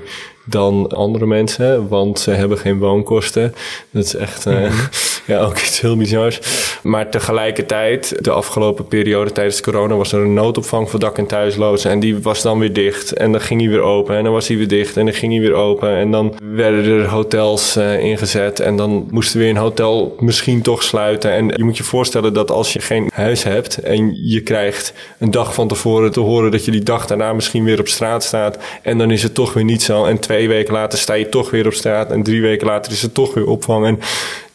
dan 0.51 0.87
andere 0.87 1.25
mensen. 1.25 1.87
Want 1.87 2.19
ze 2.19 2.31
hebben 2.31 2.57
geen 2.57 2.79
woonkosten. 2.79 3.53
Dat 3.91 4.03
is 4.03 4.15
echt 4.15 4.45
eh, 4.45 4.73
ja, 5.27 5.39
ook 5.39 5.57
iets 5.57 5.81
heel 5.81 5.97
bizars. 5.97 6.39
Maar 6.83 7.09
tegelijkertijd, 7.09 8.23
de 8.23 8.31
afgelopen 8.31 8.87
periode 8.87 9.31
tijdens 9.31 9.61
corona... 9.61 9.95
was 9.95 10.11
er 10.11 10.21
een 10.21 10.33
noodopvang 10.33 10.89
voor 10.89 10.99
dak- 10.99 11.17
en 11.17 11.25
thuislozen. 11.25 11.91
En 11.91 11.99
die 11.99 12.19
was 12.19 12.41
dan 12.41 12.59
weer 12.59 12.73
dicht. 12.73 13.13
En 13.13 13.31
dan 13.31 13.41
ging 13.41 13.61
hij 13.61 13.69
weer 13.69 13.81
open. 13.81 14.15
En 14.15 14.23
dan 14.23 14.33
was 14.33 14.47
hij 14.47 14.57
weer 14.57 14.67
dicht. 14.67 14.97
En 14.97 15.05
dan 15.05 15.13
ging 15.13 15.31
hij 15.31 15.41
weer 15.41 15.53
open. 15.53 15.95
En 15.95 16.11
dan 16.11 16.35
werden 16.43 16.85
er 16.85 17.07
hotels 17.07 17.75
eh, 17.75 17.99
ingezet. 17.99 18.59
En 18.59 18.75
dan 18.75 19.07
moesten 19.09 19.39
weer 19.39 19.49
een 19.49 19.57
hotel 19.57 20.15
misschien 20.19 20.61
toch 20.61 20.83
sluiten. 20.83 21.31
En 21.31 21.47
je 21.55 21.63
moet 21.63 21.77
je 21.77 21.83
voorstellen 21.83 22.33
dat 22.33 22.51
als 22.51 22.73
je 22.73 22.79
geen 22.79 23.09
huis 23.13 23.43
hebt... 23.43 23.77
en 23.77 24.27
je 24.27 24.41
krijgt 24.41 24.93
een 25.19 25.31
dag 25.31 25.53
van 25.53 25.67
tevoren 25.67 26.11
te 26.11 26.19
horen... 26.19 26.51
dat 26.51 26.65
je 26.65 26.71
die 26.71 26.83
dag 26.83 27.07
daarna 27.07 27.33
misschien 27.33 27.63
weer 27.63 27.79
op 27.79 27.87
straat 27.87 28.23
staat... 28.23 28.57
en 28.81 28.97
dan 28.97 29.11
is 29.11 29.23
het 29.23 29.33
toch 29.33 29.53
weer 29.53 29.63
niet 29.63 29.83
zo. 29.83 30.05
En 30.05 30.19
twee 30.19 30.40
weken 30.47 30.73
later 30.73 30.99
sta 30.99 31.13
je 31.13 31.29
toch 31.29 31.49
weer 31.49 31.65
op 31.65 31.73
straat... 31.73 32.11
en 32.11 32.23
drie 32.23 32.41
weken 32.41 32.67
later 32.67 32.91
is 32.91 33.01
het 33.01 33.13
toch 33.13 33.33
weer 33.33 33.47
opvang. 33.47 33.85
En 33.85 33.99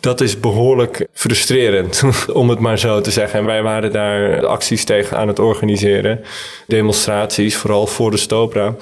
dat 0.01 0.21
is 0.21 0.41
behoorlijk 0.41 1.07
frustrerend, 1.13 2.03
om 2.33 2.49
het 2.49 2.59
maar 2.59 2.79
zo 2.79 3.01
te 3.01 3.11
zeggen. 3.11 3.39
En 3.39 3.45
wij 3.45 3.63
waren 3.63 3.93
daar 3.93 4.47
acties 4.47 4.85
tegen 4.85 5.17
aan 5.17 5.29
het 5.29 5.39
organiseren. 5.39 6.21
Demonstraties, 6.67 7.57
vooral 7.57 7.87
voor 7.87 8.11
de 8.11 8.17
Stopra. 8.17 8.75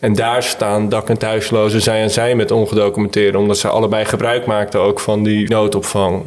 En 0.00 0.14
daar 0.14 0.42
staan 0.42 0.88
dak- 0.88 1.08
en 1.08 1.18
thuislozen 1.18 1.82
zij 1.82 2.02
en 2.02 2.10
zij 2.10 2.34
met 2.34 2.50
ongedocumenteerden... 2.50 3.40
omdat 3.40 3.58
ze 3.58 3.68
allebei 3.68 4.04
gebruik 4.04 4.46
maakten 4.46 4.80
ook 4.80 5.00
van 5.00 5.22
die 5.22 5.48
noodopvang. 5.48 6.24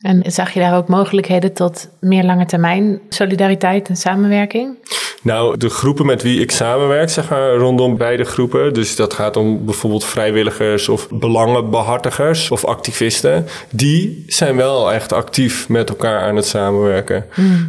En 0.00 0.22
zag 0.26 0.52
je 0.52 0.60
daar 0.60 0.76
ook 0.76 0.88
mogelijkheden 0.88 1.52
tot 1.52 1.88
meer 2.00 2.24
lange 2.24 2.46
termijn 2.46 3.00
solidariteit 3.08 3.88
en 3.88 3.96
samenwerking? 3.96 4.76
Nou, 5.22 5.56
de 5.56 5.68
groepen 5.68 6.06
met 6.06 6.22
wie 6.22 6.40
ik 6.40 6.50
samenwerk, 6.50 7.10
zeg 7.10 7.30
maar, 7.30 7.54
rondom 7.54 7.96
beide 7.96 8.24
groepen. 8.24 8.74
Dus 8.74 8.96
dat 8.96 9.14
gaat 9.14 9.36
om 9.36 9.64
bijvoorbeeld 9.64 10.04
vrijwilligers 10.04 10.88
of 10.88 11.08
belangenbehartigers 11.08 12.50
of 12.50 12.64
activisten. 12.64 13.46
Die 13.70 14.24
zijn 14.26 14.56
wel 14.56 14.92
echt 14.92 15.12
actief 15.12 15.68
met 15.68 15.88
elkaar 15.88 16.20
aan 16.20 16.36
het 16.36 16.46
samenwerken. 16.46 17.26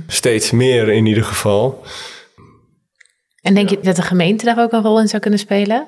Steeds 0.07 0.51
meer 0.51 0.89
in 0.89 1.05
ieder 1.05 1.23
geval. 1.23 1.83
En 3.41 3.53
denk 3.53 3.69
je 3.69 3.79
dat 3.81 3.95
de 3.95 4.01
gemeente 4.01 4.45
daar 4.45 4.59
ook 4.59 4.71
een 4.71 4.81
rol 4.81 4.99
in 4.99 5.07
zou 5.07 5.21
kunnen 5.21 5.39
spelen? 5.39 5.87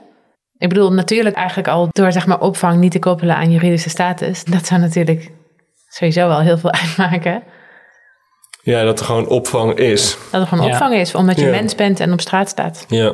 Ik 0.58 0.70
bedoel, 0.70 0.94
natuurlijk 0.94 1.36
eigenlijk 1.36 1.68
al 1.68 1.88
door 1.92 2.12
zeg 2.12 2.28
maar, 2.28 2.40
opvang 2.40 2.80
niet 2.80 2.92
te 2.92 3.00
koppelen 3.00 3.36
aan 3.36 3.52
juridische 3.52 3.90
status. 3.90 4.44
Dat 4.44 4.66
zou 4.66 4.82
natuurlijk 4.82 5.32
sowieso 5.90 6.28
wel 6.28 6.42
heel 6.42 6.58
veel 6.58 6.72
uitmaken. 6.82 7.44
Ja, 8.66 8.84
dat 8.84 9.00
er 9.00 9.06
gewoon 9.06 9.28
opvang 9.28 9.74
is. 9.74 10.18
Dat 10.32 10.42
er 10.42 10.48
gewoon 10.48 10.66
Ja. 10.66 10.72
opvang 10.72 10.94
is, 10.96 11.16
omdat 11.16 11.36
je 11.40 11.46
Ja. 11.46 11.52
mens 11.52 11.76
bent 11.76 12.00
en 12.00 12.12
op 12.14 12.22
straat 12.22 12.50
staat. 12.50 12.86
Ja. 12.88 13.14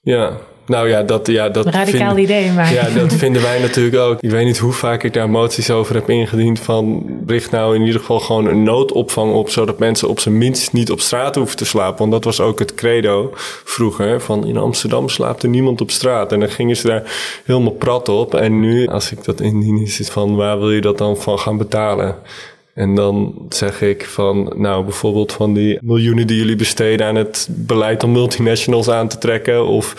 Ja. 0.00 0.36
Nou 0.66 0.88
ja, 0.88 1.02
dat, 1.02 1.26
ja, 1.26 1.48
dat 1.48 1.66
Een 1.66 1.72
radicaal 1.72 2.14
vinden- 2.14 2.22
idee, 2.24 2.50
maar... 2.52 2.72
Ja, 2.72 2.88
dat 2.90 3.12
vinden 3.14 3.42
wij 3.42 3.58
natuurlijk 3.60 3.96
ook. 3.96 4.20
Ik 4.20 4.30
weet 4.30 4.44
niet 4.44 4.58
hoe 4.58 4.72
vaak 4.72 5.02
ik 5.02 5.12
daar 5.12 5.30
moties 5.30 5.70
over 5.70 5.94
heb 5.94 6.08
ingediend 6.10 6.60
van 6.60 7.06
richt 7.26 7.50
nou 7.50 7.74
in 7.74 7.82
ieder 7.82 8.00
geval 8.00 8.20
gewoon 8.20 8.46
een 8.46 8.62
noodopvang 8.62 9.32
op, 9.32 9.48
zodat 9.50 9.78
mensen 9.78 10.08
op 10.08 10.20
zijn 10.20 10.38
minst 10.38 10.72
niet 10.72 10.90
op 10.90 11.00
straat 11.00 11.34
hoeven 11.34 11.56
te 11.56 11.64
slapen. 11.64 11.98
Want 11.98 12.12
dat 12.12 12.24
was 12.24 12.40
ook 12.40 12.58
het 12.58 12.74
credo 12.74 13.30
vroeger, 13.64 14.20
van 14.20 14.46
in 14.46 14.56
Amsterdam 14.56 15.08
slaapt 15.08 15.42
er 15.42 15.48
niemand 15.48 15.80
op 15.80 15.90
straat. 15.90 16.32
En 16.32 16.40
dan 16.40 16.48
gingen 16.50 16.76
ze 16.76 16.86
daar 16.86 17.02
helemaal 17.44 17.72
prat 17.72 18.08
op. 18.08 18.34
En 18.34 18.60
nu, 18.60 18.86
als 18.86 19.12
ik 19.12 19.24
dat 19.24 19.40
indien, 19.40 19.78
is 19.82 19.98
het 19.98 20.10
van 20.10 20.36
waar 20.36 20.58
wil 20.58 20.70
je 20.70 20.80
dat 20.80 20.98
dan 20.98 21.16
van 21.16 21.38
gaan 21.38 21.58
betalen? 21.58 22.16
En 22.78 22.94
dan 22.94 23.34
zeg 23.48 23.82
ik 23.82 24.04
van, 24.06 24.52
nou 24.56 24.84
bijvoorbeeld 24.84 25.32
van 25.32 25.54
die 25.54 25.78
miljoenen 25.82 26.26
die 26.26 26.36
jullie 26.36 26.56
besteden 26.56 27.06
aan 27.06 27.14
het 27.14 27.48
beleid 27.50 28.04
om 28.04 28.12
multinationals 28.12 28.88
aan 28.88 29.08
te 29.08 29.18
trekken 29.18 29.66
of 29.66 29.94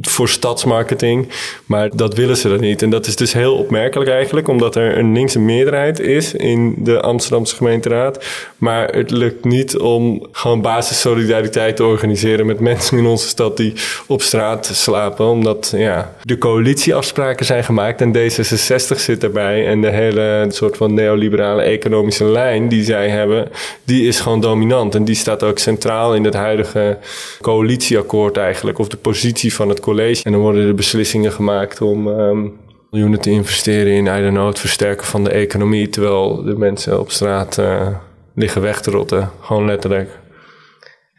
voor 0.00 0.28
stadsmarketing. 0.28 1.28
Maar 1.66 1.96
dat 1.96 2.14
willen 2.14 2.36
ze 2.36 2.48
dan 2.48 2.60
niet. 2.60 2.82
En 2.82 2.90
dat 2.90 3.06
is 3.06 3.16
dus 3.16 3.32
heel 3.32 3.56
opmerkelijk 3.56 4.10
eigenlijk, 4.10 4.48
omdat 4.48 4.76
er 4.76 4.98
een 4.98 5.12
linkse 5.12 5.38
meerderheid 5.38 6.00
is 6.00 6.34
in 6.34 6.74
de 6.78 7.00
Amsterdamse 7.00 7.56
gemeenteraad. 7.56 8.24
Maar 8.58 8.88
het 8.88 9.10
lukt 9.10 9.44
niet 9.44 9.78
om 9.78 10.26
gewoon 10.32 10.60
basissolidariteit 10.60 11.76
te 11.76 11.84
organiseren 11.84 12.46
met 12.46 12.60
mensen 12.60 12.98
in 12.98 13.06
onze 13.06 13.28
stad 13.28 13.56
die 13.56 13.72
op 14.06 14.22
straat 14.22 14.70
slapen. 14.72 15.26
Omdat 15.26 15.72
ja, 15.76 16.14
de 16.22 16.38
coalitieafspraken 16.38 17.46
zijn 17.46 17.64
gemaakt 17.64 18.00
en 18.00 18.16
D66 18.16 18.96
zit 18.96 19.22
erbij. 19.22 19.66
En 19.66 19.80
de 19.80 19.90
hele 19.90 20.46
soort 20.48 20.76
van 20.76 20.94
neoliberale 20.94 21.62
economische 21.62 22.24
lijn 22.24 22.68
die 22.68 22.84
zij 22.84 23.08
hebben, 23.08 23.48
die 23.84 24.06
is 24.06 24.20
gewoon 24.20 24.40
dominant. 24.40 24.94
En 24.94 25.04
die 25.04 25.14
staat 25.14 25.42
ook 25.42 25.58
centraal 25.58 26.14
in 26.14 26.24
het 26.24 26.34
huidige 26.34 26.98
coalitieakkoord 27.40 28.36
eigenlijk, 28.36 28.78
of 28.78 28.88
de 28.88 28.96
positie 28.96 29.54
van 29.54 29.68
het 29.68 29.79
college. 29.80 30.24
En 30.24 30.32
dan 30.32 30.40
worden 30.40 30.66
er 30.66 30.74
beslissingen 30.74 31.32
gemaakt 31.32 31.80
om 31.80 32.08
ehm, 32.08 32.48
miljoenen 32.90 33.20
te 33.20 33.30
investeren 33.30 33.92
in, 33.92 34.06
I 34.06 34.22
don't 34.22 34.34
know, 34.34 34.46
het 34.46 34.58
versterken 34.58 35.06
van 35.06 35.24
de 35.24 35.30
economie. 35.30 35.88
Terwijl 35.88 36.42
de 36.42 36.58
mensen 36.58 37.00
op 37.00 37.10
straat 37.10 37.58
eh, 37.58 37.86
liggen 38.34 38.62
weg 38.62 38.80
te 38.80 38.90
rotten. 38.90 39.30
Gewoon 39.40 39.66
letterlijk. 39.66 40.18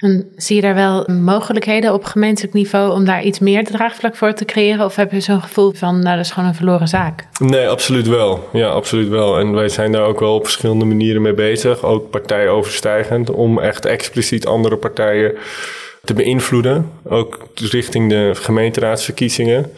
En 0.02 0.32
zie 0.36 0.56
je 0.56 0.62
daar 0.62 0.76
wel 0.76 1.08
mogelijkheden 1.08 1.94
op 1.94 2.04
gemeentelijk 2.04 2.54
niveau 2.54 2.92
om 2.92 3.06
daar 3.06 3.24
iets 3.24 3.40
meer 3.40 3.64
draagvlak 3.64 4.16
voor 4.16 4.34
te 4.34 4.46
creëren? 4.46 4.86
Of 4.86 4.96
heb 4.96 5.12
je 5.12 5.20
zo'n 5.20 5.42
gevoel 5.42 5.72
van, 5.72 6.00
nou, 6.00 6.16
dat 6.16 6.26
is 6.26 6.32
gewoon 6.32 6.50
een 6.50 6.56
verloren 6.56 6.88
zaak? 6.88 7.28
Nee, 7.40 7.68
absoluut 7.68 8.08
wel. 8.08 8.50
Ja, 8.54 8.68
absoluut 8.68 9.10
wel. 9.10 9.40
En 9.40 9.52
wij 9.52 9.70
zijn 9.70 9.92
daar 9.92 10.04
ook 10.04 10.20
wel 10.20 10.36
op 10.36 10.44
verschillende 10.44 10.86
manieren 10.86 11.22
mee 11.22 11.34
bezig. 11.34 11.84
Ook 11.84 12.10
partijoverstijgend. 12.10 13.32
Om 13.32 13.60
echt 13.60 13.86
expliciet 13.86 14.46
andere 14.46 14.76
partijen 14.76 15.34
te 16.04 16.14
beïnvloeden. 16.14 16.92
Ook 17.04 17.40
richting 17.56 18.10
de 18.10 18.32
gemeenteraadsverkiezingen. 18.34 19.72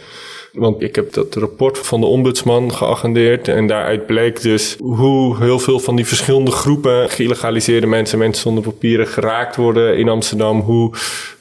Want 0.53 0.81
ik 0.81 0.95
heb 0.95 1.13
dat 1.13 1.35
rapport 1.35 1.77
van 1.77 1.99
de 1.99 2.05
ombudsman 2.05 2.73
geagendeerd. 2.73 3.47
En 3.47 3.67
daaruit 3.67 4.05
bleek 4.05 4.41
dus 4.41 4.75
hoe 4.79 5.37
heel 5.37 5.59
veel 5.59 5.79
van 5.79 5.95
die 5.95 6.05
verschillende 6.05 6.51
groepen 6.51 7.09
geïlegaliseerde 7.09 7.87
mensen, 7.87 8.17
mensen 8.17 8.41
zonder 8.41 8.63
papieren, 8.63 9.07
geraakt 9.07 9.55
worden 9.55 9.97
in 9.97 10.09
Amsterdam. 10.09 10.59
Hoe 10.59 10.91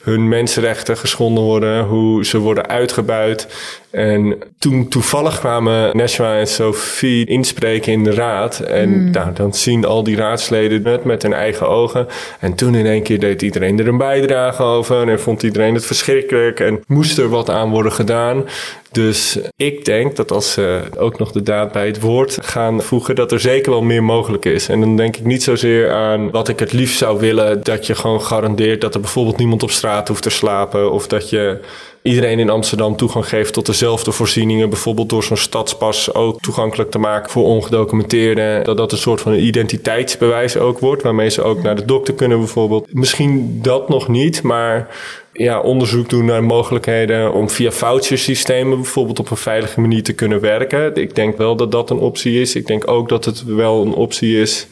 hun 0.03 0.27
mensenrechten 0.27 0.97
geschonden 0.97 1.43
worden, 1.43 1.83
hoe 1.83 2.25
ze 2.25 2.37
worden 2.37 2.67
uitgebuit. 2.67 3.47
En 3.91 4.37
toen 4.59 4.87
toevallig 4.87 5.39
kwamen 5.39 5.97
Neshwa 5.97 6.37
en 6.37 6.47
Sophie 6.47 7.25
inspreken 7.25 7.91
in 7.91 8.03
de 8.03 8.13
raad. 8.13 8.59
En 8.59 9.11
nou, 9.11 9.33
dan 9.33 9.53
zien 9.53 9.85
al 9.85 10.03
die 10.03 10.15
raadsleden 10.15 10.85
het 10.85 11.03
met 11.03 11.21
hun 11.21 11.33
eigen 11.33 11.67
ogen. 11.67 12.07
En 12.39 12.55
toen 12.55 12.75
in 12.75 12.85
één 12.85 13.03
keer 13.03 13.19
deed 13.19 13.41
iedereen 13.41 13.79
er 13.79 13.87
een 13.87 13.97
bijdrage 13.97 14.63
over. 14.63 15.09
En 15.09 15.19
vond 15.19 15.43
iedereen 15.43 15.73
het 15.73 15.85
verschrikkelijk. 15.85 16.59
En 16.59 16.83
moest 16.87 17.17
er 17.17 17.29
wat 17.29 17.49
aan 17.49 17.69
worden 17.69 17.91
gedaan. 17.91 18.45
Dus 18.91 19.39
ik 19.55 19.85
denk 19.85 20.15
dat 20.15 20.31
als 20.31 20.51
ze 20.51 20.81
ook 20.97 21.19
nog 21.19 21.31
de 21.31 21.43
daad 21.43 21.71
bij 21.71 21.87
het 21.87 21.99
woord 21.99 22.37
gaan 22.41 22.81
voegen, 22.81 23.15
dat 23.15 23.31
er 23.31 23.39
zeker 23.39 23.71
wel 23.71 23.81
meer 23.81 24.03
mogelijk 24.03 24.45
is. 24.45 24.69
En 24.69 24.79
dan 24.79 24.95
denk 24.95 25.17
ik 25.17 25.25
niet 25.25 25.43
zozeer 25.43 25.91
aan 25.91 26.31
wat 26.31 26.47
ik 26.47 26.59
het 26.59 26.73
liefst 26.73 26.97
zou 26.97 27.19
willen, 27.19 27.63
dat 27.63 27.87
je 27.87 27.95
gewoon 27.95 28.21
garandeert 28.21 28.81
dat 28.81 28.93
er 28.93 28.99
bijvoorbeeld 28.99 29.37
niemand 29.37 29.63
op 29.63 29.71
straat 29.71 29.92
hoeft 30.07 30.23
te 30.23 30.29
slapen. 30.29 30.91
Of 30.91 31.07
dat 31.07 31.29
je 31.29 31.59
iedereen 32.01 32.39
in 32.39 32.49
Amsterdam 32.49 32.95
toegang 32.95 33.27
geeft 33.27 33.53
tot 33.53 33.65
dezelfde 33.65 34.11
voorzieningen. 34.11 34.69
Bijvoorbeeld 34.69 35.09
door 35.09 35.23
zo'n 35.23 35.37
stadspas 35.37 36.13
ook 36.13 36.39
toegankelijk 36.41 36.91
te 36.91 36.99
maken 36.99 37.31
voor 37.31 37.43
ongedocumenteerden. 37.43 38.63
Dat 38.63 38.77
dat 38.77 38.91
een 38.91 38.97
soort 38.97 39.21
van 39.21 39.33
identiteitsbewijs 39.33 40.57
ook 40.57 40.79
wordt, 40.79 41.03
waarmee 41.03 41.29
ze 41.29 41.41
ook 41.41 41.61
naar 41.61 41.75
de 41.75 41.85
dokter 41.85 42.13
kunnen 42.13 42.37
bijvoorbeeld. 42.37 42.93
Misschien 42.93 43.59
dat 43.61 43.89
nog 43.89 44.07
niet, 44.07 44.41
maar 44.41 44.87
ja, 45.33 45.59
onderzoek 45.59 46.09
doen 46.09 46.25
naar 46.25 46.43
mogelijkheden 46.43 47.33
om 47.33 47.49
via 47.49 47.71
vouchersystemen 47.71 48.77
bijvoorbeeld 48.77 49.19
op 49.19 49.31
een 49.31 49.37
veilige 49.37 49.81
manier 49.81 50.03
te 50.03 50.13
kunnen 50.13 50.39
werken. 50.39 50.95
Ik 50.95 51.15
denk 51.15 51.37
wel 51.37 51.55
dat 51.55 51.71
dat 51.71 51.89
een 51.89 51.97
optie 51.97 52.41
is. 52.41 52.55
Ik 52.55 52.67
denk 52.67 52.87
ook 52.87 53.09
dat 53.09 53.25
het 53.25 53.43
wel 53.45 53.81
een 53.81 53.93
optie 53.93 54.41
is 54.41 54.67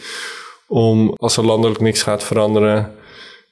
om 0.68 1.14
als 1.16 1.38
er 1.38 1.46
landelijk 1.46 1.80
niks 1.80 2.04
gaat 2.04 2.24
veranderen 2.24 2.92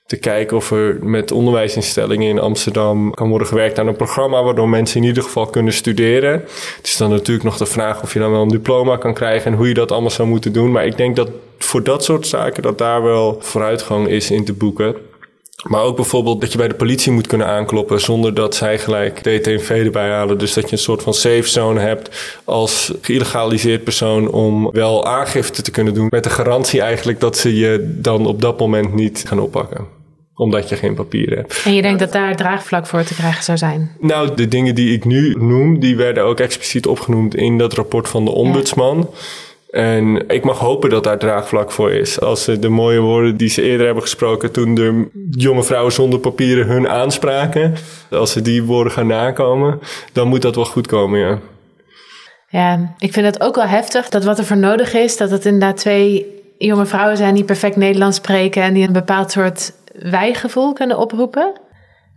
te 0.10 0.18
kijken 0.18 0.58
of 0.58 0.72
er 0.72 0.98
met 1.02 1.32
onderwijsinstellingen 1.32 2.30
in 2.30 2.40
Amsterdam 2.40 3.14
kan 3.14 3.30
worden 3.30 3.48
gewerkt 3.48 3.80
aan 3.80 3.88
een 3.88 3.96
programma 3.96 4.44
waardoor 4.44 4.70
mensen 4.70 5.02
in 5.02 5.08
ieder 5.08 5.24
geval 5.24 5.46
kunnen 5.46 5.74
studeren. 5.74 6.32
Het 6.78 6.88
is 6.88 6.98
dan 6.98 7.10
natuurlijk 7.10 7.46
nog 7.46 7.58
de 7.58 7.66
vraag 7.66 8.02
of 8.04 8.14
je 8.14 8.20
dan 8.20 8.32
wel 8.32 8.42
een 8.42 8.48
diploma 8.48 8.98
kan 8.98 9.14
krijgen 9.14 9.52
en 9.52 9.58
hoe 9.58 9.68
je 9.68 9.74
dat 9.74 9.92
allemaal 9.92 10.10
zou 10.10 10.28
moeten 10.28 10.54
doen. 10.54 10.72
Maar 10.72 10.86
ik 10.86 10.98
denk 10.98 11.16
dat 11.16 11.30
voor 11.58 11.84
dat 11.84 12.04
soort 12.04 12.28
zaken 12.28 12.64
dat 12.64 12.78
daar 12.78 13.04
wel 13.04 13.38
vooruitgang 13.40 14.08
is 14.08 14.32
in 14.32 14.46
te 14.46 14.54
boeken. 14.54 14.96
Maar 15.68 15.82
ook 15.82 15.96
bijvoorbeeld 15.96 16.42
dat 16.42 16.52
je 16.52 16.58
bij 16.58 16.68
de 16.68 16.74
politie 16.74 17.12
moet 17.12 17.28
kunnen 17.28 17.48
aankloppen 17.48 18.02
zonder 18.02 18.34
dat 18.34 18.56
zij 18.56 18.80
gelijk 18.80 19.18
DTV 19.18 19.82
erbij 19.86 20.10
halen. 20.10 20.38
Dus 20.38 20.54
dat 20.54 20.66
je 20.66 20.72
een 20.72 20.82
soort 20.82 21.04
van 21.04 21.14
safe 21.14 21.48
zone 21.48 21.80
hebt 21.80 22.40
als 22.44 22.94
geïlegaliseerd 23.02 23.84
persoon 23.84 24.32
om 24.32 24.72
wel 24.72 25.06
aangifte 25.06 25.62
te 25.62 25.72
kunnen 25.72 25.94
doen. 25.94 26.08
Met 26.10 26.24
de 26.24 26.30
garantie 26.30 26.82
eigenlijk 26.82 27.20
dat 27.20 27.38
ze 27.38 27.56
je 27.56 27.96
dan 27.98 28.26
op 28.26 28.42
dat 28.42 28.60
moment 28.60 28.94
niet 28.94 29.24
gaan 29.28 29.40
oppakken 29.40 29.99
omdat 30.40 30.70
je 30.70 30.76
geen 30.76 30.94
papieren 30.94 31.38
hebt. 31.38 31.62
En 31.66 31.74
je 31.74 31.82
denkt 31.82 32.00
dat 32.00 32.12
daar 32.12 32.36
draagvlak 32.36 32.88
voor 32.88 33.04
te 33.04 33.14
krijgen 33.14 33.44
zou 33.44 33.58
zijn? 33.58 33.92
Nou, 34.00 34.36
de 34.36 34.48
dingen 34.48 34.76
die 34.76 34.94
ik 34.94 35.06
nu 35.06 35.36
noem, 35.40 35.80
die 35.80 35.96
werden 35.96 36.24
ook 36.24 36.40
expliciet 36.40 36.88
opgenoemd 36.88 37.36
in 37.36 37.58
dat 37.58 37.74
rapport 37.74 38.08
van 38.10 38.26
de 38.26 38.32
ombudsman. 38.32 39.10
En 39.70 40.30
ik 40.30 40.44
mag 40.44 40.60
hopen 40.60 40.90
dat 40.90 41.04
daar 41.04 41.18
draagvlak 41.18 41.72
voor 41.72 41.92
is. 41.92 42.20
Als 42.20 42.44
ze 42.44 42.60
de 42.60 42.70
mooie 42.70 43.00
woorden 43.00 43.38
die 43.38 43.50
ze 43.50 43.62
eerder 43.62 43.86
hebben 43.86 44.04
gesproken 44.04 44.52
toen 44.52 44.76
de 44.76 45.08
jonge 45.32 45.64
vrouwen 45.64 45.92
zonder 45.92 46.20
papieren 46.20 46.68
hun 46.68 46.90
aanspraken, 46.90 47.76
als 48.12 48.32
ze 48.32 48.42
die 48.42 48.64
woorden 48.64 48.94
gaan 48.94 49.08
nakomen, 49.08 49.80
dan 50.14 50.28
moet 50.28 50.42
dat 50.42 50.56
wel 50.56 50.66
goed 50.66 50.88
komen, 50.88 51.20
ja. 51.20 51.40
Ja, 52.50 52.96
ik 52.98 53.14
vind 53.14 53.26
het 53.26 53.42
ook 53.42 53.56
wel 53.56 53.68
heftig 53.68 54.10
dat 54.10 54.24
wat 54.24 54.38
er 54.38 54.46
voor 54.46 54.58
nodig 54.58 54.94
is, 54.94 55.18
dat 55.18 55.32
het 55.32 55.46
inderdaad 55.46 55.78
twee 55.78 56.38
jonge 56.68 56.86
vrouwen 56.86 57.18
zijn 57.18 57.36
die 57.36 57.44
perfect 57.44 57.76
Nederlands 57.76 58.18
spreken 58.18 58.64
en 58.64 58.74
die 58.74 58.88
een 58.88 58.94
bepaald 58.94 59.32
soort 59.32 59.74
wijgevoel 60.00 60.74
kunnen 60.74 60.98
oproepen. 60.98 61.62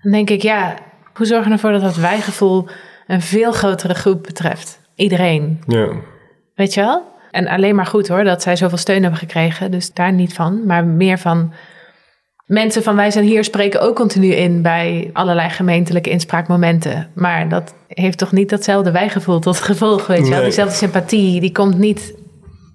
Dan 0.03 0.13
denk 0.13 0.31
ik, 0.31 0.43
ja, 0.43 0.75
hoe 1.15 1.27
zorgen 1.27 1.47
we 1.47 1.53
ervoor 1.53 1.73
dat 1.73 1.81
dat 1.81 1.97
wijgevoel 1.97 2.69
een 3.07 3.21
veel 3.21 3.53
grotere 3.53 3.95
groep 3.95 4.23
betreft? 4.23 4.81
Iedereen. 4.95 5.63
ja. 5.67 5.89
Weet 6.55 6.75
je 6.75 6.81
wel? 6.81 7.03
En 7.31 7.49
alleen 7.49 7.75
maar 7.75 7.87
goed 7.87 8.09
hoor, 8.09 8.25
dat 8.25 8.43
zij 8.43 8.57
zoveel 8.57 8.79
steun 8.79 9.03
hebben 9.03 9.19
gekregen. 9.19 9.71
Dus 9.71 9.93
daar 9.93 10.13
niet 10.13 10.35
van. 10.35 10.67
Maar 10.67 10.85
meer 10.85 11.19
van 11.19 11.53
mensen 12.47 12.83
van 12.83 12.97
wij 12.97 13.11
zijn 13.11 13.25
hier 13.25 13.45
spreken 13.45 13.81
ook 13.81 13.97
continu 13.97 14.33
in 14.33 14.63
bij 14.63 15.11
allerlei 15.13 15.51
gemeentelijke 15.51 16.11
inspraakmomenten. 16.11 17.11
Maar 17.15 17.49
dat 17.49 17.75
heeft 17.89 18.19
toch 18.19 18.33
niet 18.33 18.49
datzelfde 18.49 18.91
wijgevoel 18.91 19.39
tot 19.39 19.61
gevolg, 19.61 20.07
weet 20.07 20.19
je 20.19 20.25
wel? 20.25 20.33
Nee. 20.33 20.43
Diezelfde 20.43 20.75
sympathie, 20.75 21.41
die 21.41 21.53
komt 21.53 21.79
niet... 21.79 22.15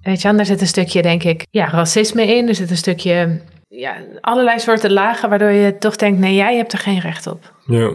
Weet 0.01 0.21
je 0.21 0.27
wel, 0.27 0.37
daar 0.37 0.45
zit 0.45 0.61
een 0.61 0.67
stukje, 0.67 1.01
denk 1.01 1.23
ik, 1.23 1.45
ja, 1.49 1.69
racisme 1.69 2.35
in. 2.35 2.47
Er 2.47 2.55
zit 2.55 2.69
een 2.69 2.77
stukje, 2.77 3.41
ja, 3.67 3.95
allerlei 4.21 4.59
soorten 4.59 4.91
lagen... 4.91 5.29
waardoor 5.29 5.51
je 5.51 5.77
toch 5.77 5.95
denkt, 5.95 6.19
nee, 6.19 6.35
jij 6.35 6.55
hebt 6.55 6.73
er 6.73 6.79
geen 6.79 6.99
recht 6.99 7.27
op. 7.27 7.53
Ja. 7.65 7.91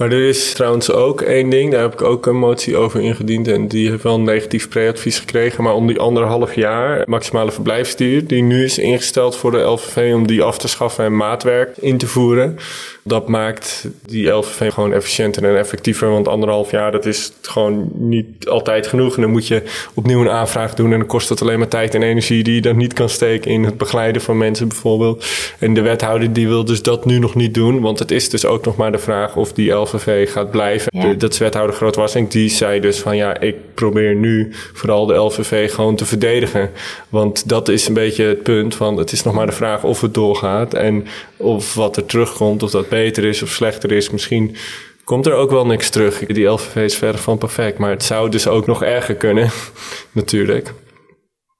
Maar 0.00 0.12
er 0.12 0.28
is 0.28 0.52
trouwens 0.52 0.90
ook 0.90 1.20
één 1.20 1.50
ding, 1.50 1.70
daar 1.70 1.82
heb 1.82 1.92
ik 1.92 2.02
ook 2.02 2.26
een 2.26 2.36
motie 2.36 2.76
over 2.76 3.00
ingediend. 3.00 3.48
En 3.48 3.68
die 3.68 3.90
heeft 3.90 4.02
wel 4.02 4.14
een 4.14 4.22
negatief 4.22 4.68
preadvies 4.68 5.18
gekregen. 5.18 5.64
Maar 5.64 5.74
om 5.74 5.86
die 5.86 5.98
anderhalf 5.98 6.54
jaar 6.54 7.02
maximale 7.06 7.50
verblijfsduur, 7.50 8.26
die 8.26 8.42
nu 8.42 8.64
is 8.64 8.78
ingesteld 8.78 9.36
voor 9.36 9.50
de 9.50 9.58
LVV 9.58 10.12
om 10.14 10.26
die 10.26 10.42
af 10.42 10.58
te 10.58 10.68
schaffen 10.68 11.04
en 11.04 11.16
maatwerk 11.16 11.76
in 11.76 11.98
te 11.98 12.06
voeren. 12.06 12.58
Dat 13.02 13.28
maakt 13.28 13.88
die 14.06 14.28
LVV 14.28 14.72
gewoon 14.72 14.92
efficiënter 14.92 15.44
en 15.44 15.58
effectiever. 15.58 16.10
Want 16.10 16.28
anderhalf 16.28 16.70
jaar, 16.70 16.92
dat 16.92 17.06
is 17.06 17.32
gewoon 17.42 17.90
niet 17.94 18.48
altijd 18.48 18.86
genoeg. 18.86 19.16
En 19.16 19.22
dan 19.22 19.30
moet 19.30 19.46
je 19.46 19.62
opnieuw 19.94 20.20
een 20.20 20.30
aanvraag 20.30 20.74
doen. 20.74 20.92
En 20.92 20.98
dan 20.98 21.06
kost 21.06 21.28
het 21.28 21.42
alleen 21.42 21.58
maar 21.58 21.68
tijd 21.68 21.94
en 21.94 22.02
energie 22.02 22.42
die 22.42 22.54
je 22.54 22.60
dan 22.60 22.76
niet 22.76 22.92
kan 22.92 23.08
steken 23.08 23.50
in 23.50 23.64
het 23.64 23.78
begeleiden 23.78 24.22
van 24.22 24.38
mensen 24.38 24.68
bijvoorbeeld. 24.68 25.26
En 25.58 25.74
de 25.74 25.80
wethouder 25.80 26.32
die 26.32 26.48
wil 26.48 26.64
dus 26.64 26.82
dat 26.82 27.04
nu 27.04 27.18
nog 27.18 27.34
niet 27.34 27.54
doen. 27.54 27.80
Want 27.80 27.98
het 27.98 28.10
is 28.10 28.28
dus 28.28 28.44
ook 28.44 28.64
nog 28.64 28.76
maar 28.76 28.92
de 28.92 28.98
vraag 28.98 29.36
of 29.36 29.52
die 29.52 29.70
LVV 29.70 29.88
gaat 29.98 30.50
blijven. 30.50 30.98
Ja. 30.98 31.14
Dat 31.14 31.32
is 31.32 31.38
wethouder 31.38 31.76
Grootwassink. 31.76 32.30
Die 32.30 32.48
zei 32.48 32.80
dus 32.80 32.98
van 32.98 33.16
ja, 33.16 33.40
ik 33.40 33.74
probeer 33.74 34.14
nu 34.14 34.52
vooral 34.72 35.06
de 35.06 35.14
LVV 35.14 35.74
gewoon 35.74 35.96
te 35.96 36.04
verdedigen. 36.04 36.70
Want 37.08 37.48
dat 37.48 37.68
is 37.68 37.88
een 37.88 37.94
beetje 37.94 38.24
het 38.24 38.42
punt 38.42 38.74
van 38.74 38.96
het 38.96 39.12
is 39.12 39.22
nog 39.22 39.34
maar 39.34 39.46
de 39.46 39.52
vraag 39.52 39.84
of 39.84 40.00
het 40.00 40.14
doorgaat. 40.14 40.74
En 40.74 41.06
of 41.36 41.74
wat 41.74 41.96
er 41.96 42.06
terugkomt, 42.06 42.62
of 42.62 42.70
dat 42.70 42.88
beter 42.88 43.24
is 43.24 43.42
of 43.42 43.48
slechter 43.48 43.92
is. 43.92 44.10
Misschien 44.10 44.56
komt 45.04 45.26
er 45.26 45.34
ook 45.34 45.50
wel 45.50 45.66
niks 45.66 45.90
terug. 45.90 46.18
Die 46.26 46.46
LVV 46.46 46.76
is 46.76 46.96
verre 46.96 47.18
van 47.18 47.38
perfect. 47.38 47.78
Maar 47.78 47.90
het 47.90 48.04
zou 48.04 48.28
dus 48.28 48.46
ook 48.46 48.66
nog 48.66 48.82
erger 48.82 49.14
kunnen, 49.14 49.50
natuurlijk. 50.12 50.72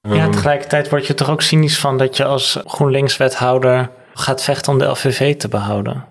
Ja, 0.08 0.28
tegelijkertijd 0.28 0.88
word 0.88 1.06
je 1.06 1.14
toch 1.14 1.30
ook 1.30 1.42
cynisch 1.42 1.78
van 1.78 1.98
dat 1.98 2.16
je 2.16 2.24
als 2.24 2.58
GroenLinks-wethouder 2.64 3.90
gaat 4.14 4.42
vechten 4.42 4.72
om 4.72 4.78
de 4.78 4.84
LVV 4.84 5.36
te 5.36 5.48
behouden. 5.48 6.04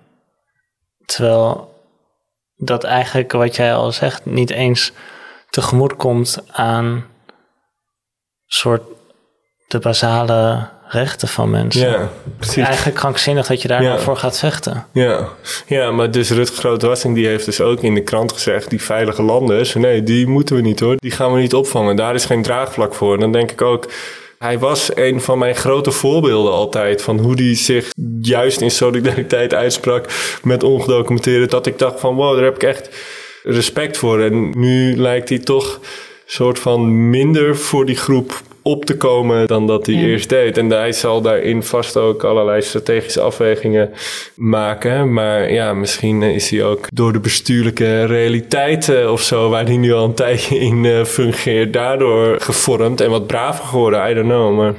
Terwijl 1.05 1.68
dat 2.59 2.83
eigenlijk, 2.83 3.31
wat 3.31 3.55
jij 3.55 3.73
al 3.73 3.91
zegt, 3.91 4.25
niet 4.25 4.49
eens 4.49 4.91
tegemoet 5.49 5.95
komt 5.95 6.37
aan 6.51 7.05
soort 8.45 8.81
de 9.67 9.79
basale 9.79 10.67
rechten 10.87 11.27
van 11.27 11.49
mensen. 11.49 11.89
Ja, 11.89 12.09
precies. 12.37 12.63
Eigenlijk 12.63 12.97
krankzinnig 12.97 13.47
dat 13.47 13.61
je 13.61 13.67
daar 13.67 13.83
Ja. 13.83 13.97
voor 13.99 14.17
gaat 14.17 14.39
vechten. 14.39 14.85
Ja. 14.93 15.27
ja, 15.67 15.91
maar 15.91 16.11
dus 16.11 16.29
Rut 16.29 16.55
Grootwassing 16.55 17.15
die 17.15 17.27
heeft 17.27 17.45
dus 17.45 17.61
ook 17.61 17.81
in 17.81 17.93
de 17.93 18.03
krant 18.03 18.31
gezegd... 18.31 18.69
die 18.69 18.81
veilige 18.81 19.23
landen, 19.23 19.81
nee, 19.81 20.03
die 20.03 20.27
moeten 20.27 20.55
we 20.55 20.61
niet 20.61 20.79
hoor. 20.79 20.95
Die 20.97 21.11
gaan 21.11 21.33
we 21.33 21.39
niet 21.39 21.53
opvangen. 21.53 21.95
Daar 21.95 22.15
is 22.15 22.25
geen 22.25 22.41
draagvlak 22.41 22.93
voor. 22.93 23.19
Dan 23.19 23.31
denk 23.31 23.51
ik 23.51 23.61
ook... 23.61 23.87
Hij 24.39 24.59
was 24.59 24.95
een 24.95 25.21
van 25.21 25.37
mijn 25.37 25.55
grote 25.55 25.91
voorbeelden 25.91 26.51
altijd... 26.51 27.01
van 27.01 27.19
hoe 27.19 27.33
hij 27.33 27.55
zich 27.55 27.91
juist 28.21 28.61
in 28.61 28.71
solidariteit 28.71 29.53
uitsprak 29.53 30.05
met 30.43 30.63
ongedocumenteerden... 30.63 31.49
dat 31.49 31.65
ik 31.65 31.79
dacht 31.79 31.99
van 31.99 32.15
wow, 32.15 32.35
daar 32.35 32.43
heb 32.43 32.55
ik 32.55 32.63
echt 32.63 32.89
respect 33.43 33.97
voor. 33.97 34.21
En 34.21 34.59
nu 34.59 34.95
lijkt 34.97 35.29
hij 35.29 35.39
toch 35.39 35.79
soort 36.25 36.59
van 36.59 37.09
minder 37.09 37.57
voor 37.57 37.85
die 37.85 37.95
groep 37.95 38.41
op 38.61 38.85
te 38.85 38.97
komen 38.97 39.47
dan 39.47 39.67
dat 39.67 39.85
hij 39.85 39.95
Ja. 39.95 40.01
eerst 40.01 40.29
deed. 40.29 40.57
En 40.57 40.69
hij 40.69 40.91
zal 40.91 41.21
daarin 41.21 41.63
vast 41.63 41.97
ook 41.97 42.23
allerlei 42.23 42.61
strategische 42.61 43.21
afwegingen 43.21 43.89
maken. 44.35 45.13
Maar 45.13 45.51
ja, 45.51 45.73
misschien 45.73 46.21
is 46.23 46.49
hij 46.49 46.63
ook 46.63 46.87
door 46.93 47.13
de 47.13 47.19
bestuurlijke 47.19 48.05
realiteit 48.05 48.89
eh, 48.89 49.11
of 49.11 49.21
zo, 49.21 49.49
waar 49.49 49.65
hij 49.65 49.77
nu 49.77 49.93
al 49.93 50.03
een 50.05 50.13
tijdje 50.13 50.59
in 50.59 50.85
eh, 50.85 51.03
fungeert, 51.05 51.73
daardoor 51.73 52.39
gevormd 52.41 53.01
en 53.01 53.09
wat 53.09 53.27
braver 53.27 53.65
geworden. 53.65 54.09
I 54.09 54.13
don't 54.13 54.27
know. 54.27 54.57
Maar 54.57 54.73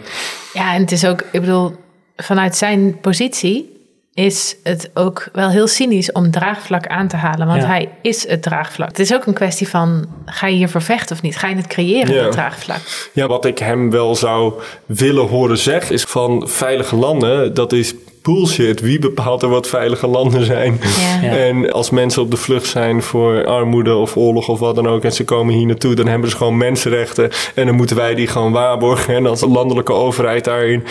Ja, 0.53 0.75
en 0.75 0.81
het 0.81 0.93
is 0.93 1.07
ook, 1.07 1.21
ik 1.33 1.41
bedoel, 1.41 1.73
vanuit 2.17 2.57
zijn 2.57 2.99
positie 3.01 3.79
is 4.25 4.57
het 4.63 4.91
ook 4.95 5.29
wel 5.33 5.49
heel 5.51 5.67
cynisch 5.67 6.13
om 6.13 6.31
draagvlak 6.31 6.87
aan 6.87 7.09
te 7.09 7.17
halen. 7.17 7.47
Want 7.47 7.63
Ja. 7.63 7.67
hij 7.69 7.89
is 8.03 8.29
het 8.29 8.43
draagvlak. 8.43 8.89
Het 8.89 8.99
is 8.99 9.15
ook 9.15 9.27
een 9.27 9.35
kwestie 9.35 9.69
van, 9.69 10.07
ga 10.27 10.47
je 10.47 10.57
hiervoor 10.57 10.83
vechten 10.83 11.17
of 11.17 11.23
niet? 11.23 11.37
Ga 11.37 11.49
je 11.49 11.57
het 11.57 11.67
creëren, 11.67 12.15
Ja. 12.15 12.23
het 12.23 12.33
draagvlak? 12.33 13.11
Ja, 13.13 13.27
wat 13.27 13.45
ik 13.45 13.59
hem 13.59 13.91
wel 13.91 14.15
zou 14.17 14.53
willen 14.87 15.27
horen 15.29 15.59
zeggen 15.59 15.95
is 15.95 16.03
van 16.03 16.49
veilige 16.49 16.97
landen, 16.97 17.55
dat 17.55 17.73
is 17.73 17.95
bullshit. 18.23 18.81
Wie 18.81 18.99
bepaalt 18.99 19.43
er 19.43 19.49
wat 19.49 19.67
veilige 19.67 20.07
landen 20.07 20.45
zijn? 20.45 20.81
Ja. 20.99 21.29
Ja. 21.29 21.37
En 21.37 21.73
als 21.73 21.91
mensen 21.91 22.23
op 22.23 22.31
de 22.31 22.37
vlucht 22.37 22.67
zijn 22.67 23.03
voor 23.03 23.47
armoede 23.47 23.95
of 23.95 24.17
oorlog 24.17 24.49
of 24.49 24.59
wat 24.59 24.75
dan 24.75 24.89
ook 24.89 25.05
en 25.05 25.13
ze 25.13 25.25
komen 25.25 25.55
hier 25.55 25.67
naartoe, 25.67 25.95
dan 25.95 26.07
hebben 26.07 26.31
ze 26.31 26.37
gewoon 26.37 26.57
mensenrechten 26.57 27.31
en 27.55 27.67
dan 27.67 27.75
moeten 27.75 27.97
wij 27.97 28.15
die 28.15 28.27
gewoon 28.27 28.53
waarborgen. 28.53 29.15
En 29.15 29.27
als 29.27 29.41
de 29.41 29.49
landelijke 29.49 29.93
overheid 29.93 30.45
daarin 30.45 30.85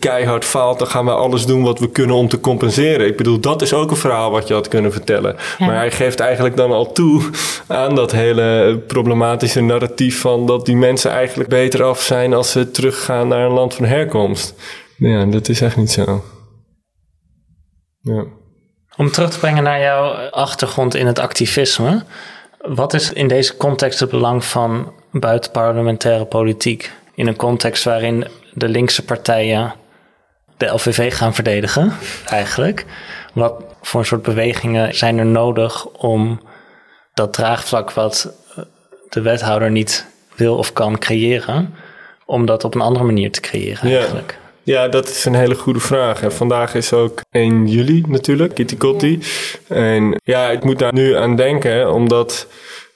keihard 0.00 0.44
faalt, 0.44 0.78
dan 0.78 0.88
gaan 0.88 1.04
wij 1.04 1.14
alles 1.14 1.46
doen 1.46 1.62
wat 1.62 1.78
we 1.78 1.90
kunnen 1.90 2.16
om 2.16 2.28
te 2.28 2.40
compenseren. 2.40 3.06
Ik 3.06 3.16
bedoel, 3.16 3.40
dat 3.40 3.62
is 3.62 3.72
ook 3.72 3.90
een 3.90 3.96
verhaal 3.96 4.30
wat 4.30 4.48
je 4.48 4.54
had 4.54 4.68
kunnen 4.68 4.92
vertellen. 4.92 5.36
Ja. 5.58 5.66
Maar 5.66 5.76
hij 5.76 5.90
geeft 5.90 6.20
eigenlijk 6.20 6.56
dan 6.56 6.72
al 6.72 6.92
toe 6.92 7.22
aan 7.66 7.94
dat 7.94 8.12
hele 8.12 8.78
problematische 8.86 9.60
narratief 9.60 10.20
van 10.20 10.46
dat 10.46 10.66
die 10.66 10.76
mensen 10.76 11.10
eigenlijk 11.10 11.48
beter 11.48 11.82
af 11.82 12.00
zijn 12.00 12.34
als 12.34 12.50
ze 12.50 12.70
teruggaan 12.70 13.28
naar 13.28 13.46
een 13.46 13.52
land 13.52 13.74
van 13.74 13.84
herkomst. 13.84 14.54
Ja, 14.96 15.24
dat 15.24 15.48
is 15.48 15.60
echt 15.60 15.76
niet 15.76 15.90
zo. 15.90 16.22
Ja. 18.02 18.24
Om 18.96 19.10
terug 19.10 19.30
te 19.30 19.38
brengen 19.38 19.62
naar 19.62 19.80
jouw 19.80 20.12
achtergrond 20.30 20.94
in 20.94 21.06
het 21.06 21.18
activisme. 21.18 22.02
Wat 22.58 22.94
is 22.94 23.12
in 23.12 23.28
deze 23.28 23.56
context 23.56 24.00
het 24.00 24.10
belang 24.10 24.44
van 24.44 24.92
buitenparlementaire 25.10 26.24
politiek? 26.24 26.92
In 27.14 27.26
een 27.26 27.36
context 27.36 27.84
waarin 27.84 28.26
de 28.54 28.68
linkse 28.68 29.04
partijen 29.04 29.74
de 30.56 30.66
LVV 30.66 31.16
gaan 31.16 31.34
verdedigen, 31.34 31.92
eigenlijk. 32.26 32.86
Wat 33.34 33.64
voor 33.82 34.00
een 34.00 34.06
soort 34.06 34.22
bewegingen 34.22 34.94
zijn 34.94 35.18
er 35.18 35.26
nodig 35.26 35.86
om 35.86 36.40
dat 37.14 37.32
draagvlak 37.32 37.90
wat 37.90 38.32
de 39.08 39.20
wethouder 39.20 39.70
niet 39.70 40.06
wil 40.36 40.56
of 40.56 40.72
kan 40.72 40.98
creëren, 40.98 41.74
om 42.26 42.46
dat 42.46 42.64
op 42.64 42.74
een 42.74 42.80
andere 42.80 43.04
manier 43.04 43.30
te 43.32 43.40
creëren 43.40 43.88
Ja. 43.88 43.98
eigenlijk? 43.98 44.38
Ja, 44.64 44.88
dat 44.88 45.08
is 45.08 45.24
een 45.24 45.34
hele 45.34 45.54
goede 45.54 45.80
vraag. 45.80 46.22
En 46.22 46.32
vandaag 46.32 46.74
is 46.74 46.92
ook 46.92 47.20
1 47.30 47.66
juli 47.66 48.02
natuurlijk, 48.06 48.54
Kitty 48.54 48.76
Kotti. 48.76 49.18
En 49.68 50.20
ja, 50.24 50.50
ik 50.50 50.64
moet 50.64 50.78
daar 50.78 50.92
nu 50.92 51.16
aan 51.16 51.36
denken, 51.36 51.92
omdat 51.92 52.46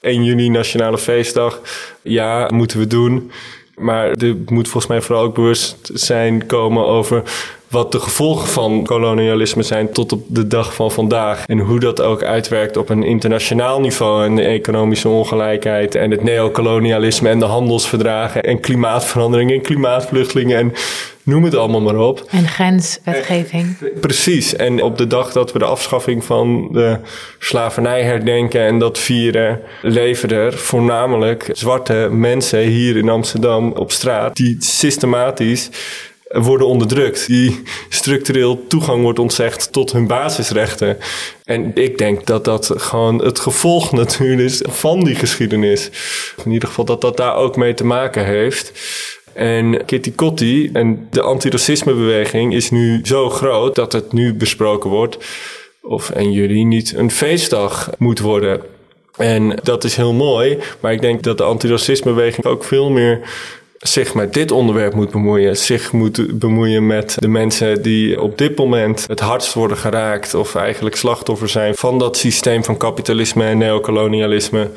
1 0.01 0.23
juni 0.23 0.49
Nationale 0.49 0.97
Feestdag, 0.97 1.61
ja, 2.01 2.49
moeten 2.53 2.79
we 2.79 2.87
doen. 2.87 3.31
Maar 3.75 4.11
er 4.11 4.35
moet 4.45 4.67
volgens 4.67 4.87
mij 4.87 5.01
vooral 5.01 5.23
ook 5.23 5.35
bewustzijn 5.35 6.45
komen 6.45 6.85
over 6.85 7.23
wat 7.69 7.91
de 7.91 7.99
gevolgen 7.99 8.47
van 8.47 8.83
kolonialisme 8.83 9.63
zijn 9.63 9.91
tot 9.91 10.11
op 10.11 10.23
de 10.27 10.47
dag 10.47 10.73
van 10.73 10.91
vandaag. 10.91 11.45
En 11.45 11.59
hoe 11.59 11.79
dat 11.79 12.01
ook 12.01 12.23
uitwerkt 12.23 12.77
op 12.77 12.89
een 12.89 13.03
internationaal 13.03 13.79
niveau. 13.79 14.25
En 14.25 14.35
de 14.35 14.41
economische 14.41 15.09
ongelijkheid 15.09 15.95
en 15.95 16.11
het 16.11 16.23
neocolonialisme 16.23 17.29
en 17.29 17.39
de 17.39 17.45
handelsverdragen 17.45 18.43
en 18.43 18.59
klimaatverandering 18.59 19.51
en 19.51 19.61
klimaatvluchtelingen 19.61 20.57
en 20.57 20.73
noem 21.27 21.43
het 21.43 21.55
allemaal 21.55 21.81
maar 21.81 21.99
op. 21.99 22.23
En 22.29 22.47
grenswetgeving. 22.47 23.77
Precies. 23.99 24.55
En 24.55 24.83
op 24.83 24.97
de 24.97 25.07
dag 25.07 25.31
dat 25.31 25.51
we 25.51 25.59
de 25.59 25.65
afschaffing 25.65 26.23
van 26.23 26.69
de 26.71 26.97
slavernij 27.39 28.03
herdenken 28.03 28.61
en 28.61 28.79
dat 28.79 28.99
vieren, 28.99 29.61
leven 29.81 30.29
er 30.29 30.53
voornamelijk 30.57 31.49
zwarte 31.51 32.07
mensen 32.11 32.59
hier 32.59 32.97
in 32.97 33.09
Amsterdam 33.09 33.71
op 33.71 33.91
straat 33.91 34.35
die 34.35 34.55
systematisch 34.59 35.69
worden 36.27 36.67
onderdrukt. 36.67 37.27
Die 37.27 37.61
structureel 37.89 38.67
toegang 38.67 39.01
wordt 39.01 39.19
ontzegd 39.19 39.71
tot 39.71 39.91
hun 39.91 40.07
basisrechten. 40.07 40.97
En 41.43 41.71
ik 41.75 41.97
denk 41.97 42.25
dat 42.25 42.45
dat 42.45 42.73
gewoon 42.75 43.23
het 43.23 43.39
gevolg 43.39 43.91
natuurlijk 44.01 44.39
is 44.39 44.61
van 44.69 45.03
die 45.03 45.15
geschiedenis. 45.15 45.89
In 46.45 46.51
ieder 46.51 46.69
geval 46.69 46.85
dat 46.85 47.01
dat 47.01 47.17
daar 47.17 47.35
ook 47.35 47.55
mee 47.55 47.73
te 47.73 47.85
maken 47.85 48.25
heeft. 48.25 48.71
En 49.37 49.85
Kitty 49.85 50.11
Kotti 50.15 50.69
en 50.73 51.07
de 51.09 51.21
antiracismebeweging 51.21 52.53
is 52.53 52.71
nu 52.71 52.99
zo 53.03 53.29
groot 53.29 53.75
dat 53.75 53.93
het 53.93 54.13
nu 54.13 54.33
besproken 54.33 54.89
wordt 54.89 55.17
of 55.81 56.09
en 56.09 56.31
jullie 56.31 56.65
niet 56.65 56.93
een 56.95 57.11
feestdag 57.11 57.89
moet 57.97 58.19
worden. 58.19 58.61
En 59.17 59.59
dat 59.63 59.83
is 59.83 59.95
heel 59.95 60.13
mooi, 60.13 60.57
maar 60.79 60.91
ik 60.91 61.01
denk 61.01 61.23
dat 61.23 61.37
de 61.37 61.43
antiracismebeweging 61.43 62.45
ook 62.45 62.63
veel 62.63 62.89
meer 62.89 63.19
zich 63.77 64.13
met 64.13 64.33
dit 64.33 64.51
onderwerp 64.51 64.93
moet 64.93 65.11
bemoeien. 65.11 65.57
Zich 65.57 65.91
moet 65.91 66.39
bemoeien 66.39 66.87
met 66.87 67.15
de 67.19 67.27
mensen 67.27 67.81
die 67.81 68.21
op 68.21 68.37
dit 68.37 68.57
moment 68.57 69.05
het 69.07 69.19
hardst 69.19 69.53
worden 69.53 69.77
geraakt 69.77 70.33
of 70.33 70.55
eigenlijk 70.55 70.95
slachtoffer 70.95 71.49
zijn 71.49 71.75
van 71.75 71.99
dat 71.99 72.17
systeem 72.17 72.63
van 72.63 72.77
kapitalisme 72.77 73.45
en 73.45 73.57
neocolonialisme. 73.57 74.69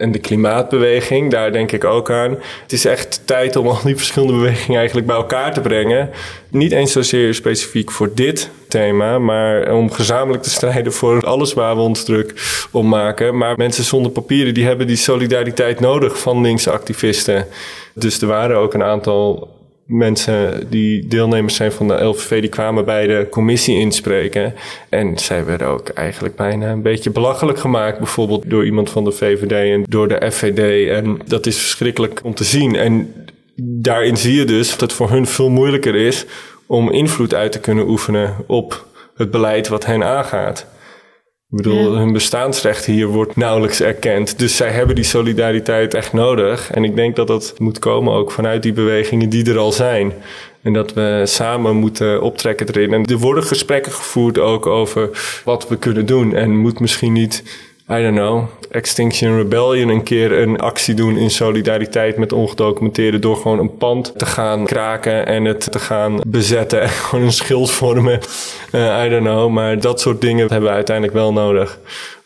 En 0.00 0.12
de 0.12 0.18
klimaatbeweging, 0.18 1.30
daar 1.30 1.52
denk 1.52 1.72
ik 1.72 1.84
ook 1.84 2.10
aan. 2.10 2.30
Het 2.62 2.72
is 2.72 2.84
echt 2.84 3.22
tijd 3.24 3.56
om 3.56 3.66
al 3.66 3.80
die 3.84 3.96
verschillende 3.96 4.34
bewegingen 4.34 4.78
eigenlijk 4.78 5.06
bij 5.06 5.16
elkaar 5.16 5.54
te 5.54 5.60
brengen. 5.60 6.10
Niet 6.48 6.72
eens 6.72 6.92
zozeer 6.92 7.34
specifiek 7.34 7.90
voor 7.90 8.10
dit 8.14 8.50
thema, 8.68 9.18
maar 9.18 9.72
om 9.72 9.90
gezamenlijk 9.90 10.42
te 10.42 10.50
strijden 10.50 10.92
voor 10.92 11.26
alles 11.26 11.52
waar 11.52 11.76
we 11.76 11.82
ons 11.82 12.04
druk 12.04 12.34
om 12.70 12.88
maken. 12.88 13.36
Maar 13.36 13.56
mensen 13.56 13.84
zonder 13.84 14.12
papieren, 14.12 14.54
die 14.54 14.64
hebben 14.64 14.86
die 14.86 14.96
solidariteit 14.96 15.80
nodig 15.80 16.18
van 16.18 16.40
linkse 16.40 16.70
activisten. 16.70 17.46
Dus 17.94 18.20
er 18.20 18.28
waren 18.28 18.56
ook 18.56 18.74
een 18.74 18.84
aantal 18.84 19.48
mensen 19.90 20.66
die 20.70 21.06
deelnemers 21.06 21.54
zijn 21.54 21.72
van 21.72 21.88
de 21.88 22.04
LVV, 22.04 22.40
die 22.40 22.50
kwamen 22.50 22.84
bij 22.84 23.06
de 23.06 23.26
commissie 23.30 23.78
inspreken. 23.78 24.54
En 24.88 25.18
zij 25.18 25.44
werden 25.44 25.66
ook 25.66 25.88
eigenlijk 25.88 26.36
bijna 26.36 26.70
een 26.70 26.82
beetje 26.82 27.10
belachelijk 27.10 27.58
gemaakt. 27.58 27.98
Bijvoorbeeld 27.98 28.50
door 28.50 28.64
iemand 28.64 28.90
van 28.90 29.04
de 29.04 29.12
VVD 29.12 29.52
en 29.52 29.84
door 29.88 30.08
de 30.08 30.30
FVD. 30.30 30.88
En 30.90 31.18
dat 31.26 31.46
is 31.46 31.58
verschrikkelijk 31.58 32.20
om 32.22 32.34
te 32.34 32.44
zien. 32.44 32.76
En 32.76 33.14
daarin 33.62 34.16
zie 34.16 34.34
je 34.34 34.44
dus 34.44 34.70
dat 34.70 34.80
het 34.80 34.92
voor 34.92 35.10
hun 35.10 35.26
veel 35.26 35.50
moeilijker 35.50 35.94
is 35.94 36.26
om 36.66 36.90
invloed 36.90 37.34
uit 37.34 37.52
te 37.52 37.60
kunnen 37.60 37.88
oefenen 37.88 38.36
op 38.46 38.86
het 39.16 39.30
beleid 39.30 39.68
wat 39.68 39.86
hen 39.86 40.04
aangaat. 40.04 40.66
Ik 41.50 41.56
bedoel, 41.56 41.96
hun 41.96 42.12
bestaansrecht 42.12 42.84
hier 42.84 43.06
wordt 43.06 43.36
nauwelijks 43.36 43.80
erkend. 43.80 44.38
Dus 44.38 44.56
zij 44.56 44.70
hebben 44.70 44.94
die 44.94 45.04
solidariteit 45.04 45.94
echt 45.94 46.12
nodig. 46.12 46.70
En 46.70 46.84
ik 46.84 46.96
denk 46.96 47.16
dat 47.16 47.26
dat 47.26 47.54
moet 47.58 47.78
komen 47.78 48.12
ook 48.12 48.30
vanuit 48.30 48.62
die 48.62 48.72
bewegingen 48.72 49.28
die 49.28 49.50
er 49.50 49.58
al 49.58 49.72
zijn. 49.72 50.12
En 50.62 50.72
dat 50.72 50.92
we 50.94 51.22
samen 51.24 51.76
moeten 51.76 52.22
optrekken 52.22 52.66
erin. 52.68 52.92
En 52.92 53.04
er 53.04 53.18
worden 53.18 53.44
gesprekken 53.44 53.92
gevoerd 53.92 54.38
ook 54.38 54.66
over 54.66 55.10
wat 55.44 55.68
we 55.68 55.76
kunnen 55.76 56.06
doen. 56.06 56.34
En 56.34 56.56
moet 56.56 56.80
misschien 56.80 57.12
niet 57.12 57.42
I 57.90 58.02
don't 58.02 58.14
know, 58.14 58.48
Extinction 58.70 59.36
Rebellion 59.36 59.88
een 59.88 60.02
keer 60.02 60.32
een 60.32 60.60
actie 60.60 60.94
doen 60.94 61.16
in 61.16 61.30
solidariteit 61.30 62.16
met 62.16 62.32
ongedocumenteerden 62.32 63.20
door 63.20 63.36
gewoon 63.36 63.58
een 63.58 63.76
pand 63.76 64.12
te 64.18 64.26
gaan 64.26 64.64
kraken 64.64 65.26
en 65.26 65.44
het 65.44 65.72
te 65.72 65.78
gaan 65.78 66.20
bezetten 66.26 66.80
en 66.80 66.88
gewoon 67.08 67.24
een 67.24 67.32
schild 67.32 67.70
vormen. 67.70 68.20
Uh, 68.72 69.04
I 69.04 69.08
don't 69.08 69.24
know, 69.24 69.50
maar 69.50 69.80
dat 69.80 70.00
soort 70.00 70.20
dingen 70.20 70.48
hebben 70.48 70.68
we 70.68 70.74
uiteindelijk 70.74 71.16
wel 71.16 71.32
nodig. 71.32 71.78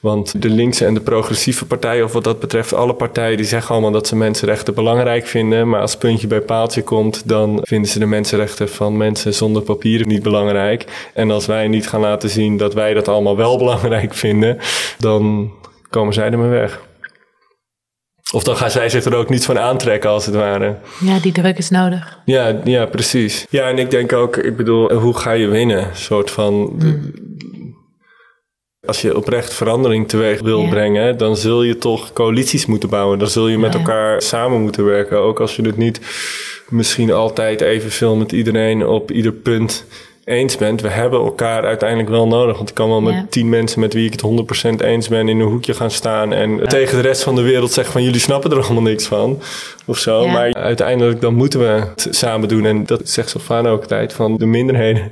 Want 0.05 0.43
de 0.43 0.51
linkse 0.51 0.87
en 0.87 0.95
de 0.95 1.01
progressieve 1.01 1.67
partijen, 1.67 2.05
of 2.05 2.13
wat 2.13 2.25
dat 2.25 2.41
betreft, 2.41 2.75
alle 2.75 2.95
partijen 2.95 3.37
die 3.37 3.47
zeggen 3.47 3.71
allemaal 3.71 3.91
dat 3.91 4.07
ze 4.07 4.17
mensenrechten 4.17 4.75
belangrijk 4.75 5.27
vinden. 5.27 5.69
Maar 5.69 5.81
als 5.81 5.91
het 5.91 6.01
puntje 6.01 6.27
bij 6.27 6.41
paaltje 6.41 6.83
komt, 6.83 7.29
dan 7.29 7.59
vinden 7.63 7.91
ze 7.91 7.99
de 7.99 8.07
mensenrechten 8.07 8.69
van 8.69 8.97
mensen 8.97 9.35
zonder 9.35 9.63
papieren 9.63 10.09
niet 10.09 10.23
belangrijk. 10.23 11.11
En 11.15 11.31
als 11.31 11.47
wij 11.47 11.69
niet 11.69 11.89
gaan 11.89 12.01
laten 12.01 12.29
zien 12.29 12.57
dat 12.57 12.75
wij 12.75 12.95
dat 12.95 13.09
allemaal 13.09 13.37
wel 13.37 13.59
belangrijk 13.65 14.15
vinden, 14.15 14.59
dan 14.99 15.53
komen 15.91 16.15
zij 16.15 16.31
er 16.31 16.39
maar 16.39 16.51
weg. 16.51 16.81
Of 18.33 18.43
dan 18.43 18.57
gaan 18.57 18.71
zij 18.71 18.89
zich 18.89 19.05
er 19.05 19.15
ook 19.15 19.29
niet 19.29 19.45
van 19.45 19.59
aantrekken, 19.59 20.11
als 20.11 20.27
het 20.27 20.35
ware. 20.35 20.77
Ja, 21.01 21.19
die 21.19 21.33
druk 21.33 21.59
is 21.59 21.71
nodig. 21.71 22.19
Ja, 22.25 22.61
ja, 22.65 22.87
precies. 22.87 23.47
Ja, 23.51 23.69
en 23.69 23.79
ik 23.79 23.91
denk 23.91 24.13
ook, 24.13 24.37
ik 24.37 24.57
bedoel, 24.57 24.93
hoe 24.93 25.17
ga 25.17 25.31
je 25.31 25.47
winnen? 25.47 25.79
Een 25.79 25.97
soort 25.97 26.31
van. 26.31 26.75
Hmm. 26.79 27.13
Als 28.87 29.01
je 29.01 29.17
oprecht 29.17 29.55
verandering 29.55 30.09
teweeg 30.09 30.41
wil 30.41 30.69
brengen, 30.69 31.19
dan 31.19 31.37
zul 31.37 31.63
je 31.63 31.79
toch 31.79 32.13
coalities 32.13 32.67
moeten 32.67 32.89
bouwen. 32.89 33.19
Dan 33.19 33.29
zul 33.29 33.49
je 33.49 33.59
met 33.59 33.75
elkaar 33.75 34.23
samen 34.23 34.61
moeten 34.61 34.85
werken. 34.85 35.19
Ook 35.19 35.41
als 35.41 35.57
je 35.57 35.63
het 35.63 35.77
niet 35.77 36.01
misschien 36.69 37.13
altijd 37.13 37.61
evenveel 37.61 38.17
met 38.17 38.33
iedereen 38.33 38.87
op 38.87 39.11
ieder 39.11 39.33
punt 39.33 39.87
eens 40.25 40.57
bent. 40.57 40.81
We 40.81 40.89
hebben 40.89 41.21
elkaar 41.21 41.65
uiteindelijk 41.65 42.09
wel 42.09 42.27
nodig. 42.27 42.57
Want 42.57 42.69
ik 42.69 42.75
kan 42.75 42.89
wel 42.89 43.01
met 43.01 43.31
tien 43.31 43.49
mensen 43.49 43.81
met 43.81 43.93
wie 43.93 44.07
ik 44.07 44.13
het 44.13 44.81
100% 44.81 44.85
eens 44.85 45.09
ben 45.09 45.29
in 45.29 45.41
een 45.41 45.49
hoekje 45.49 45.75
gaan 45.75 45.91
staan. 45.91 46.33
En 46.33 46.69
tegen 46.69 46.97
de 46.97 47.03
rest 47.03 47.23
van 47.23 47.35
de 47.35 47.43
wereld 47.43 47.73
zeggen 47.73 47.93
van 47.93 48.03
jullie 48.03 48.21
snappen 48.21 48.51
er 48.51 48.63
allemaal 48.63 48.83
niks 48.83 49.07
van. 49.07 49.41
Of 49.85 49.99
zo. 49.99 50.27
Maar 50.27 50.55
uiteindelijk 50.55 51.21
dan 51.21 51.35
moeten 51.35 51.61
we 51.61 51.67
het 51.95 52.09
samen 52.11 52.49
doen. 52.49 52.67
En 52.67 52.87
dat 52.87 53.01
zegt 53.05 53.31
Sofana 53.31 53.69
ook 53.69 53.83
altijd 53.83 54.13
van 54.13 54.37
de 54.37 54.47
minderheden 54.47 55.11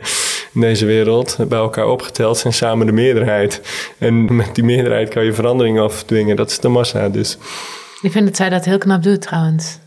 in 0.54 0.60
deze 0.60 0.86
wereld 0.86 1.36
bij 1.48 1.58
elkaar 1.58 1.86
opgeteld 1.86 2.38
zijn 2.38 2.52
samen 2.52 2.86
de 2.86 2.92
meerderheid. 2.92 3.60
En 3.98 4.36
met 4.36 4.54
die 4.54 4.64
meerderheid 4.64 5.08
kan 5.08 5.24
je 5.24 5.32
verandering 5.32 5.80
afdwingen. 5.80 6.36
Dat 6.36 6.50
is 6.50 6.58
de 6.58 6.68
massa 6.68 7.08
dus. 7.08 7.38
Ik 8.02 8.12
vind 8.12 8.26
dat 8.26 8.36
zij 8.36 8.48
dat 8.48 8.64
heel 8.64 8.78
knap 8.78 9.02
doet 9.02 9.22
trouwens. 9.22 9.78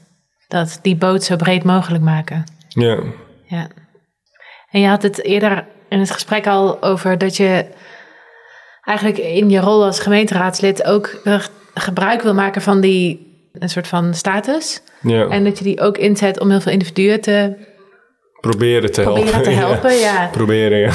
Dat 0.47 0.79
die 0.81 0.95
boot 0.95 1.23
zo 1.23 1.35
breed 1.35 1.63
mogelijk 1.63 2.03
maken. 2.03 2.43
Ja. 2.67 2.99
Ja. 3.43 3.67
En 4.71 4.81
je 4.81 4.87
had 4.87 5.03
het 5.03 5.23
eerder 5.23 5.65
in 5.89 5.99
het 5.99 6.11
gesprek 6.11 6.47
al 6.47 6.81
over 6.81 7.17
dat 7.17 7.37
je 7.37 7.65
eigenlijk 8.81 9.17
in 9.17 9.49
je 9.49 9.59
rol 9.59 9.83
als 9.83 9.99
gemeenteraadslid 9.99 10.83
ook 10.83 11.21
gebruik 11.73 12.21
wil 12.21 12.33
maken 12.33 12.61
van 12.61 12.81
die 12.81 13.33
een 13.53 13.69
soort 13.69 13.87
van 13.87 14.13
status. 14.13 14.81
Ja. 15.01 15.27
En 15.27 15.43
dat 15.43 15.57
je 15.57 15.63
die 15.63 15.81
ook 15.81 15.97
inzet 15.97 16.39
om 16.39 16.49
heel 16.49 16.61
veel 16.61 16.71
individuen 16.71 17.21
te 17.21 17.55
proberen 18.49 18.91
te 18.91 19.01
proberen 19.01 19.29
helpen. 19.29 19.43
Te 19.43 19.49
helpen 19.49 19.95
ja. 19.95 20.29
Proberen, 20.31 20.77
ja. 20.77 20.91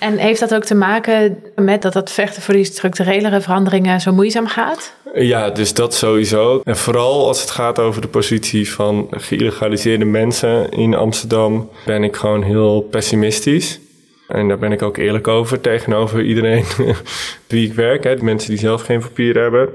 En 0.00 0.16
heeft 0.16 0.40
dat 0.40 0.54
ook 0.54 0.64
te 0.64 0.74
maken 0.74 1.42
met 1.54 1.82
dat 1.82 1.92
dat 1.92 2.10
vechten 2.10 2.42
voor 2.42 2.54
die 2.54 2.64
structurelere 2.64 3.40
veranderingen 3.40 4.00
zo 4.00 4.12
moeizaam 4.12 4.46
gaat? 4.46 4.92
Ja, 5.14 5.50
dus 5.50 5.74
dat 5.74 5.94
sowieso. 5.94 6.60
En 6.64 6.76
vooral 6.76 7.26
als 7.26 7.40
het 7.40 7.50
gaat 7.50 7.78
over 7.78 8.00
de 8.00 8.08
positie 8.08 8.72
van 8.72 9.06
geïlegaliseerde 9.10 10.04
mensen 10.04 10.70
in 10.70 10.94
Amsterdam, 10.94 11.70
ben 11.84 12.04
ik 12.04 12.16
gewoon 12.16 12.42
heel 12.42 12.80
pessimistisch. 12.80 13.80
En 14.28 14.48
daar 14.48 14.58
ben 14.58 14.72
ik 14.72 14.82
ook 14.82 14.96
eerlijk 14.96 15.28
over 15.28 15.60
tegenover 15.60 16.22
iedereen 16.22 16.64
wie 17.48 17.66
ik 17.66 17.74
werk. 17.74 18.04
Hè. 18.04 18.16
De 18.16 18.24
mensen 18.24 18.50
die 18.50 18.58
zelf 18.58 18.82
geen 18.82 19.00
papier 19.00 19.34
hebben. 19.34 19.68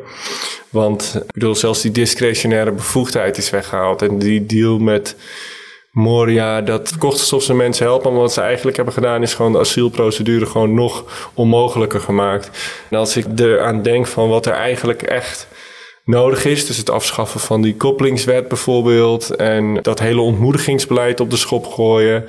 Want 0.69 1.13
ik 1.26 1.34
bedoel, 1.34 1.55
zelfs 1.55 1.82
die 1.82 1.91
discretionaire 1.91 2.71
bevoegdheid 2.71 3.38
is 3.38 3.49
weggehaald. 3.49 4.01
En 4.01 4.19
die 4.19 4.45
deal 4.45 4.80
met 4.80 5.15
Moria, 5.94 6.62
dat 6.62 6.98
kostenstof 6.98 7.44
ze 7.44 7.54
mensen 7.54 7.86
helpen. 7.86 8.12
Maar 8.12 8.22
wat 8.22 8.34
ze 8.34 8.41
eigenlijk 8.41 8.76
hebben 8.76 8.94
gedaan 8.94 9.22
is 9.22 9.34
gewoon 9.34 9.52
de 9.52 9.60
asielprocedure 9.60 10.46
gewoon 10.46 10.74
nog 10.74 11.06
onmogelijker 11.34 12.00
gemaakt. 12.00 12.50
En 12.89 12.98
als 12.98 13.18
ik 13.18 13.26
eraan 13.36 13.82
denk 13.82 14.08
van 14.08 14.30
wat 14.30 14.46
er 14.46 14.54
eigenlijk 14.54 15.02
echt 15.02 15.48
nodig 16.06 16.46
is. 16.46 16.66
Dus 16.66 16.78
het 16.78 16.89
afschaffen 16.89 17.39
van 17.39 17.62
die 17.62 17.76
koppelingswet 17.76 18.48
bijvoorbeeld. 18.48 19.36
En 19.36 19.80
dat 19.82 20.00
hele 20.00 20.22
ontmoedigingsbeleid 20.22 21.20
op 21.20 21.30
de 21.30 21.38
schop 21.38 21.66
gooien. 21.66 22.26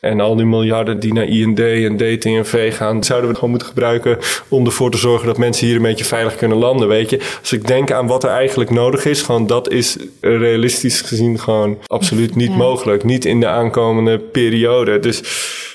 En 0.00 0.20
al 0.20 0.36
die 0.36 0.46
miljarden 0.46 1.00
die 1.00 1.12
naar 1.12 1.24
IND 1.24 1.60
en 1.60 1.96
DTNV 1.96 2.76
gaan, 2.76 3.04
zouden 3.04 3.28
we 3.28 3.34
gewoon 3.34 3.50
moeten 3.50 3.68
gebruiken 3.68 4.18
om 4.48 4.66
ervoor 4.66 4.90
te 4.90 4.98
zorgen 4.98 5.26
dat 5.26 5.38
mensen 5.38 5.66
hier 5.66 5.76
een 5.76 5.82
beetje 5.82 6.04
veilig 6.04 6.36
kunnen 6.36 6.58
landen. 6.58 6.88
Weet 6.88 7.10
je, 7.10 7.20
als 7.40 7.52
ik 7.52 7.66
denk 7.66 7.92
aan 7.92 8.06
wat 8.06 8.24
er 8.24 8.30
eigenlijk 8.30 8.70
nodig 8.70 9.04
is, 9.04 9.22
gewoon 9.22 9.46
dat 9.46 9.70
is 9.70 9.96
realistisch 10.20 11.00
gezien 11.00 11.38
gewoon 11.38 11.78
absoluut 11.86 12.34
niet 12.34 12.56
mogelijk. 12.56 13.04
Niet 13.04 13.24
in 13.24 13.40
de 13.40 13.46
aankomende 13.46 14.18
periode. 14.18 14.98
Dus 14.98 15.22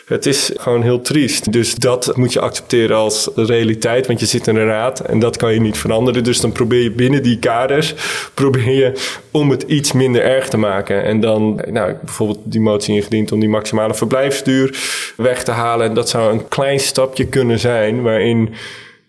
het 0.05 0.25
is 0.25 0.51
gewoon 0.55 0.81
heel 0.81 1.01
triest. 1.01 1.51
Dus 1.51 1.75
dat 1.75 2.17
moet 2.17 2.33
je 2.33 2.39
accepteren 2.39 2.97
als 2.97 3.29
realiteit, 3.35 4.07
want 4.07 4.19
je 4.19 4.25
zit 4.25 4.47
in 4.47 4.55
een 4.55 4.65
raad 4.65 4.99
en 4.99 5.19
dat 5.19 5.37
kan 5.37 5.53
je 5.53 5.59
niet 5.59 5.77
veranderen. 5.77 6.23
Dus 6.23 6.39
dan 6.39 6.51
probeer 6.51 6.83
je 6.83 6.91
binnen 6.91 7.23
die 7.23 7.39
kaders, 7.39 7.93
probeer 8.33 8.71
je 8.71 8.91
om 9.31 9.49
het 9.49 9.61
iets 9.61 9.91
minder 9.91 10.21
erg 10.21 10.47
te 10.47 10.57
maken. 10.57 11.03
En 11.03 11.19
dan, 11.19 11.61
nou, 11.69 11.93
bijvoorbeeld 12.03 12.39
die 12.43 12.61
motie 12.61 12.95
ingediend 12.95 13.31
om 13.31 13.39
die 13.39 13.49
maximale 13.49 13.93
verblijfsduur 13.93 14.77
weg 15.17 15.43
te 15.43 15.51
halen. 15.51 15.87
En 15.87 15.93
dat 15.93 16.09
zou 16.09 16.33
een 16.33 16.47
klein 16.47 16.79
stapje 16.79 17.25
kunnen 17.25 17.59
zijn 17.59 18.01
waarin 18.01 18.53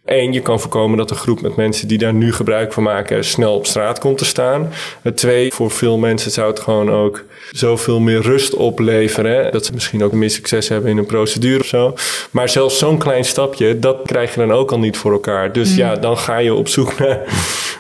Eén, 0.07 0.33
je 0.33 0.41
kan 0.41 0.61
voorkomen 0.61 0.99
dat 0.99 1.11
een 1.11 1.17
groep 1.17 1.41
met 1.41 1.57
mensen 1.57 1.89
die 1.89 1.99
daar 1.99 2.15
nu 2.15 2.33
gebruik 2.33 2.73
van 2.73 2.83
maken 2.83 3.25
snel 3.25 3.55
op 3.55 3.67
straat 3.67 3.99
komt 3.99 4.19
te 4.19 4.25
staan. 4.25 4.73
Twee, 5.15 5.53
voor 5.53 5.71
veel 5.71 5.99
mensen 5.99 6.31
zou 6.31 6.51
het 6.51 6.61
gewoon 6.61 6.91
ook 6.91 7.25
zoveel 7.51 8.01
meer 8.01 8.21
rust 8.21 8.55
opleveren. 8.55 9.53
Dat 9.53 9.65
ze 9.65 9.73
misschien 9.73 10.05
ook 10.05 10.13
meer 10.13 10.31
succes 10.31 10.69
hebben 10.69 10.91
in 10.91 10.99
een 10.99 11.07
procedure 11.07 11.61
of 11.61 11.67
zo. 11.67 11.95
Maar 12.31 12.49
zelfs 12.49 12.79
zo'n 12.79 12.99
klein 12.99 13.25
stapje, 13.25 13.79
dat 13.79 14.03
krijg 14.05 14.35
je 14.35 14.41
dan 14.41 14.53
ook 14.53 14.73
al 14.73 14.79
niet 14.79 14.97
voor 14.97 15.13
elkaar. 15.13 15.53
Dus 15.53 15.71
mm. 15.71 15.77
ja, 15.77 15.95
dan 15.97 16.19
ga 16.19 16.37
je 16.37 16.55
op 16.55 16.69
zoek 16.69 16.99
naar 16.99 17.21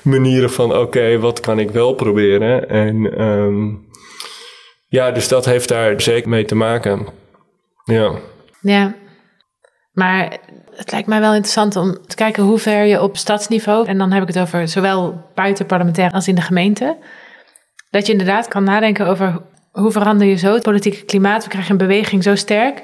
manieren 0.03 0.51
van 0.51 0.77
oké, 0.77 1.18
wat 1.18 1.41
kan 1.41 1.59
ik 1.59 1.70
wel 1.70 1.95
proberen? 1.95 2.68
En 2.68 3.22
um, 3.22 3.87
ja, 4.89 5.11
dus 5.11 5.29
dat 5.29 5.45
heeft 5.45 5.68
daar 5.68 6.01
zeker 6.01 6.29
mee 6.29 6.45
te 6.45 6.55
maken. 6.55 7.07
Ja. 7.85 8.12
Ja, 8.61 8.95
maar 9.93 10.39
het 10.77 10.91
lijkt 10.91 11.09
mij 11.09 11.20
wel 11.20 11.33
interessant 11.33 11.77
om 11.77 11.99
te 12.07 12.16
kijken 12.16 12.43
hoe 12.43 12.59
ver 12.59 12.85
je 12.85 13.03
op 13.03 13.16
stadsniveau, 13.16 13.87
en 13.87 13.99
dan 13.99 14.12
heb 14.12 14.22
ik 14.22 14.29
het 14.29 14.39
over 14.39 14.68
zowel 14.68 15.31
buiten 15.35 15.66
parlementair 15.66 16.11
als 16.11 16.29
in 16.29 16.35
de 16.35 16.41
gemeente, 16.41 16.97
dat 17.91 18.07
je 18.07 18.12
inderdaad 18.12 18.49
kan 18.49 18.64
nadenken 18.64 19.07
over 19.07 19.43
hoe 19.72 19.91
verander 19.91 20.27
je 20.27 20.37
zo 20.37 20.55
het 20.55 20.62
politieke 20.62 21.05
klimaat. 21.05 21.45
We 21.45 21.51
krijgen 21.51 21.70
een 21.70 21.77
beweging 21.77 22.22
zo 22.22 22.35
sterk 22.35 22.83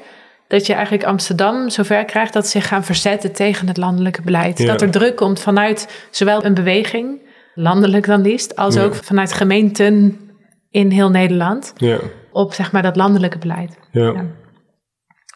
dat 0.48 0.66
je 0.66 0.72
eigenlijk 0.72 1.04
Amsterdam 1.04 1.70
zover 1.70 2.04
krijgt 2.04 2.32
dat 2.32 2.44
ze 2.44 2.50
zich 2.50 2.68
gaan 2.68 2.84
verzetten 2.84 3.32
tegen 3.32 3.68
het 3.68 3.76
landelijke 3.76 4.22
beleid. 4.22 4.66
Dat 4.66 4.82
er 4.82 4.90
druk 4.90 5.16
komt 5.16 5.40
vanuit 5.40 6.06
zowel 6.10 6.44
een 6.44 6.54
beweging, 6.54 7.20
landelijk 7.54 8.06
dan 8.06 8.20
liefst, 8.20 8.56
als 8.56 8.78
ook 8.78 8.94
vanuit 8.94 9.32
gemeenten 9.32 10.20
in 10.70 10.90
heel 10.90 11.10
Nederland 11.10 11.72
ja. 11.76 11.98
op 12.32 12.52
zeg 12.52 12.72
maar 12.72 12.82
dat 12.82 12.96
landelijke 12.96 13.38
beleid. 13.38 13.78
Ja. 13.90 14.26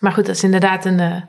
Maar 0.01 0.13
goed, 0.13 0.27
dat 0.27 0.35
is 0.35 0.43
inderdaad 0.43 0.85
een 0.85 1.25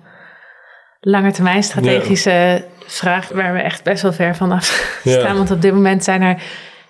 uh, 1.01 1.11
lange 1.11 1.31
termijn 1.31 1.63
strategische 1.63 2.65
vraag 2.85 3.29
waar 3.29 3.53
we 3.53 3.59
echt 3.59 3.83
best 3.83 4.01
wel 4.01 4.13
ver 4.13 4.35
vanaf 4.35 4.99
staan. 5.05 5.37
Want 5.37 5.51
op 5.51 5.61
dit 5.61 5.73
moment 5.73 6.03
zijn 6.03 6.21
er 6.21 6.41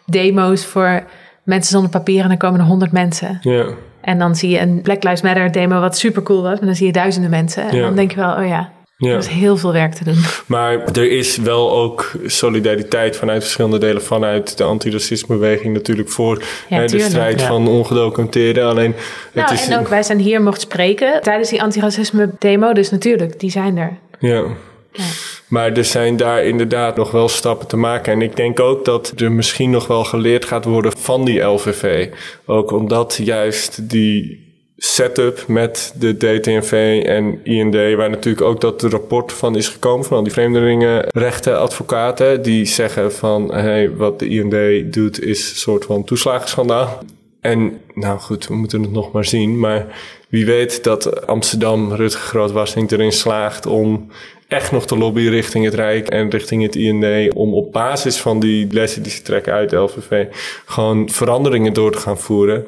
demo's 0.06 0.66
voor 0.66 1.04
mensen 1.44 1.72
zonder 1.72 1.90
papier 1.90 2.22
en 2.22 2.28
dan 2.28 2.38
komen 2.38 2.60
er 2.60 2.66
honderd 2.66 2.92
mensen. 2.92 3.38
Ja. 3.42 3.66
En 4.02 4.20
dan 4.20 4.36
zie 4.36 4.50
je 4.50 4.60
een 4.60 4.82
Black 4.82 5.04
Lives 5.04 5.22
Matter 5.22 5.52
demo 5.52 5.80
wat 5.80 5.98
super 5.98 6.24
cool 6.24 6.42
was, 6.42 6.58
maar 6.58 6.66
dan 6.66 6.76
zie 6.76 6.86
je 6.86 6.92
duizenden 6.92 7.30
mensen. 7.30 7.70
En 7.70 7.82
dan 7.82 7.96
denk 7.96 8.12
je 8.12 8.18
wel, 8.18 8.36
oh 8.36 8.48
ja. 8.48 8.72
Ja. 9.00 9.12
Er 9.12 9.18
is 9.18 9.28
heel 9.28 9.58
veel 9.58 9.74
werk 9.74 9.94
te 9.94 10.04
doen. 10.04 10.18
Maar 10.46 10.84
er 10.84 11.12
is 11.12 11.38
wel 11.38 11.72
ook 11.72 12.12
solidariteit 12.26 13.18
vanuit 13.18 13.42
verschillende 13.42 13.78
delen, 13.78 14.04
vanuit 14.04 14.58
de 14.58 14.64
antiracismebeweging 14.64 15.74
natuurlijk 15.74 16.10
voor 16.10 16.44
hè, 16.68 16.86
de 16.86 17.00
strijd 17.00 17.42
van 17.42 17.68
ongedocumenteerden. 17.68 18.66
Alleen, 18.66 18.96
nou, 19.34 19.54
is 19.54 19.68
en 19.68 19.80
ook 19.80 19.88
wij 19.88 20.04
zijn 20.04 20.20
hier 20.20 20.42
mocht 20.42 20.62
spreken 20.62 21.22
tijdens 21.22 21.50
die 21.50 21.62
antiracisme 21.62 22.30
demo, 22.40 22.74
dus 22.74 22.90
natuurlijk, 22.90 23.40
die 23.40 23.52
zijn 23.52 23.78
er. 23.78 23.98
Ja. 24.20 24.44
ja. 24.92 25.04
Maar 25.48 25.72
er 25.72 25.86
zijn 25.86 26.18
daar 26.18 26.44
inderdaad 26.44 26.96
nog 26.96 27.12
wel 27.12 27.30
stappen 27.30 27.68
te 27.68 27.78
maken. 27.78 28.14
En 28.14 28.22
ik 28.22 28.36
denk 28.36 28.60
ook 28.60 28.86
dat 28.86 29.14
er 29.18 29.32
misschien 29.32 29.70
nog 29.70 29.88
wel 29.88 30.04
geleerd 30.04 30.46
gaat 30.46 30.66
worden 30.66 30.98
van 30.98 31.26
die 31.26 31.42
LVV. 31.42 32.10
Ook 32.46 32.72
omdat 32.72 33.20
juist 33.22 33.90
die 33.90 34.47
setup 34.78 35.48
met 35.48 35.94
de 36.00 36.18
DTNV 36.18 37.04
en 37.06 37.40
IND, 37.44 37.74
waar 37.74 38.10
natuurlijk 38.10 38.46
ook 38.46 38.62
dat 38.62 38.82
rapport 38.82 39.34
van 39.34 39.56
is 39.56 39.68
gekomen 39.68 40.06
van 40.06 40.18
al 40.18 40.24
die 40.24 40.32
vreemdelingenrechtenadvocaten, 40.32 42.42
die 42.42 42.66
zeggen 42.66 43.14
van 43.14 43.54
hey, 43.54 43.96
wat 43.96 44.20
de 44.20 44.28
IND 44.28 44.94
doet 44.94 45.24
is 45.24 45.50
een 45.50 45.56
soort 45.56 45.86
van 45.86 46.04
toeslagenschandaal. 46.04 47.00
En 47.42 47.80
nou 47.94 48.20
goed, 48.20 48.48
we 48.48 48.56
moeten 48.56 48.82
het 48.82 48.92
nog 48.92 49.12
maar 49.12 49.26
zien. 49.26 49.60
Maar 49.60 49.86
wie 50.30 50.46
weet 50.46 50.84
dat 50.84 51.28
Amsterdam, 51.28 51.94
Rutger 51.94 52.22
Grootwassing 52.22 52.92
erin 52.92 53.12
slaagt 53.12 53.66
om 53.66 54.12
echt 54.48 54.72
nog 54.72 54.86
te 54.86 54.98
lobbyen 54.98 55.30
richting 55.30 55.66
het 55.66 55.74
Rijk 55.74 56.08
en 56.08 56.30
richting 56.30 56.64
het 56.64 56.76
IND. 56.76 57.34
Om 57.34 57.54
op 57.54 57.72
basis 57.72 58.18
van 58.18 58.40
die 58.40 58.68
lessen 58.72 59.04
die 59.04 59.12
ze 59.12 59.22
trekken 59.22 59.54
uit 59.54 59.70
de 59.70 59.76
LVV 59.76 60.26
gewoon 60.66 61.10
veranderingen 61.10 61.74
door 61.74 61.92
te 61.92 61.98
gaan 61.98 62.20
voeren. 62.20 62.66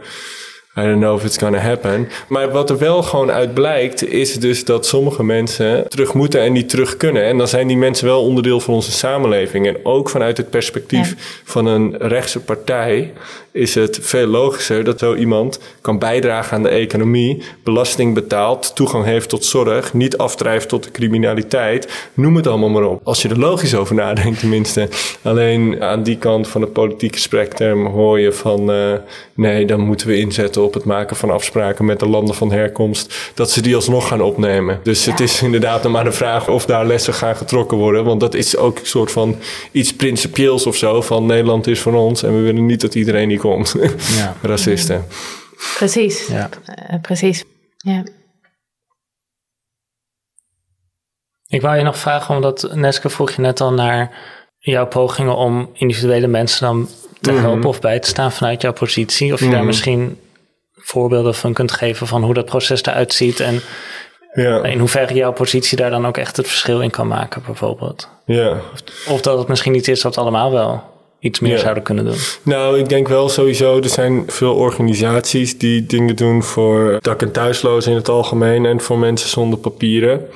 I 0.84 0.86
don't 0.86 1.00
know 1.00 1.18
if 1.18 1.24
it's 1.24 1.38
gonna 1.38 1.58
happen. 1.58 2.08
Maar 2.28 2.52
wat 2.52 2.70
er 2.70 2.78
wel 2.78 3.04
gewoon 3.04 3.32
uit 3.32 3.54
blijkt, 3.54 4.08
is 4.08 4.40
dus 4.40 4.66
dat 4.66 4.86
sommige 4.86 5.24
mensen 5.24 5.88
terug 5.88 6.14
moeten 6.14 6.42
en 6.42 6.54
niet 6.54 6.70
terug 6.70 6.98
kunnen. 6.98 7.24
En 7.24 7.38
dan 7.38 7.48
zijn 7.48 7.68
die 7.68 7.78
mensen 7.78 8.06
wel 8.06 8.24
onderdeel 8.24 8.60
van 8.60 8.74
onze 8.74 8.92
samenleving. 8.92 9.68
En 9.68 9.78
ook 9.84 10.10
vanuit 10.10 10.38
het 10.38 10.50
perspectief 10.50 11.42
van 11.44 11.66
een 11.66 11.96
rechtse 11.98 12.40
partij 12.40 13.12
is 13.52 13.76
het 13.76 14.00
veel 14.02 14.28
logischer 14.28 14.84
dat 14.84 15.00
zo 15.00 15.16
iemand 15.16 15.60
kan 15.82 16.00
bijdragen 16.00 16.58
aan 16.58 16.64
de 16.64 16.70
economie, 16.70 17.44
belasting 17.64 18.14
betaalt, 18.14 18.76
toegang 18.76 19.06
heeft 19.06 19.30
tot 19.30 19.46
zorg, 19.46 19.94
niet 19.94 20.18
afdrijft 20.18 20.70
tot 20.70 20.84
de 20.84 20.92
criminaliteit. 20.92 22.10
Noem 22.14 22.36
het 22.36 22.48
allemaal 22.48 22.70
maar 22.70 22.84
op. 22.84 23.02
Als 23.04 23.22
je 23.22 23.30
er 23.30 23.40
logisch 23.40 23.76
over 23.76 23.96
nadenkt, 23.96 24.40
tenminste. 24.40 24.88
Alleen 25.22 25.84
aan 25.84 26.04
die 26.04 26.18
kant 26.18 26.48
van 26.48 26.62
het 26.62 26.74
politieke 26.74 27.20
spectrum 27.20 27.86
hoor 27.86 28.20
je 28.20 28.32
van 28.32 28.72
uh, 28.72 28.94
nee, 29.34 29.66
dan 29.66 29.80
moeten 29.80 30.08
we 30.08 30.18
inzetten 30.18 30.64
op 30.64 30.69
het 30.74 30.86
maken 30.86 31.16
van 31.16 31.30
afspraken 31.30 31.86
met 31.86 32.00
de 32.00 32.08
landen 32.10 32.36
van 32.36 32.52
herkomst, 32.52 33.32
dat 33.34 33.52
ze 33.52 33.62
die 33.62 33.76
alsnog 33.76 34.08
gaan 34.08 34.22
opnemen. 34.22 34.80
Dus 34.84 35.06
het 35.06 35.20
is 35.20 35.42
inderdaad 35.42 35.84
nog 35.84 35.92
maar 35.92 36.04
de 36.04 36.12
vraag 36.12 36.48
of 36.48 36.66
daar 36.66 36.86
lessen 36.86 37.14
gaan 37.14 37.36
getrokken 37.36 37.78
worden. 37.78 38.06
Want 38.06 38.20
dat 38.20 38.34
is 38.34 38.58
ook 38.58 38.80
een 38.80 38.86
soort 38.86 39.12
van 39.12 39.36
iets 39.72 39.96
principieels 39.96 40.66
of 40.66 40.76
zo. 40.76 41.02
Van 41.02 41.26
Nederland 41.26 41.68
is 41.68 41.82
van 41.82 41.96
ons 41.96 42.24
en 42.24 42.36
we 42.36 42.42
willen 42.42 42.66
niet 42.66 42.82
dat 42.82 42.96
iedereen 42.96 43.30
hier 43.30 43.40
komt. 43.40 43.76
Ja. 44.18 44.36
Racisten. 44.42 45.06
Precies. 45.78 46.28
Ja. 46.28 46.50
Uh, 46.92 47.00
precies. 47.02 47.44
Ja. 47.78 48.04
Ik 51.48 51.62
wou 51.62 51.78
je 51.78 51.84
nog 51.84 51.98
vragen, 51.98 52.36
omdat 52.36 52.70
Neske 52.74 53.10
vroeg 53.10 53.32
je 53.32 53.42
net 53.42 53.62
al 53.62 53.74
naar 53.74 54.12
jouw 54.58 54.88
pogingen 54.88 55.36
om 55.36 55.70
individuele 55.74 56.28
mensen 56.28 56.66
dan 56.66 56.90
te 57.22 57.32
mhm. 57.32 57.42
helpen 57.42 57.70
of 57.70 57.80
bij 57.80 58.00
te 58.00 58.08
staan 58.08 58.32
vanuit 58.32 58.62
jouw 58.62 58.74
positie. 58.74 59.34
Of 59.34 59.40
je 59.40 59.50
daar 59.50 59.56
mhm. 59.56 59.66
misschien 59.66 60.20
voorbeelden 60.90 61.36
van 61.36 61.54
kunt 61.54 61.72
geven 61.72 62.08
van 62.08 62.24
hoe 62.24 62.34
dat 62.34 62.46
proces 62.46 62.84
eruit 62.84 63.14
ziet 63.14 63.40
en 63.40 63.62
ja. 64.34 64.64
in 64.64 64.80
hoeverre 64.80 65.14
jouw 65.14 65.34
positie 65.34 65.78
daar 65.78 65.90
dan 65.90 66.08
ook 66.08 66.18
echt 66.18 66.38
het 66.38 66.48
verschil 66.48 66.82
in 66.82 66.90
kan 66.90 67.08
maken, 67.08 67.42
bijvoorbeeld. 67.46 68.10
Ja. 68.26 68.52
Of, 68.74 69.08
of 69.08 69.22
dat 69.22 69.38
het 69.38 69.48
misschien 69.48 69.72
niet 69.72 69.88
is 69.88 70.02
dat 70.02 70.18
allemaal 70.18 70.52
wel 70.52 70.84
iets 71.20 71.40
meer 71.40 71.58
zouden 71.58 71.84
kunnen 71.84 72.06
doen? 72.06 72.18
Nou, 72.44 72.80
ik 72.80 72.90
denk 72.90 73.08
wel 73.08 73.30
sowieso, 73.30 73.78
er 73.78 73.90
zijn 73.90 74.24
veel 74.28 74.56
organisaties 74.56 75.58
die 75.58 75.86
dingen 75.86 76.16
doen 76.16 76.44
voor 76.44 76.98
dak- 77.02 77.22
en 77.22 77.32
thuislozen 77.32 77.92
in 77.92 77.98
het 77.98 78.10
algemeen 78.10 78.66
en 78.66 78.82
voor 78.82 78.98
mensen 78.98 79.30
zonder 79.30 79.60
papieren. 79.60 80.28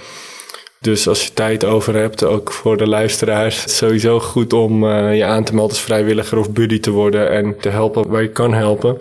Dus 0.80 1.08
als 1.08 1.24
je 1.26 1.34
tijd 1.34 1.66
over 1.66 1.96
hebt, 1.96 2.24
ook 2.24 2.52
voor 2.52 2.78
de 2.78 2.88
luisteraars, 2.88 3.78
sowieso 3.78 4.20
goed 4.20 4.54
om 4.54 4.84
uh, 4.84 5.18
je 5.18 5.26
aan 5.26 5.44
te 5.44 5.54
melden 5.54 5.72
als 5.72 5.82
vrijwilliger 5.82 6.38
of 6.38 6.52
buddy 6.52 6.80
te 6.80 6.92
worden 6.92 7.32
en 7.32 7.56
te 7.60 7.70
helpen 7.70 8.08
waar 8.08 8.22
je 8.22 8.30
kan 8.30 8.54
helpen. 8.54 8.98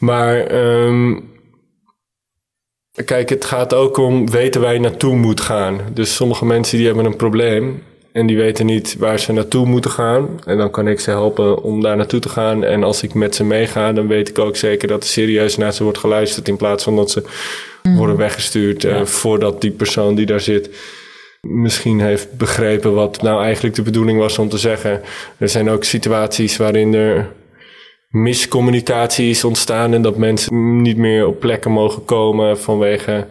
Maar 0.00 0.54
um, 0.84 1.30
kijk, 3.04 3.28
het 3.28 3.44
gaat 3.44 3.74
ook 3.74 3.96
om 3.96 4.30
weten 4.30 4.60
waar 4.60 4.72
je 4.72 4.80
naartoe 4.80 5.16
moet 5.16 5.40
gaan. 5.40 5.80
Dus 5.92 6.14
sommige 6.14 6.44
mensen 6.44 6.76
die 6.76 6.86
hebben 6.86 7.04
een 7.04 7.16
probleem 7.16 7.82
en 8.12 8.26
die 8.26 8.36
weten 8.36 8.66
niet 8.66 8.96
waar 8.98 9.18
ze 9.18 9.32
naartoe 9.32 9.66
moeten 9.66 9.90
gaan. 9.90 10.40
En 10.44 10.56
dan 10.56 10.70
kan 10.70 10.88
ik 10.88 11.00
ze 11.00 11.10
helpen 11.10 11.62
om 11.62 11.82
daar 11.82 11.96
naartoe 11.96 12.20
te 12.20 12.28
gaan. 12.28 12.64
En 12.64 12.82
als 12.82 13.02
ik 13.02 13.14
met 13.14 13.34
ze 13.34 13.44
meega, 13.44 13.92
dan 13.92 14.06
weet 14.06 14.28
ik 14.28 14.38
ook 14.38 14.56
zeker 14.56 14.88
dat 14.88 15.02
er 15.02 15.08
serieus 15.08 15.56
naar 15.56 15.72
ze 15.72 15.82
wordt 15.82 15.98
geluisterd. 15.98 16.48
In 16.48 16.56
plaats 16.56 16.84
van 16.84 16.96
dat 16.96 17.10
ze 17.10 17.22
mm. 17.82 17.96
worden 17.96 18.16
weggestuurd 18.16 18.84
uh, 18.84 19.04
voordat 19.04 19.60
die 19.60 19.70
persoon 19.70 20.14
die 20.14 20.26
daar 20.26 20.40
zit 20.40 20.70
misschien 21.40 22.00
heeft 22.00 22.36
begrepen 22.36 22.94
wat 22.94 23.22
nou 23.22 23.42
eigenlijk 23.42 23.74
de 23.74 23.82
bedoeling 23.82 24.18
was 24.18 24.38
om 24.38 24.48
te 24.48 24.58
zeggen. 24.58 25.00
Er 25.38 25.48
zijn 25.48 25.70
ook 25.70 25.84
situaties 25.84 26.56
waarin 26.56 26.94
er 26.94 27.32
miscommunicatie 28.10 29.30
is 29.30 29.44
ontstaan 29.44 29.92
en 29.92 30.02
dat 30.02 30.16
mensen 30.16 30.82
niet 30.82 30.96
meer 30.96 31.26
op 31.26 31.40
plekken 31.40 31.70
mogen 31.70 32.04
komen 32.04 32.60
vanwege 32.60 33.26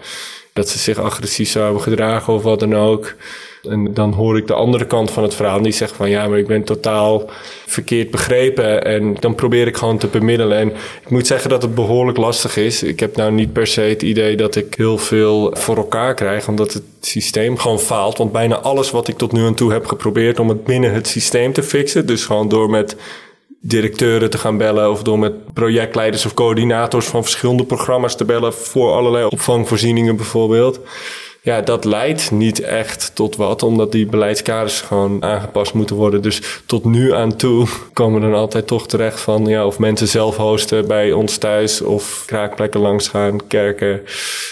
dat 0.54 0.70
ze 0.70 0.78
zich 0.78 0.98
agressief 0.98 1.50
zouden 1.50 1.82
gedragen 1.82 2.34
of 2.34 2.44
wat 2.44 2.60
dan 2.60 2.76
ook. 2.76 3.16
En 3.64 3.94
dan 3.94 4.14
hoor 4.14 4.38
ik 4.38 4.48
de 4.48 4.54
andere 4.54 4.86
kant 4.86 5.12
van 5.12 5.24
het 5.24 5.34
verhaal. 5.34 5.62
Die 5.62 5.72
zegt 5.72 5.96
van 5.96 6.10
ja, 6.10 6.28
maar 6.28 6.38
ik 6.38 6.48
ben 6.48 6.64
totaal 6.64 7.30
verkeerd 7.66 8.12
begrepen. 8.12 8.86
En 8.86 9.16
dan 9.20 9.36
probeer 9.36 9.68
ik 9.68 9.78
gewoon 9.78 9.98
te 9.98 10.08
bemiddelen. 10.08 10.58
En 10.58 10.68
ik 11.02 11.10
moet 11.10 11.28
zeggen 11.28 11.50
dat 11.50 11.62
het 11.62 11.76
behoorlijk 11.76 12.18
lastig 12.18 12.58
is. 12.58 12.84
Ik 12.84 13.00
heb 13.00 13.16
nou 13.16 13.32
niet 13.32 13.54
per 13.54 13.68
se 13.68 13.82
het 13.82 14.02
idee 14.02 14.38
dat 14.38 14.56
ik 14.56 14.74
heel 14.78 14.98
veel 14.98 15.56
voor 15.56 15.78
elkaar 15.78 16.14
krijg. 16.14 16.48
Omdat 16.48 16.74
het 16.74 16.84
systeem 17.02 17.58
gewoon 17.58 17.80
faalt. 17.80 18.18
Want 18.18 18.32
bijna 18.32 18.60
alles 18.60 18.92
wat 18.92 19.08
ik 19.08 19.18
tot 19.18 19.32
nu 19.32 19.46
aan 19.46 19.56
toe 19.56 19.72
heb 19.72 19.86
geprobeerd 19.86 20.40
om 20.40 20.50
het 20.50 20.64
binnen 20.64 20.94
het 20.94 21.08
systeem 21.08 21.54
te 21.54 21.64
fixen. 21.64 22.06
Dus 22.06 22.26
gewoon 22.26 22.50
door 22.50 22.70
met 22.70 22.96
directeuren 23.62 24.30
te 24.30 24.38
gaan 24.38 24.58
bellen 24.58 24.92
of 24.92 25.04
door 25.04 25.20
met 25.20 25.54
projectleiders 25.54 26.26
of 26.26 26.34
coördinators 26.34 27.06
van 27.06 27.24
verschillende 27.24 27.64
programma's 27.64 28.16
te 28.16 28.26
bellen 28.26 28.54
voor 28.54 28.92
allerlei 28.92 29.26
opvangvoorzieningen 29.26 30.16
bijvoorbeeld. 30.16 30.80
Ja, 31.42 31.62
dat 31.62 31.86
leidt 31.86 32.32
niet 32.32 32.62
echt 32.62 33.12
tot 33.14 33.36
wat, 33.36 33.64
omdat 33.64 33.92
die 33.92 34.06
beleidskaders 34.06 34.82
gewoon 34.82 35.24
aangepast 35.24 35.74
moeten 35.74 35.96
worden. 35.96 36.22
Dus 36.22 36.62
tot 36.66 36.86
nu 36.86 37.14
aan 37.14 37.36
toe 37.36 37.68
komen 37.94 38.22
we 38.22 38.28
dan 38.28 38.40
altijd 38.40 38.68
toch 38.68 38.88
terecht 38.88 39.20
van, 39.20 39.46
ja, 39.46 39.66
of 39.66 39.80
mensen 39.80 40.08
zelf 40.08 40.38
hosten 40.38 40.88
bij 40.88 41.12
ons 41.12 41.38
thuis 41.38 41.82
of 41.82 42.24
kraakplekken 42.26 42.80
langs 42.80 43.08
gaan, 43.08 43.48
kerken, 43.48 44.02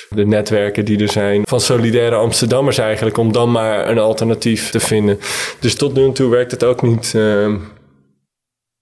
de 0.09 0.25
netwerken 0.25 0.85
die 0.85 1.01
er 1.01 1.11
zijn. 1.11 1.41
Van 1.45 1.61
solidaire 1.61 2.15
Amsterdammers 2.15 2.77
eigenlijk, 2.77 3.17
om 3.17 3.31
dan 3.31 3.51
maar 3.51 3.89
een 3.89 3.99
alternatief 3.99 4.69
te 4.69 4.79
vinden. 4.79 5.19
Dus 5.59 5.75
tot 5.75 5.93
nu 5.93 6.05
aan 6.05 6.13
toe 6.13 6.29
werkt 6.29 6.51
het 6.51 6.63
ook 6.63 6.81
niet. 6.81 7.13
Uh, 7.15 7.55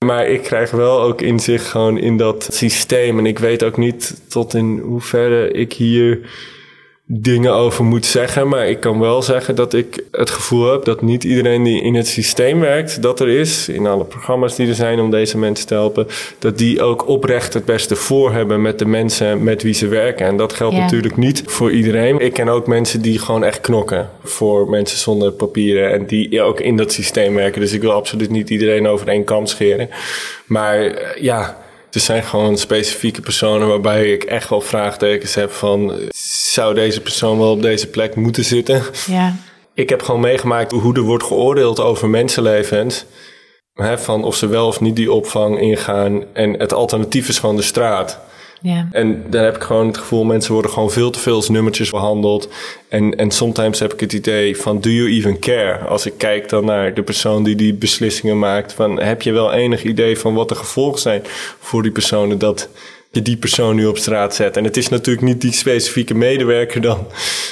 maar 0.05 0.27
ik 0.27 0.41
krijg 0.41 0.71
wel 0.71 1.01
ook 1.01 1.21
inzicht 1.21 1.65
gewoon 1.65 1.97
in 1.97 2.17
dat 2.17 2.47
systeem. 2.51 3.17
En 3.17 3.25
ik 3.25 3.39
weet 3.39 3.63
ook 3.63 3.77
niet 3.77 4.21
tot 4.27 4.53
in 4.53 4.79
hoeverre 4.79 5.51
ik 5.51 5.73
hier 5.73 6.19
dingen 7.07 7.53
over 7.53 7.83
moet 7.83 8.05
zeggen. 8.05 8.47
Maar 8.47 8.67
ik 8.67 8.79
kan 8.79 8.99
wel 8.99 9.21
zeggen 9.21 9.55
dat 9.55 9.73
ik 9.73 10.03
het 10.11 10.29
gevoel 10.29 10.71
heb 10.71 10.85
dat 10.85 11.01
niet 11.01 11.23
iedereen 11.23 11.63
die 11.63 11.81
in 11.81 11.95
het 11.95 12.07
systeem 12.07 12.59
werkt, 12.59 13.01
dat 13.01 13.19
er 13.19 13.29
is, 13.29 13.69
in 13.69 13.87
alle 13.87 14.05
programma's 14.05 14.55
die 14.55 14.67
er 14.67 14.75
zijn 14.75 14.99
om 14.99 15.11
deze 15.11 15.37
mensen 15.37 15.67
te 15.67 15.73
helpen, 15.73 16.07
dat 16.39 16.57
die 16.57 16.81
ook 16.81 17.07
oprecht 17.07 17.53
het 17.53 17.65
beste 17.65 17.95
voor 17.95 18.33
hebben 18.33 18.61
met 18.61 18.79
de 18.79 18.85
mensen 18.85 19.43
met 19.43 19.63
wie 19.63 19.73
ze 19.73 19.87
werken. 19.87 20.25
En 20.25 20.37
dat 20.37 20.53
geldt 20.53 20.75
natuurlijk 20.75 21.17
niet 21.17 21.43
voor 21.45 21.71
iedereen. 21.71 22.19
Ik 22.19 22.33
ken 22.33 22.49
ook 22.49 22.67
mensen 22.67 23.01
die 23.01 23.19
gewoon 23.19 23.43
echt 23.43 23.61
knokken 23.61 24.09
voor 24.23 24.69
mensen 24.69 24.97
zonder 24.97 25.31
papieren 25.31 25.91
en 25.91 26.05
die 26.05 26.41
ook 26.41 26.59
in 26.59 26.77
dat 26.77 26.91
systeem 26.91 27.35
werken. 27.35 27.61
Dus 27.61 27.73
ik 27.73 27.81
wil 27.81 27.91
absoluut 27.91 28.29
niet 28.29 28.49
iedereen 28.49 28.87
over 28.87 29.07
één 29.07 29.23
kam 29.23 29.45
scheren. 29.45 29.89
Maar 30.45 30.79
eh, 30.79 31.21
ja, 31.21 31.57
er 31.95 32.01
zijn 32.01 32.23
gewoon 32.23 32.57
specifieke 32.57 33.21
personen 33.21 33.67
waarbij 33.67 34.11
ik 34.11 34.23
echt 34.23 34.49
wel 34.49 34.61
vraagtekens 34.61 35.35
heb 35.35 35.51
van... 35.51 35.93
zou 36.51 36.73
deze 36.73 37.01
persoon 37.01 37.37
wel 37.37 37.51
op 37.51 37.61
deze 37.61 37.87
plek 37.87 38.15
moeten 38.15 38.45
zitten? 38.45 38.83
Ja. 39.07 39.35
Ik 39.73 39.89
heb 39.89 40.01
gewoon 40.01 40.21
meegemaakt 40.21 40.71
hoe 40.71 40.95
er 40.95 41.01
wordt 41.01 41.23
geoordeeld 41.23 41.79
over 41.79 42.09
mensenlevens. 42.09 43.05
Hè, 43.73 43.97
van 43.97 44.23
of 44.23 44.35
ze 44.35 44.47
wel 44.47 44.67
of 44.67 44.81
niet 44.81 44.95
die 44.95 45.11
opvang 45.11 45.59
ingaan. 45.59 46.23
En 46.33 46.59
het 46.59 46.73
alternatief 46.73 47.27
is 47.27 47.39
gewoon 47.39 47.55
de 47.55 47.61
straat. 47.61 48.19
Ja. 48.61 48.87
En 48.91 49.23
dan 49.29 49.43
heb 49.43 49.55
ik 49.55 49.63
gewoon 49.63 49.87
het 49.87 49.97
gevoel, 49.97 50.23
mensen 50.23 50.53
worden 50.53 50.71
gewoon 50.71 50.91
veel 50.91 51.09
te 51.09 51.19
veel 51.19 51.35
als 51.35 51.49
nummertjes 51.49 51.89
behandeld. 51.89 52.49
En, 52.89 53.15
en 53.15 53.31
soms 53.31 53.79
heb 53.79 53.93
ik 53.93 53.99
het 53.99 54.13
idee 54.13 54.57
van, 54.57 54.81
do 54.81 54.89
you 54.89 55.09
even 55.09 55.39
care? 55.39 55.77
Als 55.77 56.05
ik 56.05 56.13
kijk 56.17 56.49
dan 56.49 56.65
naar 56.65 56.93
de 56.93 57.03
persoon 57.03 57.43
die 57.43 57.55
die 57.55 57.73
beslissingen 57.73 58.39
maakt. 58.39 58.73
Van, 58.73 59.01
heb 59.01 59.21
je 59.21 59.31
wel 59.31 59.53
enig 59.53 59.83
idee 59.83 60.19
van 60.19 60.33
wat 60.33 60.49
de 60.49 60.55
gevolgen 60.55 60.99
zijn 60.99 61.21
voor 61.59 61.81
die 61.81 61.91
personen 61.91 62.39
dat 62.39 62.69
je 63.11 63.21
die 63.21 63.37
persoon 63.37 63.75
nu 63.75 63.85
op 63.85 63.97
straat 63.97 64.35
zet? 64.35 64.57
En 64.57 64.63
het 64.63 64.77
is 64.77 64.89
natuurlijk 64.89 65.25
niet 65.25 65.41
die 65.41 65.53
specifieke 65.53 66.13
medewerker 66.13 66.81
dan 66.81 67.07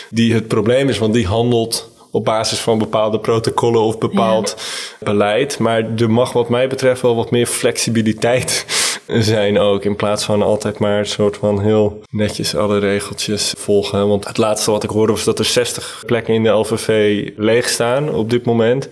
die 0.09 0.33
het 0.33 0.47
probleem 0.47 0.89
is, 0.89 0.97
want 0.97 1.13
die 1.13 1.27
handelt 1.27 1.91
op 2.11 2.25
basis 2.25 2.59
van 2.59 2.77
bepaalde 2.77 3.19
protocollen 3.19 3.81
of 3.81 3.97
bepaald 3.97 4.57
beleid. 4.99 5.59
Maar 5.59 5.85
er 5.97 6.11
mag 6.11 6.33
wat 6.33 6.49
mij 6.49 6.67
betreft 6.67 7.01
wel 7.01 7.15
wat 7.15 7.31
meer 7.31 7.45
flexibiliteit 7.47 8.65
zijn 9.07 9.59
ook. 9.59 9.85
In 9.85 9.95
plaats 9.95 10.23
van 10.23 10.41
altijd 10.41 10.79
maar 10.79 10.99
een 10.99 11.05
soort 11.05 11.37
van 11.37 11.61
heel 11.61 12.01
netjes 12.09 12.55
alle 12.55 12.77
regeltjes 12.79 13.53
volgen. 13.57 14.07
Want 14.07 14.27
het 14.27 14.37
laatste 14.37 14.71
wat 14.71 14.83
ik 14.83 14.89
hoorde 14.89 15.11
was 15.11 15.23
dat 15.23 15.39
er 15.39 15.45
60 15.45 16.03
plekken 16.05 16.33
in 16.33 16.43
de 16.43 16.49
LVV 16.49 17.29
leeg 17.35 17.69
staan 17.69 18.09
op 18.09 18.29
dit 18.29 18.45
moment. 18.45 18.89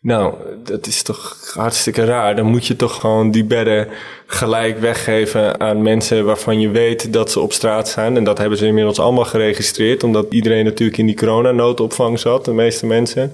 Nou, 0.00 0.34
dat 0.64 0.86
is 0.86 1.02
toch 1.02 1.52
hartstikke 1.54 2.04
raar. 2.04 2.36
Dan 2.36 2.46
moet 2.46 2.66
je 2.66 2.76
toch 2.76 3.00
gewoon 3.00 3.30
die 3.30 3.44
bedden 3.44 3.88
gelijk 4.26 4.78
weggeven 4.78 5.60
aan 5.60 5.82
mensen 5.82 6.24
waarvan 6.24 6.60
je 6.60 6.68
weet 6.68 7.12
dat 7.12 7.30
ze 7.30 7.40
op 7.40 7.52
straat 7.52 7.88
zijn. 7.88 8.16
En 8.16 8.24
dat 8.24 8.38
hebben 8.38 8.58
ze 8.58 8.66
inmiddels 8.66 8.98
allemaal 8.98 9.24
geregistreerd, 9.24 10.02
omdat 10.02 10.26
iedereen 10.30 10.64
natuurlijk 10.64 10.98
in 10.98 11.06
die 11.06 11.16
coronanoodopvang 11.16 12.18
zat, 12.18 12.44
de 12.44 12.52
meeste 12.52 12.86
mensen. 12.86 13.32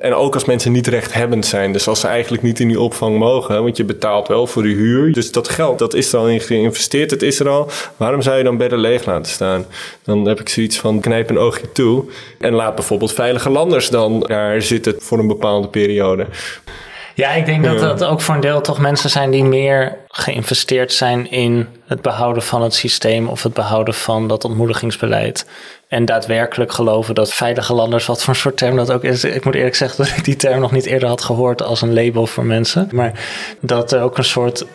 En 0.00 0.14
ook 0.14 0.34
als 0.34 0.44
mensen 0.44 0.72
niet 0.72 0.86
rechthebbend 0.86 1.46
zijn. 1.46 1.72
Dus 1.72 1.88
als 1.88 2.00
ze 2.00 2.06
eigenlijk 2.06 2.42
niet 2.42 2.60
in 2.60 2.68
die 2.68 2.80
opvang 2.80 3.18
mogen, 3.18 3.62
want 3.62 3.76
je 3.76 3.84
betaalt 3.84 4.28
wel 4.28 4.46
voor 4.46 4.62
die 4.62 4.74
huur. 4.74 5.12
Dus 5.12 5.32
dat 5.32 5.48
geld, 5.48 5.78
dat 5.78 5.94
is 5.94 6.12
er 6.12 6.18
al 6.18 6.28
in 6.28 6.40
geïnvesteerd, 6.40 7.10
het 7.10 7.22
is 7.22 7.40
er 7.40 7.48
al. 7.48 7.70
Waarom 7.96 8.22
zou 8.22 8.36
je 8.36 8.44
dan 8.44 8.56
bedden 8.56 8.78
leeg 8.78 9.04
laten 9.04 9.32
staan? 9.32 9.66
Dan 10.04 10.26
heb 10.26 10.40
ik 10.40 10.48
zoiets 10.48 10.78
van 10.78 11.00
knijp 11.00 11.30
een 11.30 11.38
oogje 11.38 11.72
toe. 11.72 12.04
En 12.38 12.52
laat 12.52 12.74
bijvoorbeeld 12.74 13.12
veilige 13.12 13.50
landers 13.50 13.88
dan 13.88 14.20
daar 14.20 14.62
zitten 14.62 14.94
voor 14.98 15.18
een 15.18 15.26
bepaalde 15.26 15.68
periode. 15.68 16.26
Ja, 17.14 17.30
ik 17.30 17.46
denk 17.46 17.64
dat 17.64 17.78
dat 17.78 18.04
ook 18.04 18.20
voor 18.20 18.34
een 18.34 18.40
deel 18.40 18.60
toch 18.60 18.78
mensen 18.78 19.10
zijn 19.10 19.30
die 19.30 19.44
meer 19.44 19.96
geïnvesteerd 20.08 20.92
zijn 20.92 21.30
in 21.30 21.68
het 21.86 22.02
behouden 22.02 22.42
van 22.42 22.62
het 22.62 22.74
systeem 22.74 23.28
of 23.28 23.42
het 23.42 23.54
behouden 23.54 23.94
van 23.94 24.28
dat 24.28 24.44
ontmoedigingsbeleid. 24.44 25.46
En 25.88 26.04
daadwerkelijk 26.04 26.72
geloven 26.72 27.14
dat 27.14 27.34
veilige 27.34 27.74
landers, 27.74 28.06
wat 28.06 28.22
voor 28.22 28.34
een 28.34 28.40
soort 28.40 28.56
term 28.56 28.76
dat 28.76 28.92
ook 28.92 29.04
is. 29.04 29.24
Ik 29.24 29.44
moet 29.44 29.54
eerlijk 29.54 29.74
zeggen 29.74 30.04
dat 30.04 30.16
ik 30.16 30.24
die 30.24 30.36
term 30.36 30.60
nog 30.60 30.72
niet 30.72 30.86
eerder 30.86 31.08
had 31.08 31.22
gehoord 31.22 31.62
als 31.62 31.82
een 31.82 31.94
label 31.94 32.26
voor 32.26 32.44
mensen. 32.44 32.88
Maar 32.92 33.12
dat 33.60 33.92
er 33.92 34.02
ook 34.02 34.18
een 34.18 34.24
soort 34.24 34.66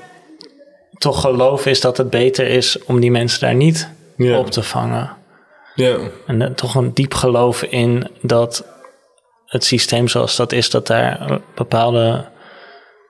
toch 0.98 1.22
geloof 1.22 1.66
is 1.66 1.82
dat 1.82 1.98
het 1.98 2.10
beter 2.10 2.48
is 2.48 2.84
om 2.84 3.00
die 3.00 3.12
mensen 3.12 3.40
daar 3.40 3.56
niet 3.56 3.90
op 4.18 4.52
te 4.52 4.64
vangen. 4.64 5.10
Ja. 5.76 5.98
En 6.28 6.42
eh, 6.42 6.50
toch 6.50 6.76
een 6.76 6.94
diep 6.94 7.14
geloof 7.14 7.64
in 7.64 8.08
dat 8.22 8.66
het 9.46 9.64
systeem 9.64 10.08
zoals 10.08 10.36
dat 10.36 10.52
is, 10.52 10.70
dat 10.70 10.88
daar 10.88 11.32
een 11.32 11.42
bepaalde 11.56 12.26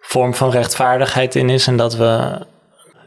vorm 0.02 0.34
van 0.34 0.52
rechtvaardigheid 0.52 1.36
in 1.36 1.50
is. 1.50 1.68
En 1.68 1.78
dat 1.78 1.96
we 1.96 2.40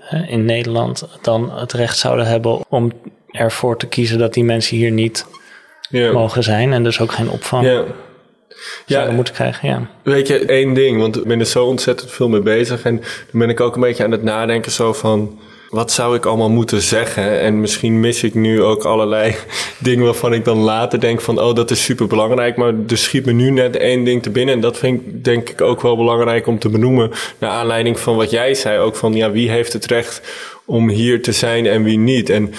eh, 0.09 0.31
in 0.31 0.45
Nederland 0.45 1.09
dan 1.23 1.53
het 1.59 1.73
recht 1.73 1.99
zouden 1.99 2.27
hebben 2.27 2.61
om 2.69 2.93
ervoor 3.31 3.79
te 3.79 3.87
kiezen 3.87 4.19
dat 4.19 4.35
die 4.35 4.45
mensen 4.45 4.77
hier 4.77 4.91
niet 4.91 5.27
mogen 5.91 6.43
zijn. 6.43 6.73
En 6.73 6.83
dus 6.83 7.01
ook 7.01 7.13
geen 7.13 7.31
opvang 7.31 7.65
Ja. 7.67 7.73
zouden 7.73 7.95
Ja, 9.11 9.11
moeten 9.17 9.35
krijgen. 9.35 9.69
Ja. 9.69 9.87
Weet 10.03 10.27
je, 10.27 10.39
één 10.39 10.75
ding, 10.75 11.01
want 11.01 11.17
ik 11.17 11.25
ben 11.25 11.41
er 11.41 11.47
zo 11.47 11.65
ontzettend 11.65 12.11
veel 12.11 12.29
mee 12.29 12.41
bezig. 12.41 12.83
En 12.83 12.97
dan 12.97 13.41
ben 13.41 13.49
ik 13.49 13.61
ook 13.61 13.75
een 13.75 13.81
beetje 13.81 14.05
aan 14.05 14.11
het 14.11 14.23
nadenken 14.23 14.73
zo 14.73 14.93
van... 14.93 15.39
Wat 15.69 15.93
zou 15.93 16.17
ik 16.17 16.27
allemaal 16.27 16.51
moeten 16.51 16.83
zeggen? 16.83 17.41
En 17.41 17.61
misschien 17.61 18.01
mis 18.01 18.23
ik 18.23 18.35
nu 18.35 18.63
ook 18.63 18.85
allerlei 18.85 19.35
dingen 19.79 20.05
waarvan 20.05 20.33
ik 20.33 20.45
dan 20.45 20.59
later 20.59 21.01
denk 21.01 21.21
van... 21.21 21.41
oh, 21.41 21.55
dat 21.55 21.71
is 21.71 21.85
super 21.85 22.07
belangrijk. 22.07 22.57
Maar 22.57 22.75
er 22.89 22.99
schiet 22.99 23.27
me 23.27 23.33
nu 23.33 23.51
net 23.51 23.77
één 23.77 24.05
ding 24.05 24.23
te 24.23 24.31
binnen. 24.31 24.55
En 24.55 24.61
dat 24.61 24.79
vind 24.79 25.01
ik 25.01 25.25
denk 25.25 25.49
ik 25.49 25.61
ook 25.61 25.83
wel 25.83 25.97
belangrijk 25.97 26.47
om 26.47 26.59
te 26.59 26.69
benoemen. 26.69 27.11
Naar 27.39 27.51
aanleiding 27.51 28.01
van 28.01 28.17
wat 28.17 28.31
jij 28.31 28.55
zei. 28.55 28.79
Ook 28.79 28.97
van, 28.97 29.15
ja, 29.15 29.31
wie 29.31 29.51
heeft 29.51 29.73
het 29.73 29.87
recht 29.87 30.21
om 30.65 30.89
hier 30.89 31.23
te 31.23 31.33
zijn 31.33 31.67
en 31.67 31.83
wie 31.83 31.99
niet? 31.99 32.31
En 32.31 32.55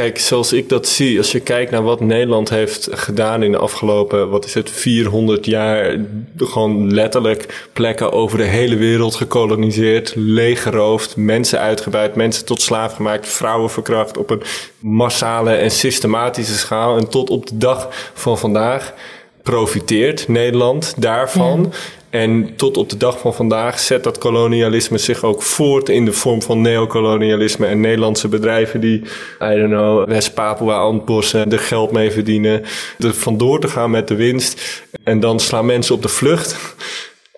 Kijk, 0.00 0.18
zoals 0.18 0.52
ik 0.52 0.68
dat 0.68 0.86
zie, 0.86 1.18
als 1.18 1.32
je 1.32 1.40
kijkt 1.40 1.70
naar 1.70 1.82
wat 1.82 2.00
Nederland 2.00 2.48
heeft 2.48 2.88
gedaan 2.90 3.42
in 3.42 3.52
de 3.52 3.58
afgelopen, 3.58 4.30
wat 4.30 4.44
is 4.44 4.54
het, 4.54 4.70
400 4.70 5.46
jaar, 5.46 5.96
gewoon 6.36 6.94
letterlijk 6.94 7.68
plekken 7.72 8.12
over 8.12 8.38
de 8.38 8.44
hele 8.44 8.76
wereld 8.76 9.14
gekoloniseerd, 9.14 10.12
leeggeroofd, 10.16 11.16
mensen 11.16 11.58
uitgebuit, 11.58 12.14
mensen 12.14 12.44
tot 12.44 12.62
slaaf 12.62 12.94
gemaakt, 12.94 13.28
vrouwen 13.28 13.70
verkracht 13.70 14.16
op 14.16 14.30
een 14.30 14.42
massale 14.78 15.54
en 15.54 15.70
systematische 15.70 16.58
schaal. 16.58 16.96
En 16.96 17.08
tot 17.08 17.30
op 17.30 17.46
de 17.46 17.56
dag 17.56 17.88
van 18.14 18.38
vandaag 18.38 18.94
profiteert 19.42 20.28
Nederland 20.28 20.94
daarvan. 20.96 21.72
En 22.10 22.56
tot 22.56 22.76
op 22.76 22.88
de 22.88 22.96
dag 22.96 23.18
van 23.18 23.34
vandaag 23.34 23.78
zet 23.78 24.04
dat 24.04 24.18
kolonialisme 24.18 24.98
zich 24.98 25.24
ook 25.24 25.42
voort 25.42 25.88
in 25.88 26.04
de 26.04 26.12
vorm 26.12 26.42
van 26.42 26.60
neocolonialisme 26.60 27.66
en 27.66 27.80
Nederlandse 27.80 28.28
bedrijven 28.28 28.80
die, 28.80 29.02
I 29.42 29.54
don't 29.54 29.68
know, 29.68 30.08
West-Papua 30.08 30.86
ontbossen, 30.86 31.52
er 31.52 31.58
geld 31.58 31.90
mee 31.92 32.10
verdienen, 32.10 32.62
er 32.98 33.14
vandoor 33.14 33.60
te 33.60 33.68
gaan 33.68 33.90
met 33.90 34.08
de 34.08 34.14
winst. 34.14 34.82
En 35.04 35.20
dan 35.20 35.40
slaan 35.40 35.66
mensen 35.66 35.94
op 35.94 36.02
de 36.02 36.08
vlucht 36.08 36.56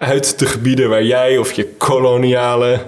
uit 0.03 0.39
de 0.39 0.47
gebieden 0.47 0.89
waar 0.89 1.05
jij 1.05 1.39
of 1.39 1.53
je 1.53 1.69
koloniale 1.79 2.81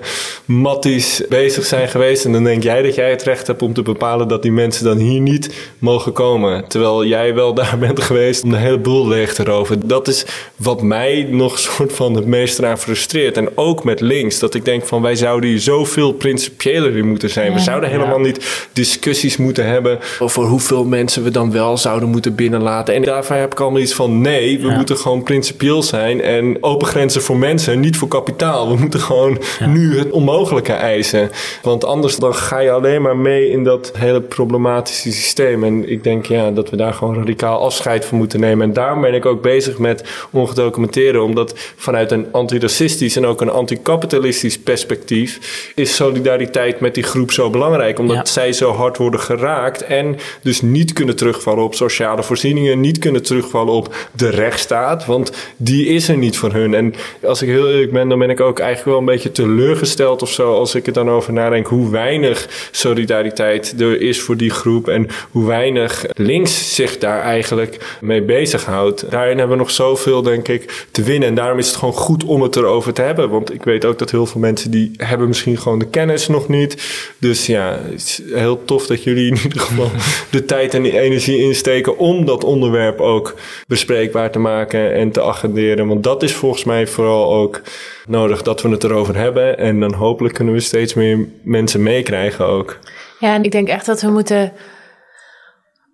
matties 0.44 1.22
bezig 1.28 1.64
zijn 1.64 1.88
geweest. 1.88 2.24
En 2.24 2.32
dan 2.32 2.44
denk 2.44 2.62
jij 2.62 2.82
dat 2.82 2.94
jij 2.94 3.10
het 3.10 3.22
recht 3.22 3.46
hebt 3.46 3.62
om 3.62 3.72
te 3.72 3.82
bepalen 3.82 4.28
dat 4.28 4.42
die 4.42 4.52
mensen 4.52 4.84
dan 4.84 4.96
hier 4.98 5.20
niet 5.20 5.54
mogen 5.78 6.12
komen. 6.12 6.68
Terwijl 6.68 7.04
jij 7.04 7.34
wel 7.34 7.54
daar 7.64 7.76
bent 7.78 8.02
geweest 8.02 8.42
om 8.42 8.50
de 8.50 8.56
hele 8.56 8.78
boel 8.78 9.08
leeg 9.08 9.34
te 9.34 9.44
roven. 9.44 9.88
Dat 9.88 10.08
is 10.08 10.24
wat 10.56 10.82
mij 10.82 11.26
nog 11.30 11.58
soort 11.58 11.92
van 11.92 12.14
het 12.14 12.26
meest 12.26 12.58
eraan 12.58 12.78
frustreert. 12.78 13.36
En 13.36 13.48
ook 13.54 13.84
met 13.84 14.00
links. 14.00 14.38
Dat 14.38 14.54
ik 14.54 14.64
denk 14.64 14.86
van 14.86 15.02
wij 15.02 15.16
zouden 15.16 15.50
hier 15.50 15.60
zoveel 15.60 16.12
principiëler 16.12 16.96
in 16.96 17.08
moeten 17.08 17.30
zijn. 17.30 17.52
We 17.52 17.58
Ja. 17.58 17.64
zouden 17.64 17.90
helemaal 17.90 18.20
niet 18.20 18.68
discussies 18.72 19.36
moeten 19.36 19.66
hebben 19.66 19.98
over 20.18 20.42
hoeveel 20.42 20.84
mensen 20.84 21.22
we 21.24 21.30
dan 21.30 21.52
wel 21.52 21.76
zouden 21.76 22.08
moeten 22.08 22.34
binnenlaten. 22.34 22.94
En 22.94 23.02
daarvan 23.02 23.36
heb 23.36 23.52
ik 23.52 23.60
allemaal 23.60 23.80
iets 23.80 23.94
van 23.94 24.20
nee, 24.20 24.58
we 24.60 24.66
Ja. 24.68 24.76
moeten 24.76 24.96
gewoon 24.96 25.22
principieel 25.22 25.82
zijn 25.82 26.22
en 26.22 26.56
open 26.60 26.86
grenzen 26.86 27.02
voor 27.12 27.36
mensen, 27.36 27.80
niet 27.80 27.96
voor 27.96 28.08
kapitaal. 28.08 28.68
We 28.68 28.76
moeten 28.76 29.00
gewoon 29.00 29.38
nu 29.66 29.98
het 29.98 30.10
onmogelijke 30.10 30.72
eisen. 30.72 31.30
Want 31.62 31.84
anders 31.84 32.16
dan 32.16 32.34
ga 32.34 32.58
je 32.58 32.70
alleen 32.70 33.02
maar 33.02 33.16
mee 33.16 33.50
in 33.50 33.64
dat 33.64 33.92
hele 33.96 34.20
problematische 34.20 35.12
systeem. 35.12 35.64
En 35.64 35.90
ik 35.90 36.04
denk 36.04 36.26
ja, 36.26 36.50
dat 36.50 36.70
we 36.70 36.76
daar 36.76 36.92
gewoon 36.94 37.14
radicaal 37.14 37.60
afscheid 37.60 38.04
van 38.04 38.18
moeten 38.18 38.40
nemen. 38.40 38.66
En 38.68 38.72
daarom 38.72 39.00
ben 39.00 39.14
ik 39.14 39.26
ook 39.26 39.42
bezig 39.42 39.78
met 39.78 40.04
ongedocumenteerd, 40.30 41.18
omdat 41.18 41.54
vanuit 41.76 42.10
een 42.10 42.26
antiracistisch 42.32 43.16
en 43.16 43.26
ook 43.26 43.40
een 43.40 43.50
anticapitalistisch 43.50 44.58
perspectief 44.58 45.72
is 45.74 45.94
solidariteit 45.94 46.80
met 46.80 46.94
die 46.94 47.02
groep 47.04 47.32
zo 47.32 47.50
belangrijk. 47.50 47.98
Omdat 47.98 48.16
Ja. 48.16 48.24
zij 48.24 48.52
zo 48.52 48.72
hard 48.72 48.96
worden 48.96 49.20
geraakt 49.20 49.82
en 49.84 50.16
dus 50.42 50.60
niet 50.62 50.92
kunnen 50.92 51.16
terugvallen 51.16 51.64
op 51.64 51.74
sociale 51.74 52.22
voorzieningen, 52.22 52.80
niet 52.80 52.98
kunnen 52.98 53.22
terugvallen 53.22 53.72
op 53.74 53.94
de 54.12 54.28
rechtsstaat, 54.28 55.06
want 55.06 55.32
die 55.56 55.86
is 55.86 56.08
er 56.08 56.16
niet 56.16 56.36
voor 56.38 56.52
hun. 56.52 56.74
En 56.74 56.83
als 57.22 57.42
ik 57.42 57.48
heel 57.48 57.70
eerlijk 57.70 57.92
ben, 57.92 58.08
dan 58.08 58.18
ben 58.18 58.30
ik 58.30 58.40
ook 58.40 58.58
eigenlijk 58.58 58.90
wel 58.90 58.98
een 58.98 59.14
beetje 59.14 59.32
teleurgesteld 59.32 60.22
of 60.22 60.30
zo 60.30 60.54
als 60.54 60.74
ik 60.74 60.86
er 60.86 60.92
dan 60.92 61.10
over 61.10 61.32
nadenk 61.32 61.66
hoe 61.66 61.90
weinig 61.90 62.68
solidariteit 62.70 63.80
er 63.80 64.00
is 64.00 64.20
voor 64.20 64.36
die 64.36 64.50
groep 64.50 64.88
en 64.88 65.08
hoe 65.30 65.46
weinig 65.46 66.04
links 66.12 66.74
zich 66.74 66.98
daar 66.98 67.20
eigenlijk 67.20 67.96
mee 68.00 68.22
bezighoudt. 68.22 69.10
Daarin 69.10 69.38
hebben 69.38 69.56
we 69.56 69.62
nog 69.62 69.70
zoveel, 69.70 70.22
denk 70.22 70.48
ik, 70.48 70.86
te 70.90 71.02
winnen. 71.02 71.28
En 71.28 71.34
daarom 71.34 71.58
is 71.58 71.66
het 71.66 71.76
gewoon 71.76 71.94
goed 71.94 72.24
om 72.24 72.42
het 72.42 72.56
erover 72.56 72.92
te 72.92 73.02
hebben. 73.02 73.30
Want 73.30 73.54
ik 73.54 73.62
weet 73.62 73.84
ook 73.84 73.98
dat 73.98 74.10
heel 74.10 74.26
veel 74.26 74.40
mensen 74.40 74.70
die 74.70 74.90
hebben 74.96 75.28
misschien 75.28 75.58
gewoon 75.58 75.78
de 75.78 75.88
kennis 75.88 76.28
nog 76.28 76.48
niet. 76.48 76.76
Dus 77.18 77.46
ja, 77.46 77.78
het 77.90 77.94
is 77.94 78.22
heel 78.32 78.64
tof 78.64 78.86
dat 78.86 79.02
jullie 79.02 79.30
in 79.30 79.38
ieder 79.42 79.60
geval 79.60 79.90
de 80.30 80.44
tijd 80.44 80.74
en 80.74 80.82
die 80.82 81.00
energie 81.00 81.38
insteken 81.38 81.98
om 81.98 82.24
dat 82.24 82.44
onderwerp 82.44 83.00
ook 83.00 83.34
bespreekbaar 83.66 84.30
te 84.30 84.38
maken 84.38 84.94
en 84.94 85.10
te 85.10 85.22
agenderen. 85.22 85.86
Want 85.86 86.02
dat 86.02 86.22
is 86.22 86.32
volgens 86.32 86.64
mij 86.64 86.73
vooral 86.82 87.34
ook 87.34 87.62
nodig 88.06 88.42
dat 88.42 88.62
we 88.62 88.68
het 88.68 88.84
erover 88.84 89.16
hebben. 89.16 89.58
En 89.58 89.80
dan 89.80 89.94
hopelijk 89.94 90.34
kunnen 90.34 90.54
we 90.54 90.60
steeds 90.60 90.94
meer 90.94 91.28
mensen 91.42 91.82
meekrijgen 91.82 92.46
ook. 92.46 92.78
Ja, 93.18 93.34
en 93.34 93.42
ik 93.44 93.50
denk 93.52 93.68
echt 93.68 93.86
dat 93.86 94.00
we 94.00 94.10
moeten 94.10 94.52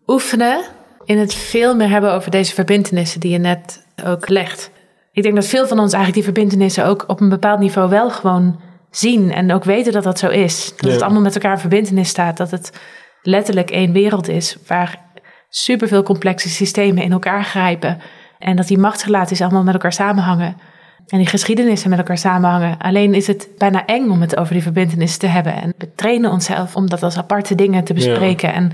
oefenen 0.06 0.60
in 1.04 1.18
het 1.18 1.34
veel 1.34 1.76
meer 1.76 1.88
hebben 1.88 2.12
over 2.12 2.30
deze 2.30 2.54
verbindenissen 2.54 3.20
die 3.20 3.30
je 3.30 3.38
net 3.38 3.86
ook 4.04 4.28
legt. 4.28 4.70
Ik 5.12 5.22
denk 5.22 5.34
dat 5.34 5.46
veel 5.46 5.66
van 5.66 5.78
ons 5.78 5.92
eigenlijk 5.92 6.24
die 6.24 6.34
verbindenissen 6.34 6.86
ook 6.86 7.04
op 7.06 7.20
een 7.20 7.28
bepaald 7.28 7.60
niveau 7.60 7.88
wel 7.88 8.10
gewoon 8.10 8.60
zien 8.90 9.32
en 9.32 9.52
ook 9.52 9.64
weten 9.64 9.92
dat 9.92 10.02
dat 10.02 10.18
zo 10.18 10.28
is. 10.28 10.72
Dat 10.76 10.86
Ja. 10.86 10.92
het 10.92 11.02
allemaal 11.02 11.22
met 11.22 11.34
elkaar 11.34 11.52
in 11.52 11.58
verbindenis 11.58 12.08
staat. 12.08 12.36
Dat 12.36 12.50
het 12.50 12.72
letterlijk 13.22 13.70
één 13.70 13.92
wereld 13.92 14.28
is 14.28 14.56
waar 14.66 14.98
superveel 15.48 16.02
complexe 16.02 16.48
systemen 16.48 17.02
in 17.02 17.12
elkaar 17.12 17.44
grijpen. 17.44 18.00
En 18.38 18.56
dat 18.56 18.66
die 18.68 18.78
machtsrelaties 18.78 19.40
allemaal 19.40 19.62
met 19.62 19.74
elkaar 19.74 19.92
samenhangen. 19.92 20.56
En 21.11 21.18
die 21.18 21.26
geschiedenissen 21.26 21.90
met 21.90 21.98
elkaar 21.98 22.18
samenhangen. 22.18 22.78
Alleen 22.78 23.14
is 23.14 23.26
het 23.26 23.48
bijna 23.58 23.86
eng 23.86 24.11
om 24.11 24.20
het 24.20 24.36
over 24.36 24.52
die 24.52 24.62
verbindenissen 24.62 25.20
te 25.20 25.26
hebben. 25.26 25.62
En 25.62 25.74
we 25.78 25.88
trainen 25.94 26.30
onszelf 26.30 26.76
om 26.76 26.88
dat 26.88 27.02
als 27.02 27.16
aparte 27.16 27.54
dingen 27.54 27.84
te 27.84 27.94
bespreken. 27.94 28.52
En 28.52 28.72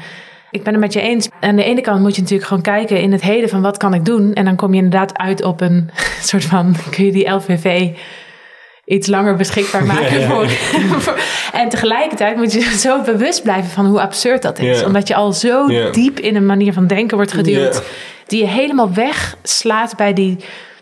ik 0.50 0.62
ben 0.62 0.72
het 0.72 0.82
met 0.82 0.92
je 0.92 1.00
eens. 1.00 1.28
Aan 1.40 1.56
de 1.56 1.64
ene 1.64 1.80
kant 1.80 2.00
moet 2.00 2.14
je 2.14 2.20
natuurlijk 2.20 2.48
gewoon 2.48 2.62
kijken 2.62 3.00
in 3.00 3.12
het 3.12 3.22
heden 3.22 3.48
van 3.48 3.62
wat 3.62 3.76
kan 3.76 3.94
ik 3.94 4.04
doen. 4.04 4.32
En 4.32 4.44
dan 4.44 4.56
kom 4.56 4.70
je 4.70 4.82
inderdaad 4.82 5.18
uit 5.18 5.42
op 5.42 5.60
een 5.60 5.90
soort 6.30 6.44
van, 6.44 6.76
kun 6.90 7.04
je 7.04 7.12
die 7.12 7.30
LVV 7.30 7.88
iets 8.84 9.06
langer 9.06 9.36
beschikbaar 9.36 9.84
maken. 9.94 10.22
Voor, 11.02 11.18
en 11.52 11.68
tegelijkertijd 11.68 12.36
moet 12.36 12.52
je 12.52 12.60
zo 12.60 13.02
bewust 13.02 13.42
blijven 13.42 13.70
van 13.70 13.86
hoe 13.86 14.00
absurd 14.00 14.42
dat 14.42 14.58
is. 14.58 14.84
Omdat 14.84 15.08
je 15.08 15.14
al 15.14 15.32
zo 15.32 15.66
diep 15.90 16.18
in 16.18 16.36
een 16.36 16.46
manier 16.46 16.72
van 16.72 16.86
denken 16.86 17.16
wordt 17.16 17.32
geduwd. 17.32 17.82
Die 18.26 18.40
je 18.40 18.48
helemaal 18.48 18.92
wegslaat 18.92 19.96
bij 19.96 20.12
die 20.12 20.36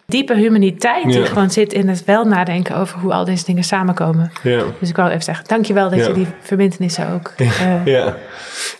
diepe 0.07 0.35
humaniteit 0.35 1.05
die 1.05 1.27
gewoon 1.27 1.51
zit 1.51 1.73
in 1.73 1.89
het 1.89 2.05
wel 2.05 2.25
nadenken 2.25 2.77
over 2.77 2.99
hoe 2.99 3.13
al 3.13 3.25
deze 3.25 3.45
dingen 3.45 3.65
samenkomen. 3.65 4.33
Ja. 4.43 4.63
Dus 4.81 4.89
ik 4.89 4.97
wou 4.97 5.11
even 5.11 5.23
zeggen, 5.23 5.45
dankjewel 5.47 5.91
dat 5.91 6.07
je 6.07 6.13
die 6.13 6.27
verbindenissen 6.41 7.13
ook... 7.13 7.33
Uh, 7.37 7.87
ja. 7.97 8.17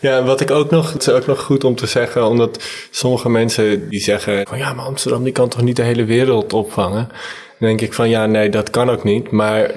ja, 0.01 0.23
wat 0.23 0.41
ik 0.41 0.51
ook 0.51 0.69
nog, 0.71 0.93
het 0.93 1.01
is 1.01 1.13
ook 1.13 1.25
nog 1.25 1.41
goed 1.41 1.63
om 1.63 1.75
te 1.75 1.87
zeggen, 1.87 2.27
omdat 2.27 2.63
sommige 2.91 3.29
mensen 3.29 3.89
die 3.89 3.99
zeggen 3.99 4.47
van 4.47 4.57
ja, 4.57 4.73
maar 4.73 4.85
Amsterdam 4.85 5.23
die 5.23 5.33
kan 5.33 5.49
toch 5.49 5.61
niet 5.61 5.75
de 5.75 5.83
hele 5.83 6.05
wereld 6.05 6.53
opvangen? 6.53 7.07
Dan 7.59 7.67
denk 7.67 7.81
ik 7.81 7.93
van 7.93 8.09
ja, 8.09 8.25
nee, 8.25 8.49
dat 8.49 8.69
kan 8.69 8.89
ook 8.89 9.03
niet. 9.03 9.31
Maar 9.31 9.71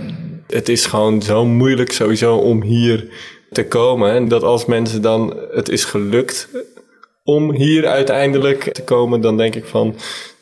het 0.47 0.69
is 0.69 0.87
gewoon 0.87 1.23
zo 1.23 1.45
moeilijk 1.45 1.93
sowieso 1.93 2.37
om 2.37 2.63
hier 2.63 3.09
te 3.51 3.67
komen. 3.67 4.13
En 4.13 4.29
dat 4.29 4.43
als 4.43 4.65
mensen 4.65 5.03
dan 5.03 5.37
het 5.51 5.69
is 5.69 5.85
gelukt 5.85 6.49
om 7.25 7.53
hier 7.53 7.87
uiteindelijk 7.87 8.73
te 8.73 8.85
komen, 8.85 9.21
dan 9.21 9.37
denk 9.37 9.55
ik 9.55 9.65
van 9.65 9.95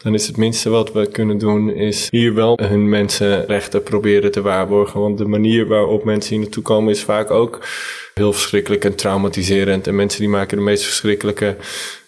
dan 0.07 0.15
is 0.15 0.27
het 0.27 0.37
minste 0.37 0.71
wat 0.71 0.93
we 0.93 1.07
kunnen 1.07 1.39
doen, 1.39 1.71
is 1.71 2.09
hier 2.11 2.35
wel 2.35 2.59
hun 2.63 2.89
mensenrechten 2.89 3.83
proberen 3.83 4.33
te 4.33 4.43
waarborgen. 4.43 5.01
Want 5.01 5.19
de 5.19 5.25
manier 5.25 5.67
waarop 5.67 6.05
mensen 6.05 6.31
hier 6.35 6.41
naartoe 6.41 6.63
komen 6.63 6.93
is 6.93 7.03
vaak 7.03 7.31
ook 7.31 7.67
heel 8.15 8.33
verschrikkelijk 8.33 8.85
en 8.85 8.95
traumatiserend. 8.95 9.87
En 9.87 9.95
mensen 9.95 10.21
die 10.21 10.29
maken 10.29 10.57
de 10.57 10.63
meest 10.63 10.85
verschrikkelijke 10.85 11.57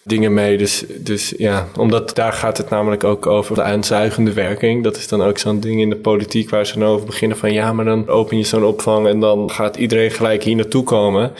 dingen 0.03 0.33
mee. 0.33 0.57
Dus, 0.57 0.83
dus 0.97 1.33
ja, 1.37 1.67
omdat 1.77 2.15
daar 2.15 2.33
gaat 2.33 2.57
het 2.57 2.69
namelijk 2.69 3.03
ook 3.03 3.25
over 3.25 3.55
de 3.55 3.63
aanzuigende 3.63 4.33
werking. 4.33 4.83
Dat 4.83 4.97
is 4.97 5.07
dan 5.07 5.23
ook 5.23 5.37
zo'n 5.37 5.59
ding 5.59 5.81
in 5.81 5.89
de 5.89 5.95
politiek 5.95 6.49
waar 6.49 6.65
ze 6.65 6.79
dan 6.79 6.87
over 6.87 7.05
beginnen 7.05 7.37
van 7.37 7.53
ja, 7.53 7.73
maar 7.73 7.85
dan 7.85 8.07
open 8.07 8.37
je 8.37 8.43
zo'n 8.43 8.63
opvang 8.63 9.07
en 9.07 9.19
dan 9.19 9.51
gaat 9.51 9.75
iedereen 9.75 10.11
gelijk 10.11 10.43
hier 10.43 10.55
naartoe 10.55 10.83
komen. 10.83 11.31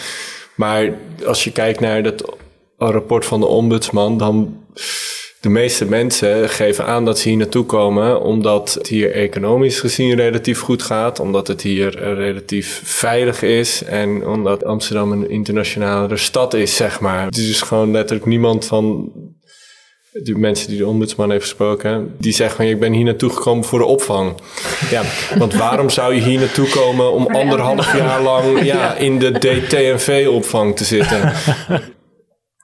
Maar 0.55 0.93
als 1.25 1.43
je 1.43 1.51
kijkt 1.51 1.79
naar 1.79 2.03
dat 2.03 2.35
rapport 2.77 3.25
van 3.25 3.39
de 3.39 3.45
ombudsman, 3.45 4.17
dan 4.17 4.63
de 5.41 5.49
meeste 5.49 5.85
mensen 5.85 6.49
geven 6.49 6.85
aan 6.85 7.05
dat 7.05 7.19
ze 7.19 7.29
hier 7.29 7.37
naartoe 7.37 7.65
komen 7.65 8.21
omdat 8.21 8.73
het 8.73 8.87
hier 8.87 9.11
economisch 9.11 9.79
gezien 9.79 10.15
relatief 10.15 10.59
goed 10.59 10.83
gaat, 10.83 11.19
omdat 11.19 11.47
het 11.47 11.61
hier 11.61 12.13
relatief 12.15 12.81
veilig 12.83 13.41
is 13.41 13.83
en 13.83 14.27
omdat 14.27 14.65
Amsterdam 14.65 15.11
een 15.11 15.29
internationale 15.29 16.17
stad 16.17 16.53
is, 16.53 16.75
zeg 16.75 16.99
maar. 16.99 17.25
Het 17.25 17.37
is 17.37 17.47
dus 17.47 17.61
gewoon 17.61 17.91
letterlijk 17.91 18.25
niemand 18.25 18.65
van 18.65 19.11
de 20.11 20.37
mensen 20.37 20.69
die 20.69 20.77
de 20.77 20.87
ombudsman 20.87 21.31
heeft 21.31 21.43
gesproken, 21.43 22.15
die 22.17 22.33
zeggen 22.33 22.55
van 22.55 22.65
ik 22.65 22.79
ben 22.79 22.93
hier 22.93 23.05
naartoe 23.05 23.29
gekomen 23.29 23.63
voor 23.63 23.79
de 23.79 23.85
opvang. 23.85 24.33
Ja, 24.89 25.03
want 25.37 25.53
waarom 25.53 25.89
zou 25.89 26.13
je 26.13 26.21
hier 26.21 26.39
naartoe 26.39 26.69
komen 26.69 27.11
om 27.11 27.27
anderhalf 27.27 27.97
jaar 27.97 28.21
lang 28.21 28.63
ja, 28.63 28.95
in 29.07 29.19
de 29.19 29.31
DTNV-opvang 29.31 30.75
te 30.75 30.83
zitten? 30.83 31.33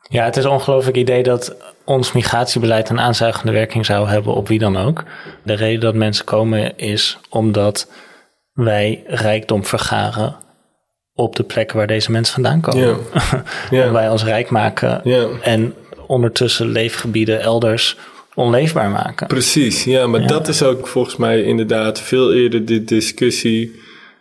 Ja, 0.09 0.25
het 0.25 0.37
is 0.37 0.43
een 0.43 0.49
ongelooflijk 0.49 0.97
idee 0.97 1.23
dat 1.23 1.55
ons 1.85 2.11
migratiebeleid 2.11 2.89
een 2.89 2.99
aanzuigende 2.99 3.51
werking 3.51 3.85
zou 3.85 4.07
hebben 4.09 4.33
op 4.33 4.47
wie 4.47 4.59
dan 4.59 4.77
ook. 4.77 5.03
De 5.43 5.53
reden 5.53 5.79
dat 5.79 5.95
mensen 5.95 6.25
komen 6.25 6.77
is 6.77 7.17
omdat 7.29 7.91
wij 8.53 9.03
rijkdom 9.07 9.65
vergaren 9.65 10.35
op 11.13 11.35
de 11.35 11.43
plekken 11.43 11.77
waar 11.77 11.87
deze 11.87 12.11
mensen 12.11 12.33
vandaan 12.33 12.61
komen. 12.61 12.97
Ja. 13.69 13.91
wij 13.91 14.09
ons 14.09 14.23
rijk 14.23 14.49
maken 14.49 15.03
en 15.41 15.73
ondertussen 16.07 16.67
leefgebieden 16.67 17.41
elders 17.41 17.97
onleefbaar 18.33 18.89
maken. 18.89 19.27
Precies, 19.27 19.83
ja, 19.83 20.07
maar 20.07 20.27
dat 20.27 20.47
is 20.47 20.63
ook 20.63 20.87
volgens 20.87 21.15
mij 21.15 21.43
inderdaad 21.43 22.01
veel 22.01 22.33
eerder 22.33 22.65
de 22.65 22.83
discussie 22.83 23.79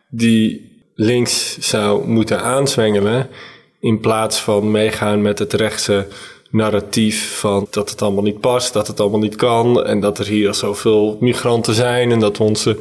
die 0.09 0.72
links 0.95 1.59
zou 1.59 2.09
moeten 2.09 2.43
aanzwengelen 2.43 3.28
in 3.85 4.01
plaats 4.01 4.41
van 4.41 4.70
meegaan 4.70 5.22
met 5.22 5.39
het 5.39 5.53
rechtse 5.53 6.07
narratief 6.51 7.39
van 7.39 7.66
dat 7.70 7.91
het 7.91 8.03
allemaal 8.03 8.22
niet 8.22 8.41
past, 8.41 8.72
dat 8.72 8.87
het 8.87 9.01
allemaal 9.01 9.20
niet 9.20 9.37
kan 9.37 9.85
en 9.85 10.01
dat 10.01 10.18
er 10.18 10.26
hier 10.26 10.55
zoveel 10.55 11.16
migranten 11.20 11.74
zijn 11.74 12.11
en 12.11 12.20
dat 12.20 12.41
onze 12.41 12.76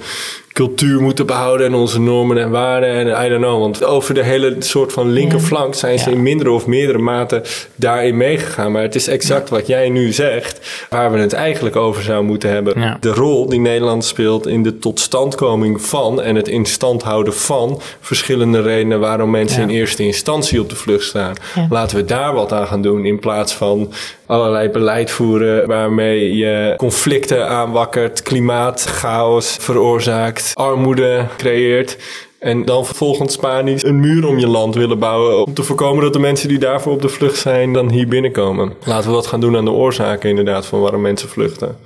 cultuur 0.54 1.02
moeten 1.02 1.26
behouden 1.26 1.68
en 1.68 1.74
onze 1.74 2.00
normen 2.00 2.38
en 2.38 2.50
waarden 2.50 2.90
en 2.90 3.26
I 3.26 3.30
don't 3.30 3.42
know. 3.42 3.60
Want 3.60 3.84
over 3.84 4.14
de 4.14 4.24
hele 4.24 4.56
soort 4.60 4.94
van 4.94 5.10
linkerflank 5.10 5.76
zijn 5.76 6.00
ze 6.00 6.12
in 6.12 6.22
mindere 6.22 6.52
of 6.52 6.68
meerdere 6.68 6.98
mate 6.98 7.42
daarin 7.76 8.18
meegegaan. 8.18 8.72
Maar 8.72 8.82
het 8.82 8.96
is 8.96 9.08
exact 9.08 9.50
wat 9.50 9.68
jij 9.68 9.90
nu 9.90 10.12
zegt, 10.12 10.88
waar 10.90 11.12
we 11.12 11.20
het 11.20 11.34
eigenlijk 11.34 11.76
over 11.76 12.04
zouden 12.04 12.28
moeten 12.28 12.50
hebben. 12.50 12.98
De 13.00 13.14
rol 13.14 13.50
die 13.50 13.60
Nederland 13.60 14.06
speelt 14.06 14.48
in 14.48 14.64
de 14.64 14.80
totstandkoming 14.80 15.82
van 15.82 16.22
en 16.22 16.36
het 16.36 16.48
in 16.48 16.66
stand 16.66 17.04
houden 17.04 17.34
van 17.34 17.82
verschillende 18.00 18.62
redenen 18.62 19.00
waarom 19.00 19.30
mensen 19.30 19.62
in 19.62 19.70
eerste 19.70 20.04
instantie 20.04 20.62
op 20.62 20.70
de 20.70 20.76
vlucht 20.76 21.06
staan. 21.06 21.36
Laten 21.70 21.98
we 21.98 22.06
daar 22.06 22.34
wat 22.34 22.52
aan 22.52 22.68
gaan 22.68 22.82
doen 22.82 23.06
in 23.06 23.20
plaats 23.20 23.54
van 23.54 23.92
allerlei 24.26 24.70
beleid 24.70 25.12
voeren 25.12 25.68
waarmee 25.68 26.36
je 26.36 26.74
conflicten 26.78 27.48
aanwakkert, 27.48 28.22
klimaatchaos 28.22 29.58
veroorzaakt, 29.60 30.43
armoede 30.54 31.26
creëert. 31.38 31.98
En 32.40 32.66
dan 32.66 32.86
vervolgens 32.86 33.34
Spanisch 33.34 33.84
een 33.84 34.00
muur 34.00 34.28
om 34.28 34.40
je 34.40 34.48
land 34.48 34.76
willen 34.76 35.00
bouwen. 35.00 35.46
Om 35.46 35.54
te 35.54 35.64
voorkomen 35.64 36.04
dat 36.04 36.14
de 36.14 36.20
mensen 36.20 36.48
die 36.48 36.60
daarvoor 36.60 36.94
op 36.94 37.02
de 37.02 37.10
vlucht 37.10 37.38
zijn 37.38 37.74
dan 37.74 37.90
hier 37.90 38.08
binnenkomen. 38.08 38.74
Laten 38.86 39.10
we 39.10 39.16
wat 39.16 39.28
gaan 39.28 39.40
doen 39.40 39.58
aan 39.58 39.66
de 39.66 39.72
oorzaken 39.72 40.30
inderdaad 40.30 40.66
van 40.66 40.80
waarom 40.80 41.02
mensen 41.02 41.30
vluchten. 41.30 41.78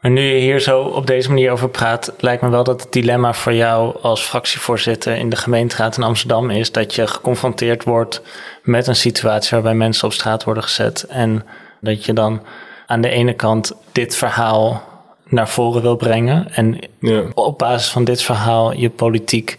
Maar 0.00 0.10
nu 0.10 0.20
je 0.20 0.40
hier 0.40 0.60
zo 0.60 0.80
op 0.80 1.06
deze 1.06 1.28
manier 1.28 1.50
over 1.50 1.68
praat, 1.68 2.12
lijkt 2.18 2.42
me 2.42 2.48
wel 2.48 2.64
dat 2.64 2.82
het 2.82 2.92
dilemma 2.92 3.34
voor 3.34 3.54
jou 3.54 3.96
als 4.02 4.22
fractievoorzitter 4.22 5.16
in 5.16 5.28
de 5.28 5.36
gemeenteraad 5.36 5.96
in 5.96 6.02
Amsterdam 6.02 6.50
is 6.50 6.72
dat 6.72 6.94
je 6.94 7.06
geconfronteerd 7.06 7.84
wordt 7.84 8.22
met 8.62 8.86
een 8.86 8.96
situatie 8.96 9.50
waarbij 9.50 9.74
mensen 9.74 10.06
op 10.06 10.12
straat 10.12 10.44
worden 10.44 10.62
gezet. 10.62 11.02
En 11.08 11.46
dat 11.80 12.04
je 12.04 12.12
dan 12.12 12.42
aan 12.86 13.00
de 13.00 13.08
ene 13.08 13.34
kant 13.34 13.72
dit 13.92 14.16
verhaal 14.16 14.89
naar 15.30 15.48
voren 15.48 15.82
wil 15.82 15.96
brengen. 15.96 16.52
En 16.52 16.78
ja. 17.00 17.22
op 17.34 17.58
basis 17.58 17.90
van 17.90 18.04
dit 18.04 18.22
verhaal 18.22 18.72
je 18.72 18.90
politiek 18.90 19.56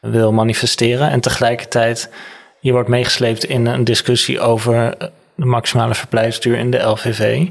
wil 0.00 0.32
manifesteren. 0.32 1.10
En 1.10 1.20
tegelijkertijd 1.20 2.10
je 2.60 2.72
wordt 2.72 2.88
meegesleept 2.88 3.44
in 3.44 3.66
een 3.66 3.84
discussie 3.84 4.40
over 4.40 4.94
de 5.34 5.44
maximale 5.44 5.94
verblijfsduur 5.94 6.58
in 6.58 6.70
de 6.70 6.82
LVV. 6.82 7.46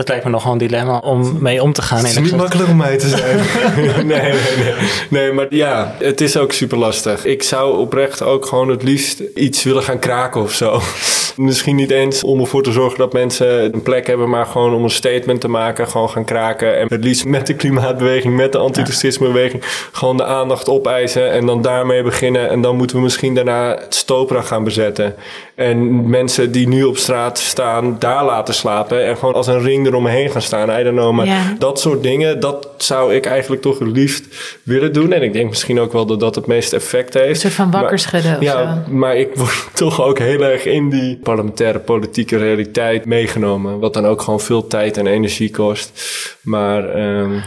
Dat 0.00 0.08
lijkt 0.08 0.24
me 0.24 0.30
nogal 0.30 0.52
een 0.52 0.58
dilemma 0.58 0.98
om 0.98 1.36
mee 1.40 1.62
om 1.62 1.72
te 1.72 1.82
gaan. 1.82 1.98
Het 1.98 2.06
is 2.06 2.18
niet 2.18 2.36
makkelijk 2.36 2.68
om 2.68 2.76
mij 2.76 2.98
te 2.98 3.08
zijn. 3.08 3.36
nee, 4.06 4.06
nee, 4.06 4.32
nee. 4.32 4.74
Nee, 5.10 5.32
maar 5.32 5.46
ja, 5.50 5.94
het 5.98 6.20
is 6.20 6.36
ook 6.36 6.52
super 6.52 6.78
lastig. 6.78 7.24
Ik 7.24 7.42
zou 7.42 7.78
oprecht 7.78 8.22
ook 8.22 8.46
gewoon 8.46 8.68
het 8.68 8.82
liefst 8.82 9.22
iets 9.34 9.62
willen 9.62 9.82
gaan 9.82 9.98
kraken 9.98 10.40
of 10.40 10.52
zo. 10.52 10.80
Misschien 11.36 11.76
niet 11.76 11.90
eens 11.90 12.24
om 12.24 12.40
ervoor 12.40 12.62
te 12.62 12.72
zorgen 12.72 12.98
dat 12.98 13.12
mensen 13.12 13.74
een 13.74 13.82
plek 13.82 14.06
hebben, 14.06 14.28
maar 14.28 14.46
gewoon 14.46 14.74
om 14.74 14.84
een 14.84 14.90
statement 14.90 15.40
te 15.40 15.48
maken, 15.48 15.88
gewoon 15.88 16.10
gaan 16.10 16.24
kraken. 16.24 16.78
En 16.78 16.86
het 16.88 17.04
liefst 17.04 17.24
met 17.24 17.46
de 17.46 17.54
klimaatbeweging, 17.54 18.36
met 18.36 18.52
de 18.52 18.58
antiracismebeweging, 18.58 19.62
gewoon 19.92 20.16
de 20.16 20.24
aandacht 20.24 20.68
opeisen 20.68 21.30
en 21.30 21.46
dan 21.46 21.62
daarmee 21.62 22.02
beginnen. 22.02 22.48
En 22.48 22.60
dan 22.60 22.76
moeten 22.76 22.96
we 22.96 23.02
misschien 23.02 23.34
daarna 23.34 23.74
het 23.74 23.94
Stopra 23.94 24.40
gaan 24.40 24.64
bezetten. 24.64 25.14
En 25.60 26.08
mensen 26.10 26.52
die 26.52 26.68
nu 26.68 26.84
op 26.84 26.96
straat 26.96 27.38
staan, 27.38 27.96
daar 27.98 28.24
laten 28.24 28.54
slapen 28.54 29.06
en 29.06 29.16
gewoon 29.16 29.34
als 29.34 29.46
een 29.46 29.62
ring 29.62 29.86
eromheen 29.86 30.30
gaan 30.30 30.42
staan. 30.42 30.80
I 30.80 30.82
don't 30.82 30.96
know, 30.96 31.12
maar 31.12 31.54
dat 31.58 31.80
soort 31.80 32.02
dingen, 32.02 32.40
dat 32.40 32.68
zou 32.76 33.14
ik 33.14 33.26
eigenlijk 33.26 33.62
toch 33.62 33.78
het 33.78 33.88
liefst 33.88 34.24
willen 34.62 34.92
doen. 34.92 35.12
En 35.12 35.22
ik 35.22 35.32
denk 35.32 35.48
misschien 35.48 35.80
ook 35.80 35.92
wel 35.92 36.06
dat 36.06 36.20
dat 36.20 36.34
het 36.34 36.46
meest 36.46 36.72
effect 36.72 37.14
heeft. 37.14 37.28
Een 37.28 37.36
soort 37.36 37.52
van 37.52 37.70
wakker 37.70 37.98
schudden 37.98 38.36
Ja, 38.40 38.84
maar 38.88 39.16
ik 39.16 39.30
word 39.34 39.68
toch 39.74 40.02
ook 40.02 40.18
heel 40.18 40.40
erg 40.40 40.64
in 40.64 40.90
die 40.90 41.16
parlementaire 41.16 41.78
politieke 41.78 42.36
realiteit 42.36 43.04
meegenomen. 43.04 43.78
Wat 43.78 43.94
dan 43.94 44.06
ook 44.06 44.22
gewoon 44.22 44.40
veel 44.40 44.66
tijd 44.66 44.96
en 44.96 45.06
energie 45.06 45.50
kost. 45.50 46.02
Maar... 46.42 46.96
Um, 47.20 47.42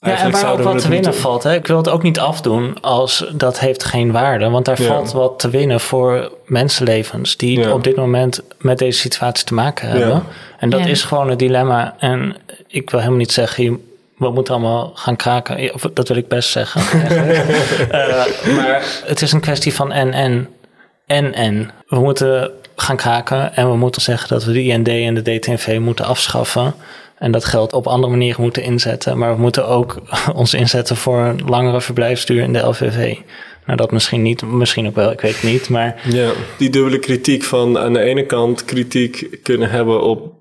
ja, 0.00 0.18
en 0.18 0.30
waar 0.30 0.52
ook 0.52 0.62
wat 0.62 0.80
te 0.80 0.88
winnen 0.88 1.14
valt. 1.14 1.42
Hè? 1.42 1.54
Ik 1.54 1.66
wil 1.66 1.76
het 1.76 1.88
ook 1.88 2.02
niet 2.02 2.18
afdoen 2.18 2.80
als 2.80 3.24
dat 3.32 3.58
heeft 3.58 3.84
geen 3.84 4.12
waarde. 4.12 4.48
Want 4.50 4.64
daar 4.64 4.76
valt 4.76 5.12
wat 5.12 5.38
te 5.38 5.50
winnen 5.50 5.80
voor 5.80 6.32
mensenlevens 6.46 7.36
die 7.36 7.72
op 7.72 7.84
dit 7.84 7.96
moment 7.96 8.42
met 8.58 8.78
deze 8.78 8.98
situatie 8.98 9.44
te 9.44 9.54
maken 9.54 9.88
hebben. 9.88 10.08
Ja. 10.08 10.22
En 10.58 10.70
dat 10.70 10.86
is 10.86 11.02
gewoon 11.02 11.30
een 11.30 11.36
dilemma. 11.36 11.94
En 11.98 12.36
ik 12.66 12.90
wil 12.90 13.00
helemaal 13.00 13.20
niet 13.20 13.32
zeggen, 13.32 13.82
we 14.16 14.30
moeten 14.30 14.54
allemaal 14.54 14.92
gaan 14.94 15.16
kraken. 15.16 15.72
Dat 15.94 16.08
wil 16.08 16.16
ik 16.16 16.28
best 16.28 16.50
zeggen. 16.50 16.80
uh, 17.90 18.24
maar 18.56 18.82
het 19.04 19.22
is 19.22 19.32
een 19.32 19.40
kwestie 19.40 19.74
van 19.74 19.92
en 19.92 20.12
en. 20.12 20.48
En 21.06 21.34
en. 21.34 21.70
We 21.86 21.98
moeten 21.98 22.50
gaan 22.76 22.96
kraken 22.96 23.56
en 23.56 23.70
we 23.70 23.76
moeten 23.76 24.02
zeggen 24.02 24.28
dat 24.28 24.44
we 24.44 24.52
de 24.52 24.62
IND 24.62 24.88
en 24.88 25.14
de 25.14 25.38
DTNV 25.38 25.78
moeten 25.80 26.04
afschaffen. 26.04 26.74
En 27.18 27.32
dat 27.32 27.44
geld 27.44 27.72
op 27.72 27.86
andere 27.86 28.12
manieren 28.12 28.42
moeten 28.42 28.62
inzetten. 28.62 29.18
Maar 29.18 29.34
we 29.34 29.40
moeten 29.40 29.68
ook 29.68 29.96
ons 30.34 30.54
inzetten 30.54 30.96
voor 30.96 31.18
een 31.18 31.40
langere 31.46 31.80
verblijfsduur 31.80 32.42
in 32.42 32.52
de 32.52 32.66
LVV. 32.66 33.16
Nou, 33.66 33.78
dat 33.80 33.90
misschien 33.90 34.22
niet, 34.22 34.42
misschien 34.42 34.86
ook 34.86 34.94
wel, 34.94 35.10
ik 35.10 35.20
weet 35.20 35.34
het 35.40 35.50
niet. 35.50 35.68
Maar... 35.68 36.00
Ja, 36.10 36.30
die 36.58 36.70
dubbele 36.70 36.98
kritiek 36.98 37.42
van 37.44 37.78
aan 37.78 37.92
de 37.92 38.00
ene 38.00 38.26
kant 38.26 38.64
kritiek 38.64 39.38
kunnen 39.42 39.70
hebben 39.70 40.02
op 40.02 40.36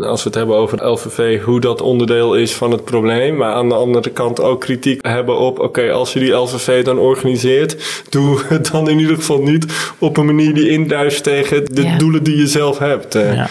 als 0.00 0.22
we 0.22 0.28
het 0.28 0.38
hebben 0.38 0.56
over 0.56 0.86
LVV, 0.86 1.42
hoe 1.42 1.60
dat 1.60 1.80
onderdeel 1.80 2.34
is 2.34 2.54
van 2.54 2.70
het 2.70 2.84
probleem. 2.84 3.36
Maar 3.36 3.52
aan 3.52 3.68
de 3.68 3.74
andere 3.74 4.10
kant 4.10 4.40
ook 4.40 4.60
kritiek 4.60 5.06
hebben 5.06 5.38
op, 5.38 5.58
oké, 5.58 5.90
als 5.90 6.12
je 6.12 6.18
die 6.18 6.32
LVV 6.32 6.84
dan 6.84 6.98
organiseert, 6.98 8.02
doe 8.08 8.40
het 8.48 8.70
dan 8.72 8.88
in 8.88 8.98
ieder 8.98 9.16
geval 9.16 9.42
niet 9.42 9.66
op 9.98 10.16
een 10.16 10.26
manier 10.26 10.54
die 10.54 10.68
induist 10.68 11.22
tegen 11.22 11.64
de 11.74 11.82
Ja. 11.82 11.98
doelen 11.98 12.22
die 12.22 12.36
je 12.36 12.46
zelf 12.46 12.78
hebt. 12.78 13.12
Ja. 13.12 13.48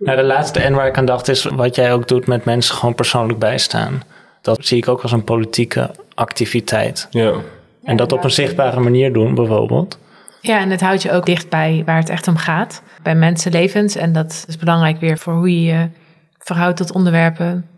Nou, 0.00 0.16
de 0.16 0.22
laatste 0.24 0.60
en 0.60 0.74
waar 0.74 0.86
ik 0.86 0.98
aan 0.98 1.04
dacht 1.04 1.28
is 1.28 1.44
wat 1.44 1.74
jij 1.74 1.92
ook 1.92 2.08
doet 2.08 2.26
met 2.26 2.44
mensen 2.44 2.74
gewoon 2.74 2.94
persoonlijk 2.94 3.38
bijstaan. 3.38 4.02
Dat 4.42 4.66
zie 4.66 4.76
ik 4.76 4.88
ook 4.88 5.02
als 5.02 5.12
een 5.12 5.24
politieke 5.24 5.90
activiteit. 6.14 7.06
ja. 7.10 7.32
En 7.82 7.96
dat 7.96 8.12
op 8.12 8.24
een 8.24 8.30
zichtbare 8.30 8.80
manier 8.80 9.12
doen, 9.12 9.34
bijvoorbeeld. 9.34 9.98
Ja, 10.40 10.58
en 10.60 10.70
het 10.70 10.80
houdt 10.80 11.02
je 11.02 11.12
ook 11.12 11.26
dichtbij 11.26 11.82
waar 11.86 11.96
het 11.96 12.08
echt 12.08 12.28
om 12.28 12.36
gaat. 12.36 12.82
Bij 13.02 13.14
mensenlevens. 13.14 13.96
En 13.96 14.12
dat 14.12 14.44
is 14.48 14.56
belangrijk 14.56 15.00
weer 15.00 15.18
voor 15.18 15.32
hoe 15.32 15.62
je 15.62 15.72
je 15.72 15.88
verhoudt 16.38 16.76
tot 16.76 16.92
onderwerpen. 16.92 17.68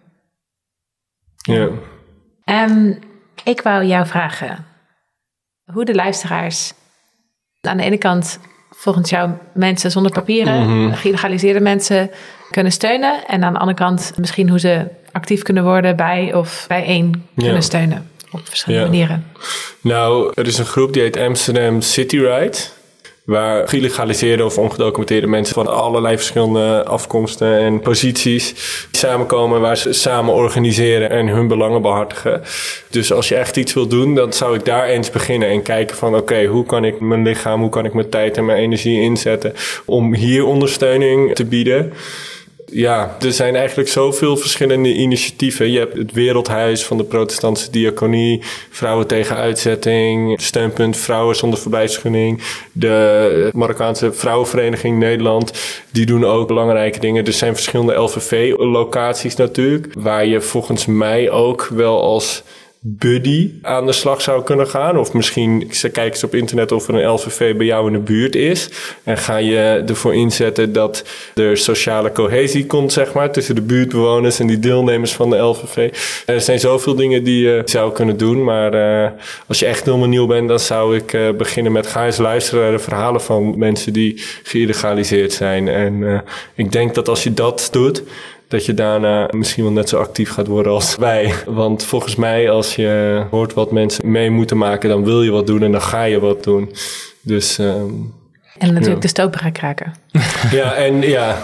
ja. 1.36 1.68
Ehm, 2.44 2.92
ik 3.44 3.62
wou 3.62 3.84
jou 3.84 4.06
vragen 4.06 4.64
hoe 5.72 5.84
de 5.84 5.94
luisteraars 5.94 6.72
aan 7.60 7.76
de 7.76 7.82
ene 7.82 7.98
kant 7.98 8.38
volgens 8.82 9.10
jou 9.10 9.30
mensen 9.54 9.90
zonder 9.90 10.12
papieren, 10.12 10.94
geïlegaliseerde 10.96 11.60
mensen 11.60 12.10
kunnen 12.50 12.72
steunen. 12.72 13.26
En 13.26 13.44
aan 13.44 13.52
de 13.52 13.58
andere 13.58 13.78
kant 13.78 14.12
misschien 14.16 14.48
hoe 14.48 14.60
ze 14.60 14.84
actief 15.12 15.42
kunnen 15.42 15.64
worden 15.64 15.96
bij 15.96 16.34
of 16.34 16.64
bijeen 16.68 17.26
kunnen 17.34 17.54
Ja. 17.54 17.60
steunen. 17.60 18.10
Op 18.30 18.40
verschillende 18.48 18.84
Ja. 18.84 18.90
manieren. 18.90 19.26
Nou, 19.80 20.32
er 20.34 20.46
is 20.46 20.58
een 20.58 20.64
groep 20.64 20.92
die 20.92 21.02
heet 21.02 21.16
Amsterdam 21.16 21.80
City 21.80 22.16
Ride. 22.18 22.56
Waar 23.24 23.68
geïlegaliseerde 23.68 24.44
of 24.44 24.58
ongedocumenteerde 24.58 25.26
mensen 25.26 25.54
van 25.54 25.66
allerlei 25.66 26.16
verschillende 26.16 26.84
afkomsten 26.84 27.58
en 27.58 27.80
posities 27.80 28.54
samenkomen. 28.90 29.60
Waar 29.60 29.76
ze 29.76 29.92
samen 29.92 30.34
organiseren 30.34 31.10
en 31.10 31.26
hun 31.26 31.48
belangen 31.48 31.82
behartigen. 31.82 32.42
Dus 32.90 33.12
als 33.12 33.28
je 33.28 33.34
echt 33.34 33.56
iets 33.56 33.74
wil 33.74 33.86
doen, 33.86 34.14
dan 34.14 34.32
zou 34.32 34.54
ik 34.54 34.64
daar 34.64 34.86
eens 34.86 35.10
beginnen. 35.10 35.48
En 35.48 35.62
kijken 35.62 35.96
van 35.96 36.16
oké, 36.16 36.44
hoe 36.44 36.66
kan 36.66 36.84
ik 36.84 37.00
mijn 37.00 37.22
lichaam, 37.22 37.60
hoe 37.60 37.70
kan 37.70 37.84
ik 37.84 37.94
mijn 37.94 38.08
tijd 38.08 38.36
en 38.36 38.44
mijn 38.44 38.58
energie 38.58 39.00
inzetten. 39.00 39.54
Om 39.84 40.14
hier 40.14 40.44
ondersteuning 40.44 41.34
te 41.34 41.44
bieden. 41.44 41.92
Ja, 42.74 43.16
er 43.20 43.32
zijn 43.32 43.56
eigenlijk 43.56 43.88
zoveel 43.88 44.36
verschillende 44.36 44.94
initiatieven. 44.94 45.70
Je 45.70 45.78
hebt 45.78 45.96
het 45.96 46.12
Wereldhuis 46.12 46.84
van 46.84 46.96
de 46.96 47.04
Protestantse 47.04 47.70
Diaconie, 47.70 48.42
Vrouwen 48.70 49.06
tegen 49.06 49.36
Uitzetting, 49.36 50.40
Steunpunt 50.40 50.96
Vrouwen 50.96 51.36
zonder 51.36 51.58
verblijfsvergunning, 51.58 52.42
de 52.72 53.50
Marokkaanse 53.54 54.12
Vrouwenvereniging 54.12 54.98
Nederland. 54.98 55.52
Die 55.90 56.06
doen 56.06 56.24
ook 56.24 56.48
belangrijke 56.48 56.98
dingen. 56.98 57.24
Er 57.26 57.32
zijn 57.32 57.54
verschillende 57.54 57.94
LVV-locaties 57.94 59.36
natuurlijk, 59.36 59.86
waar 59.98 60.26
je 60.26 60.40
volgens 60.40 60.86
mij 60.86 61.30
ook 61.30 61.68
wel 61.70 62.02
als 62.02 62.42
buddy 62.84 63.50
aan 63.62 63.86
de 63.86 63.92
slag 63.92 64.22
zou 64.22 64.42
kunnen 64.42 64.68
gaan. 64.68 64.98
Of 64.98 65.12
misschien 65.12 65.70
kijk 65.92 66.12
eens 66.12 66.24
op 66.24 66.34
internet 66.34 66.72
of 66.72 66.88
er 66.88 66.94
een 66.94 67.10
LVV 67.10 67.56
bij 67.56 67.66
jou 67.66 67.86
in 67.86 67.92
de 67.92 67.98
buurt 67.98 68.34
is. 68.34 68.68
En 69.02 69.18
ga 69.18 69.36
je 69.36 69.84
ervoor 69.86 70.14
inzetten 70.14 70.72
dat 70.72 71.04
er 71.34 71.56
sociale 71.56 72.12
cohesie 72.12 72.66
komt, 72.66 72.92
zeg 72.92 73.12
maar, 73.12 73.32
tussen 73.32 73.54
de 73.54 73.60
buurtbewoners 73.60 74.38
en 74.38 74.46
die 74.46 74.58
deelnemers 74.58 75.12
van 75.12 75.30
de 75.30 75.36
LVV. 75.36 75.92
Er 76.26 76.40
zijn 76.40 76.60
zoveel 76.60 76.94
dingen 76.94 77.24
die 77.24 77.42
je 77.42 77.62
zou 77.64 77.92
kunnen 77.92 78.16
doen. 78.16 78.44
Maar 78.44 78.74
eh, 78.74 79.10
als 79.46 79.58
je 79.58 79.66
echt 79.66 79.84
helemaal 79.84 80.08
nieuw 80.08 80.26
bent, 80.26 80.48
dan 80.48 80.60
zou 80.60 80.96
ik 80.96 81.12
eh, 81.12 81.30
beginnen 81.30 81.72
met 81.72 81.86
ga 81.86 82.06
eens 82.06 82.16
luisteren 82.16 82.62
naar 82.62 82.72
de 82.72 82.78
verhalen 82.78 83.20
van 83.20 83.58
mensen 83.58 83.92
die 83.92 84.22
geïlegaliseerd 84.42 85.32
zijn. 85.32 85.68
En 85.68 86.08
eh, 86.08 86.20
ik 86.54 86.72
denk 86.72 86.94
dat 86.94 87.08
als 87.08 87.22
je 87.22 87.34
dat 87.34 87.68
doet, 87.72 88.02
dat 88.52 88.66
je 88.66 88.74
daarna 88.74 89.28
misschien 89.30 89.62
wel 89.62 89.72
net 89.72 89.88
zo 89.88 89.98
actief 89.98 90.30
gaat 90.30 90.46
worden 90.46 90.72
als 90.72 90.96
wij. 90.96 91.32
Want 91.46 91.84
volgens 91.84 92.16
mij, 92.16 92.50
als 92.50 92.74
je 92.76 93.22
hoort 93.30 93.54
wat 93.54 93.70
mensen 93.72 94.10
mee 94.10 94.30
moeten 94.30 94.58
maken, 94.58 94.88
dan 94.88 95.04
wil 95.04 95.22
je 95.22 95.30
wat 95.30 95.46
doen 95.46 95.62
en 95.62 95.72
dan 95.72 95.82
ga 95.82 96.02
je 96.02 96.20
wat 96.20 96.44
doen. 96.44 96.72
Dus 97.22 97.58
ehm, 97.58 97.90
En 98.58 98.66
natuurlijk 98.68 98.94
Ja. 98.94 99.00
de 99.00 99.08
stopen 99.08 99.38
gaan 99.40 99.52
kraken. 99.52 99.92
ja, 100.50 100.74
en 100.74 101.00
ja. 101.02 101.42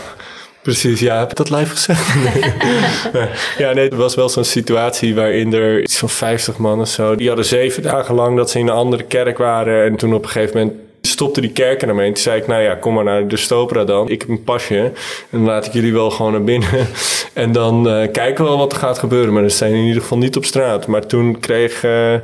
Precies, 0.63 1.01
ja, 1.01 1.19
heb 1.19 1.31
ik 1.31 1.37
dat 1.37 1.51
live 1.51 1.71
gezegd? 1.71 2.15
Nee. 2.25 3.29
ja, 3.59 3.73
nee, 3.73 3.85
het 3.85 3.95
was 3.95 4.15
wel 4.15 4.29
zo'n 4.29 4.45
situatie 4.45 5.15
waarin 5.15 5.53
er 5.53 5.83
iets 5.83 5.99
van 5.99 6.09
50 6.09 6.57
man 6.59 6.81
of 6.81 6.89
zo, 6.89 7.15
die 7.15 7.27
hadden 7.27 7.45
zeven 7.47 7.83
dagen 7.83 8.15
lang 8.15 8.37
dat 8.37 8.51
ze 8.51 8.59
in 8.59 8.67
een 8.67 8.75
andere 8.75 9.03
kerk 9.03 9.39
waren. 9.39 9.85
En 9.85 9.97
toen 9.97 10.15
op 10.15 10.23
een 10.25 10.31
gegeven 10.31 10.57
moment 10.59 10.79
stopte 11.09 11.41
die 11.41 11.53
kerk 11.53 11.83
er 11.83 11.89
ermee. 11.89 12.07
En 12.07 12.13
toen 12.13 12.23
zei 12.23 12.41
ik, 12.41 12.47
nou 12.47 12.63
ja, 12.63 12.75
kom 12.75 12.95
maar 12.95 13.05
naar 13.05 13.29
de 13.29 13.37
Stopera 13.37 13.85
dan. 13.85 14.09
Ik 14.09 14.21
heb 14.21 14.31
een 14.31 14.45
pasje 14.45 14.79
en 14.79 14.93
dan 15.31 15.43
laat 15.45 15.67
ik 15.67 15.73
jullie 15.73 15.93
wel 15.93 16.11
gewoon 16.11 16.33
naar 16.33 16.45
binnen. 16.45 16.69
en 17.33 17.53
dan 17.53 17.89
eh, 17.89 18.13
kijken 18.13 18.45
we 18.45 18.51
wel 18.51 18.59
wat 18.59 18.73
er 18.73 18.79
gaat 18.79 18.99
gebeuren. 18.99 19.33
Maar 19.35 19.51
ze 19.51 19.57
zijn 19.57 19.75
in 19.75 19.85
ieder 19.87 20.03
geval 20.03 20.19
niet 20.19 20.37
op 20.37 20.45
straat. 20.45 20.87
Maar 20.87 21.07
toen 21.07 21.41
kreeg 21.41 21.85
eh, 21.85 22.15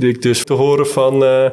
ik 0.00 0.22
dus 0.22 0.44
te 0.44 0.52
horen 0.52 0.86
van... 0.88 1.24
eh, 1.24 1.44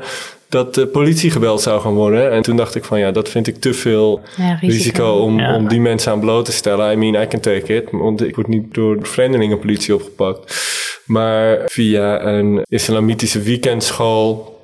dat 0.50 0.76
de 0.76 0.88
politie 0.88 1.32
gebeld 1.32 1.62
zou 1.62 1.82
gaan 1.82 1.94
worden. 1.94 2.32
En 2.32 2.42
toen 2.42 2.56
dacht 2.56 2.76
ik 2.76 2.84
van 2.84 3.00
ja, 3.00 3.12
dat 3.12 3.30
vind 3.30 3.48
ik 3.48 3.56
te 3.56 3.74
veel 3.74 4.22
Ja, 4.38 4.58
risico. 4.62 4.68
risico, 4.68 5.12
om, 5.12 5.40
Ja. 5.40 5.56
om 5.56 5.68
die 5.68 5.80
mensen 5.80 6.12
aan 6.12 6.20
bloot 6.20 6.46
te 6.46 6.52
stellen. 6.52 6.92
I 6.92 6.96
mean, 6.96 7.24
I 7.24 7.28
can 7.28 7.40
take 7.40 7.76
it. 7.76 7.88
Want 7.92 8.24
ik 8.24 8.36
word 8.36 8.48
niet 8.48 8.74
door 8.74 9.00
de 9.00 9.06
vreemdelingenpolitie 9.06 9.94
opgepakt. 9.96 10.56
Maar 11.06 11.62
via 11.66 12.26
een 12.26 12.62
islamitische 12.70 13.40
weekendschool 13.42 14.55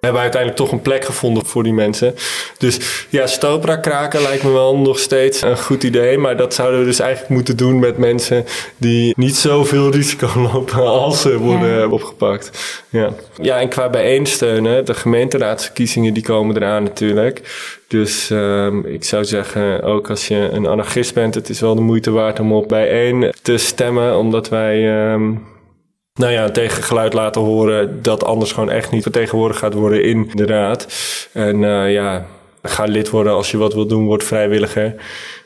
hebben 0.00 0.20
we 0.20 0.28
uiteindelijk 0.28 0.62
toch 0.62 0.72
een 0.72 0.82
plek 0.82 1.04
gevonden 1.04 1.46
voor 1.46 1.62
die 1.62 1.72
mensen. 1.72 2.14
Dus 2.58 3.06
ja, 3.08 3.26
Stopra 3.26 3.76
kraken 3.76 4.22
lijkt 4.22 4.42
me 4.42 4.50
wel 4.50 4.76
nog 4.78 4.98
steeds 4.98 5.42
een 5.42 5.58
goed 5.58 5.82
idee. 5.82 6.18
Maar 6.18 6.36
dat 6.36 6.54
zouden 6.54 6.80
we 6.80 6.86
dus 6.86 7.00
eigenlijk 7.00 7.30
moeten 7.32 7.56
doen 7.56 7.78
met 7.78 7.98
mensen 7.98 8.44
die 8.76 9.12
niet 9.16 9.36
zoveel 9.36 9.90
risico 9.98 10.40
lopen 10.40 10.86
als 10.86 11.20
ze 11.20 11.38
worden 11.38 11.78
Ja. 11.78 11.88
opgepakt. 11.88 12.50
Ja. 12.88 13.12
ja, 13.42 13.60
en 13.60 13.68
qua 13.68 13.88
bijeensteunen, 13.90 14.84
de 14.84 14.94
gemeenteraadsverkiezingen 14.94 16.14
die 16.14 16.22
komen 16.22 16.56
eraan 16.56 16.82
natuurlijk. 16.82 17.42
Dus 17.88 18.30
ehm, 18.30 18.78
ik 18.86 19.04
zou 19.04 19.24
zeggen, 19.24 19.82
ook 19.82 20.10
als 20.10 20.28
je 20.28 20.48
een 20.52 20.66
anarchist 20.66 21.14
bent, 21.14 21.34
het 21.34 21.48
is 21.48 21.60
wel 21.60 21.74
de 21.74 21.80
moeite 21.80 22.10
waard 22.10 22.40
om 22.40 22.52
op 22.52 22.68
bijeen 22.68 23.32
te 23.42 23.56
stemmen. 23.56 24.16
Omdat 24.18 24.48
wij 24.48 24.88
ehm, 25.12 25.30
nou 26.18 26.32
ja, 26.32 26.44
een 26.44 26.52
tegengeluid 26.52 27.12
laten 27.12 27.40
horen 27.42 28.02
dat 28.02 28.24
anders 28.24 28.52
gewoon 28.52 28.70
echt 28.70 28.90
niet 28.90 29.02
vertegenwoordigd 29.02 29.60
gaat 29.60 29.74
worden 29.74 30.04
in 30.04 30.30
de 30.34 30.46
raad. 30.46 30.86
En 31.32 31.64
eh, 31.64 31.92
ja, 31.92 32.26
ga 32.62 32.84
lid 32.84 33.10
worden 33.10 33.32
als 33.32 33.50
je 33.50 33.56
wat 33.56 33.74
wil 33.74 33.86
doen, 33.86 34.06
word 34.06 34.24
vrijwilliger. 34.24 34.94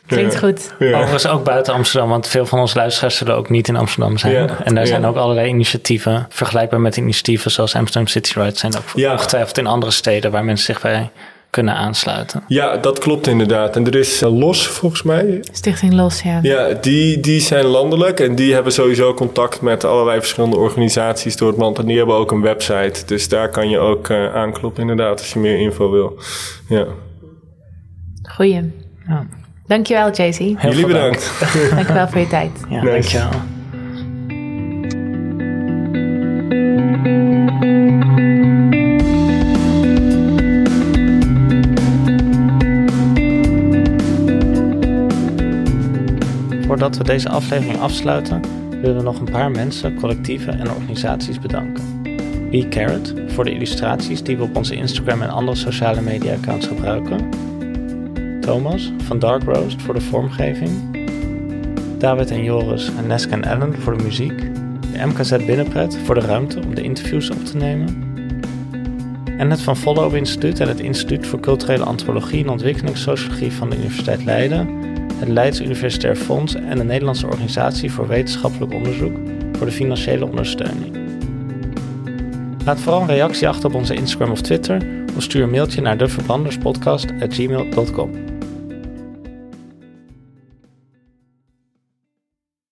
Klinkt 0.07 0.39
goed. 0.39 0.75
Ja. 0.79 0.95
Overigens 0.97 1.27
ook 1.27 1.45
buiten 1.45 1.75
Amsterdam, 1.75 2.09
want 2.09 2.27
veel 2.27 2.47
van 2.47 2.59
onze 2.59 2.77
luisteraars 2.77 3.17
zullen 3.17 3.37
ook 3.37 3.51
niet 3.51 3.69
in 3.69 3.77
Amsterdam 3.77 4.19
zijn. 4.19 4.33
Ja. 4.33 4.59
En 4.65 4.75
daar 4.75 4.85
Ja. 4.85 4.91
zijn 4.91 5.05
ook 5.05 5.17
allerlei 5.17 5.49
initiatieven, 5.49 6.27
vergelijkbaar 6.31 6.81
met 6.81 6.97
initiatieven 6.97 7.51
zoals 7.51 7.75
Amsterdam 7.75 8.07
City 8.07 8.39
Ride, 8.39 8.59
zijn 8.59 8.77
ook 8.77 8.83
Ja. 8.95 9.13
ongetwijfeld 9.13 9.59
in 9.59 9.67
andere 9.67 9.93
steden 9.93 10.31
waar 10.31 10.45
mensen 10.45 10.67
zich 10.75 10.83
bij 10.83 11.11
kunnen 11.53 11.75
aansluiten. 11.75 12.43
Ja, 12.47 12.77
dat 12.77 12.99
klopt 12.99 13.27
inderdaad. 13.27 13.77
En 13.77 13.87
er 13.87 13.95
is 13.97 14.23
eh, 14.23 14.39
Los, 14.39 14.67
volgens 14.67 15.03
mij. 15.03 15.45
Stichting 15.53 15.93
Los, 15.93 16.23
ja. 16.23 16.39
Ja, 16.43 16.73
die, 16.81 17.21
die 17.21 17.41
zijn 17.41 17.65
landelijk 17.65 18.21
en 18.21 18.35
die 18.35 18.55
hebben 18.55 18.73
sowieso 18.73 19.15
contact 19.15 19.61
met 19.61 19.85
allerlei 19.85 20.19
verschillende 20.19 20.57
organisaties 20.57 21.37
door 21.37 21.49
het 21.49 21.59
land. 21.59 21.79
En 21.79 21.87
die 21.87 21.97
hebben 21.97 22.15
ook 22.15 22.31
een 22.31 22.41
website. 22.41 23.05
Dus 23.07 23.29
daar 23.29 23.49
kan 23.49 23.69
je 23.69 23.79
ook 23.79 24.09
eh, 24.09 24.35
aankloppen 24.35 24.81
inderdaad 24.81 25.19
als 25.19 25.33
je 25.33 25.39
meer 25.39 25.59
info 25.59 25.91
wil. 25.91 26.19
Ja. 26.69 26.87
Goeie. 28.35 28.73
Ja. 29.07 29.27
Dankjewel, 29.67 30.09
JC. 30.11 30.17
Heel 30.17 30.57
Jullie 30.57 30.57
veel 30.87 30.89
dank. 30.89 31.13
bedankt. 31.15 31.31
Dankjewel 31.75 32.09
voor 32.09 32.21
je 32.21 32.29
tijd. 32.29 32.51
Ja, 32.69 32.83
Nice. 32.83 32.91
dankjewel. 32.93 33.41
Voordat 46.83 47.01
we 47.07 47.13
deze 47.13 47.29
aflevering 47.29 47.79
afsluiten, 47.81 48.41
willen 48.71 48.97
we 48.97 49.03
nog 49.03 49.19
een 49.19 49.31
paar 49.31 49.51
mensen, 49.51 49.95
collectieven 49.95 50.59
en 50.59 50.71
organisaties 50.71 51.39
bedanken. 51.39 52.03
Be 52.51 52.67
Carrot 52.69 53.15
voor 53.27 53.45
de 53.45 53.53
illustraties 53.53 54.23
die 54.23 54.37
we 54.37 54.43
op 54.43 54.57
onze 54.57 54.75
Instagram 54.75 55.23
en 55.23 55.31
andere 55.31 55.57
sociale 55.57 56.01
media 56.01 56.35
accounts 56.35 56.67
gebruiken. 56.67 57.31
Thomas 58.41 58.93
van 59.05 59.19
Dark 59.19 59.43
Roast 59.43 59.83
voor 59.83 59.95
de 59.95 60.01
vormgeving. 60.01 60.71
David 61.99 62.31
en 62.31 62.45
Joris 62.45 62.91
en 62.99 63.07
Neska 63.07 63.33
en 63.33 63.45
Ellen 63.45 63.81
voor 63.81 63.99
de 63.99 64.05
muziek. 64.05 64.39
De 64.93 65.07
MKZ 65.07 65.37
Binnenpret 65.37 65.99
voor 66.05 66.15
de 66.15 66.21
ruimte 66.21 66.61
om 66.65 66.75
de 66.75 66.83
interviews 66.83 67.31
op 67.31 67.45
te 67.45 67.57
nemen. 67.57 68.15
En 69.39 69.51
het 69.51 69.61
Van 69.61 69.77
Follow 69.77 70.15
Instituut 70.15 70.61
en 70.61 70.69
het 70.69 70.81
Instituut 70.81 71.27
voor 71.27 71.41
Culturele 71.41 71.85
Antropologie 71.85 72.45
en 72.45 72.51
Ontwikkelingssociologie 72.51 73.53
van 73.53 73.71
de 73.71 73.77
Universiteit 73.77 74.25
Leiden. 74.25 74.91
Het 75.23 75.31
Leids 75.31 75.61
Universitair 75.61 76.17
Fonds 76.17 76.55
en 76.55 76.79
de 76.79 76.85
Nederlandse 76.85 77.27
Organisatie 77.27 77.93
voor 77.93 78.09
Wetenschappelijk 78.09 78.73
Onderzoek 78.73 79.17
voor 79.53 79.67
de 79.67 79.73
financiële 79.73 80.27
ondersteuning. 80.27 80.97
Laat 82.65 82.81
vooral 82.81 83.01
een 83.01 83.07
reactie 83.07 83.49
achter 83.49 83.69
op 83.69 83.75
onze 83.75 83.95
Instagram 83.95 84.31
of 84.31 84.41
Twitter 84.41 84.83
of 85.17 85.23
stuur 85.23 85.43
een 85.43 85.51
mailtje 85.51 85.81
naar 85.81 85.99
deverbranderspodcast.gmail.com. 85.99 88.32